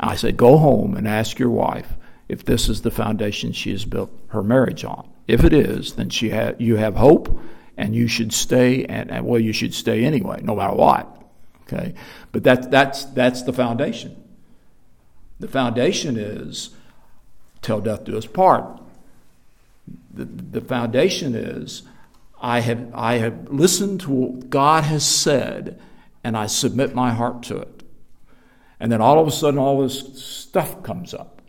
And 0.00 0.10
I 0.10 0.16
said, 0.16 0.36
go 0.36 0.56
home 0.56 0.96
and 0.96 1.06
ask 1.06 1.38
your 1.38 1.50
wife 1.50 1.94
if 2.28 2.44
this 2.44 2.68
is 2.68 2.82
the 2.82 2.90
foundation 2.90 3.52
she 3.52 3.70
has 3.70 3.84
built 3.84 4.10
her 4.28 4.42
marriage 4.42 4.84
on. 4.84 5.08
If 5.28 5.44
it 5.44 5.52
is, 5.52 5.92
then 5.92 6.10
she 6.10 6.30
ha- 6.30 6.54
you 6.58 6.76
have 6.76 6.96
hope 6.96 7.40
and 7.76 7.94
you 7.94 8.08
should 8.08 8.32
stay, 8.32 8.84
and, 8.86 9.10
and 9.10 9.26
well, 9.26 9.40
you 9.40 9.52
should 9.52 9.74
stay 9.74 10.04
anyway, 10.04 10.40
no 10.42 10.56
matter 10.56 10.74
what. 10.74 11.22
Okay? 11.62 11.94
But 12.32 12.44
that, 12.44 12.70
that's, 12.70 13.04
that's 13.04 13.42
the 13.42 13.52
foundation. 13.52 14.16
The 15.38 15.48
foundation 15.48 16.16
is 16.16 16.70
till 17.66 17.80
death 17.80 18.04
do 18.04 18.16
us 18.16 18.26
part. 18.26 18.80
The, 20.14 20.24
the 20.24 20.60
foundation 20.60 21.34
is 21.34 21.82
I 22.40 22.60
have, 22.60 22.94
I 22.94 23.18
have 23.18 23.48
listened 23.48 24.02
to 24.02 24.10
what 24.10 24.50
God 24.50 24.84
has 24.84 25.04
said 25.04 25.80
and 26.22 26.36
I 26.36 26.46
submit 26.46 26.94
my 26.94 27.12
heart 27.12 27.42
to 27.44 27.56
it. 27.58 27.82
And 28.78 28.92
then 28.92 29.00
all 29.00 29.18
of 29.18 29.26
a 29.26 29.32
sudden, 29.32 29.58
all 29.58 29.82
this 29.82 30.22
stuff 30.22 30.82
comes 30.82 31.12
up. 31.12 31.42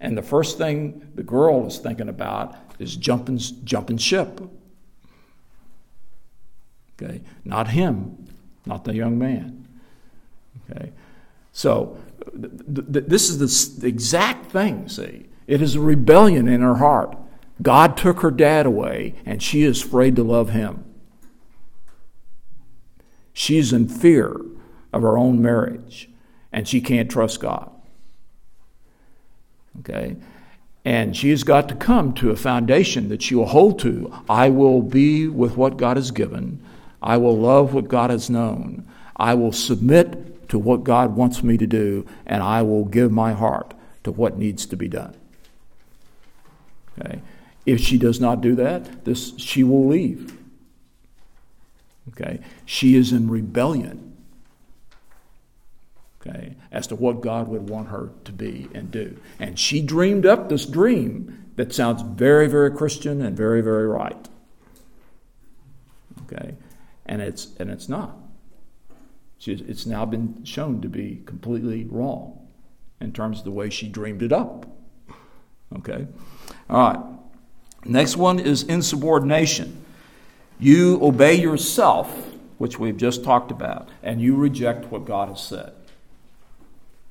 And 0.00 0.16
the 0.16 0.22
first 0.22 0.58
thing 0.58 1.08
the 1.14 1.22
girl 1.22 1.66
is 1.66 1.78
thinking 1.78 2.08
about 2.08 2.56
is 2.78 2.94
jumping, 2.94 3.38
jumping 3.64 3.98
ship. 3.98 4.40
Okay? 7.02 7.22
Not 7.44 7.68
him, 7.68 8.28
not 8.64 8.84
the 8.84 8.94
young 8.94 9.18
man. 9.18 9.66
Okay? 10.70 10.92
So 11.52 11.98
this 12.40 13.28
is 13.28 13.78
the 13.78 13.88
exact 13.88 14.50
thing, 14.50 14.88
see. 14.88 15.26
It 15.46 15.60
is 15.60 15.74
a 15.74 15.80
rebellion 15.80 16.48
in 16.48 16.60
her 16.60 16.76
heart. 16.76 17.16
God 17.62 17.96
took 17.96 18.20
her 18.20 18.30
dad 18.30 18.66
away, 18.66 19.14
and 19.26 19.42
she 19.42 19.62
is 19.62 19.84
afraid 19.84 20.16
to 20.16 20.22
love 20.22 20.50
him. 20.50 20.84
She's 23.32 23.72
in 23.72 23.88
fear 23.88 24.40
of 24.92 25.02
her 25.02 25.18
own 25.18 25.42
marriage, 25.42 26.08
and 26.52 26.66
she 26.66 26.80
can't 26.80 27.10
trust 27.10 27.40
God. 27.40 27.70
Okay? 29.80 30.16
And 30.84 31.16
she 31.16 31.30
has 31.30 31.44
got 31.44 31.68
to 31.68 31.74
come 31.74 32.12
to 32.14 32.30
a 32.30 32.36
foundation 32.36 33.08
that 33.08 33.22
she 33.22 33.34
will 33.34 33.46
hold 33.46 33.78
to. 33.80 34.12
I 34.28 34.48
will 34.48 34.82
be 34.82 35.26
with 35.26 35.56
what 35.56 35.76
God 35.76 35.96
has 35.96 36.10
given. 36.10 36.62
I 37.02 37.16
will 37.16 37.36
love 37.36 37.74
what 37.74 37.88
God 37.88 38.10
has 38.10 38.30
known. 38.30 38.86
I 39.16 39.34
will 39.34 39.52
submit 39.52 40.29
to 40.50 40.58
what 40.58 40.84
God 40.84 41.16
wants 41.16 41.42
me 41.42 41.56
to 41.56 41.66
do, 41.66 42.04
and 42.26 42.42
I 42.42 42.62
will 42.62 42.84
give 42.84 43.10
my 43.10 43.32
heart 43.32 43.72
to 44.04 44.10
what 44.10 44.36
needs 44.36 44.66
to 44.66 44.76
be 44.76 44.88
done. 44.88 45.16
Okay? 46.98 47.20
If 47.66 47.80
she 47.80 47.96
does 47.96 48.20
not 48.20 48.40
do 48.40 48.54
that, 48.56 49.04
this, 49.04 49.32
she 49.38 49.62
will 49.62 49.86
leave. 49.86 50.36
Okay? 52.08 52.40
She 52.66 52.96
is 52.96 53.12
in 53.12 53.30
rebellion. 53.30 54.16
Okay? 56.20 56.56
As 56.72 56.88
to 56.88 56.96
what 56.96 57.20
God 57.20 57.46
would 57.46 57.68
want 57.68 57.88
her 57.88 58.10
to 58.24 58.32
be 58.32 58.68
and 58.74 58.90
do. 58.90 59.16
And 59.38 59.58
she 59.58 59.80
dreamed 59.80 60.26
up 60.26 60.48
this 60.48 60.66
dream 60.66 61.46
that 61.54 61.72
sounds 61.72 62.02
very, 62.02 62.48
very 62.48 62.72
Christian 62.72 63.22
and 63.22 63.36
very, 63.36 63.60
very 63.60 63.86
right. 63.86 64.28
Okay? 66.24 66.56
And 67.06 67.22
it's 67.22 67.48
and 67.58 67.70
it's 67.70 67.88
not. 67.88 68.19
It's 69.46 69.86
now 69.86 70.04
been 70.04 70.44
shown 70.44 70.82
to 70.82 70.88
be 70.88 71.22
completely 71.24 71.84
wrong 71.84 72.46
in 73.00 73.12
terms 73.12 73.38
of 73.38 73.44
the 73.44 73.50
way 73.50 73.70
she 73.70 73.88
dreamed 73.88 74.22
it 74.22 74.32
up. 74.32 74.66
Okay? 75.76 76.06
All 76.68 76.92
right. 76.92 77.00
Next 77.84 78.16
one 78.16 78.38
is 78.38 78.62
insubordination. 78.64 79.84
You 80.58 81.02
obey 81.02 81.34
yourself, 81.34 82.14
which 82.58 82.78
we've 82.78 82.98
just 82.98 83.24
talked 83.24 83.50
about, 83.50 83.88
and 84.02 84.20
you 84.20 84.36
reject 84.36 84.86
what 84.86 85.06
God 85.06 85.30
has 85.30 85.42
said. 85.42 85.72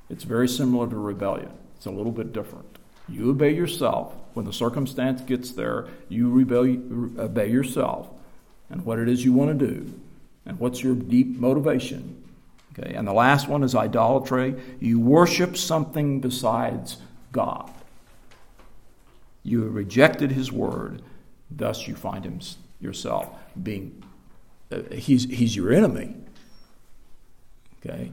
It's 0.10 0.24
very 0.24 0.48
similar 0.48 0.88
to 0.88 0.96
rebellion, 0.96 1.52
it's 1.76 1.88
a 1.88 1.92
little 1.92 2.12
bit 2.12 2.32
different. 2.34 2.78
You 3.08 3.32
obey 3.32 3.56
yourself. 3.56 4.14
When 4.36 4.46
the 4.46 4.54
circumstance 4.54 5.22
gets 5.22 5.52
there, 5.52 5.88
you 6.08 6.30
rebel, 6.30 6.66
obey 7.20 7.50
yourself 7.50 8.08
and 8.70 8.86
what 8.86 9.00
it 9.00 9.10
is 9.10 9.26
you 9.26 9.34
want 9.34 9.58
to 9.58 9.68
do 9.68 10.00
and 10.46 10.60
what's 10.60 10.84
your 10.84 10.96
deep 10.96 11.38
motivation 11.38 12.20
Okay, 12.80 12.94
and 12.94 13.08
the 13.08 13.14
last 13.14 13.48
one 13.48 13.64
is 13.64 13.76
idolatry. 13.76 14.56
You 14.80 15.00
worship 15.00 15.58
something 15.58 16.20
besides 16.20 16.98
God. 17.32 17.72
You 19.44 19.64
have 19.64 19.74
rejected 19.74 20.32
his 20.32 20.52
word, 20.52 21.02
thus 21.50 21.88
you 21.88 21.96
find 21.96 22.24
him 22.24 22.40
yourself 22.80 23.30
being 23.62 24.04
uh, 24.72 24.82
he's 24.92 25.26
he's 25.26 25.56
your 25.56 25.74
enemy. 25.74 26.16
Okay? 27.80 28.12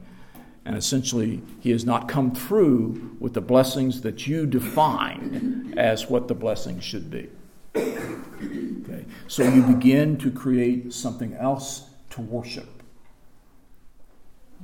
And 0.65 0.75
essentially, 0.75 1.41
he 1.61 1.71
has 1.71 1.85
not 1.85 2.09
come 2.09 2.33
through 2.33 3.15
with 3.19 3.33
the 3.33 3.41
blessings 3.41 4.01
that 4.01 4.27
you 4.27 4.45
defined 4.45 5.77
as 5.77 6.09
what 6.09 6.27
the 6.27 6.35
blessings 6.35 6.83
should 6.83 7.09
be. 7.09 7.29
Okay? 7.75 9.05
So 9.27 9.43
you 9.43 9.61
begin 9.61 10.17
to 10.17 10.31
create 10.31 10.91
something 10.91 11.33
else 11.35 11.86
to 12.17 12.21
worship. 12.21 12.83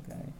Okay? 0.03 0.33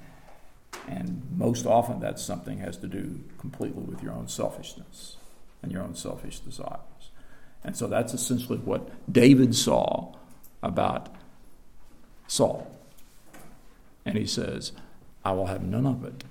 And 0.87 1.23
most 1.37 1.65
often, 1.65 2.01
that 2.01 2.19
something 2.19 2.57
has 2.57 2.75
to 2.77 2.87
do 2.87 3.21
completely 3.37 3.83
with 3.83 4.03
your 4.03 4.13
own 4.13 4.27
selfishness 4.27 5.15
and 5.61 5.71
your 5.71 5.81
own 5.81 5.95
selfish 5.95 6.39
desires. 6.39 6.79
And 7.63 7.77
so 7.77 7.87
that's 7.87 8.13
essentially 8.13 8.57
what 8.57 8.89
David 9.11 9.55
saw 9.55 10.13
about 10.61 11.07
Saul. 12.27 12.69
And 14.05 14.17
he 14.17 14.25
says, 14.25 14.73
I 15.23 15.31
will 15.31 15.45
have 15.45 15.63
none 15.63 15.85
of 15.85 16.03
it. 16.03 16.25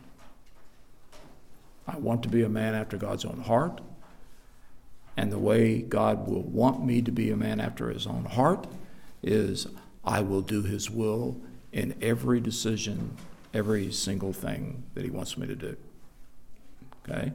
I 1.88 1.96
want 1.96 2.22
to 2.24 2.28
be 2.28 2.42
a 2.42 2.48
man 2.48 2.74
after 2.74 2.98
God's 2.98 3.24
own 3.24 3.40
heart. 3.40 3.80
And 5.16 5.32
the 5.32 5.38
way 5.38 5.80
God 5.80 6.28
will 6.28 6.42
want 6.42 6.84
me 6.84 7.00
to 7.02 7.10
be 7.10 7.30
a 7.30 7.36
man 7.36 7.60
after 7.60 7.88
his 7.88 8.06
own 8.06 8.24
heart 8.24 8.66
is 9.22 9.66
I 10.04 10.20
will 10.20 10.42
do 10.42 10.62
His 10.62 10.90
will 10.90 11.40
in 11.72 11.94
every 12.02 12.40
decision, 12.40 13.16
every 13.54 13.92
single 13.92 14.32
thing 14.32 14.84
that 14.94 15.04
He 15.04 15.10
wants 15.10 15.36
me 15.38 15.46
to 15.46 15.56
do. 15.56 15.76
Okay? 17.08 17.32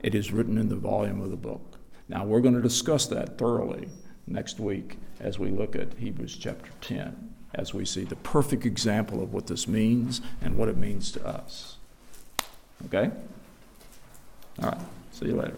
It 0.00 0.14
is 0.14 0.32
written 0.32 0.58
in 0.58 0.68
the 0.68 0.76
volume 0.76 1.20
of 1.20 1.30
the 1.30 1.36
book. 1.36 1.78
Now, 2.08 2.24
we're 2.24 2.40
going 2.40 2.54
to 2.54 2.62
discuss 2.62 3.06
that 3.06 3.38
thoroughly 3.38 3.88
next 4.26 4.58
week 4.60 4.98
as 5.20 5.38
we 5.38 5.50
look 5.50 5.76
at 5.76 5.94
Hebrews 5.98 6.36
chapter 6.36 6.70
10, 6.80 7.34
as 7.54 7.72
we 7.72 7.84
see 7.84 8.04
the 8.04 8.16
perfect 8.16 8.66
example 8.66 9.22
of 9.22 9.32
what 9.32 9.46
this 9.46 9.68
means 9.68 10.20
and 10.40 10.56
what 10.56 10.68
it 10.68 10.76
means 10.76 11.12
to 11.12 11.26
us. 11.26 11.76
Okay? 12.86 13.10
All 14.60 14.70
right. 14.70 14.80
See 15.12 15.26
you 15.26 15.36
later. 15.36 15.56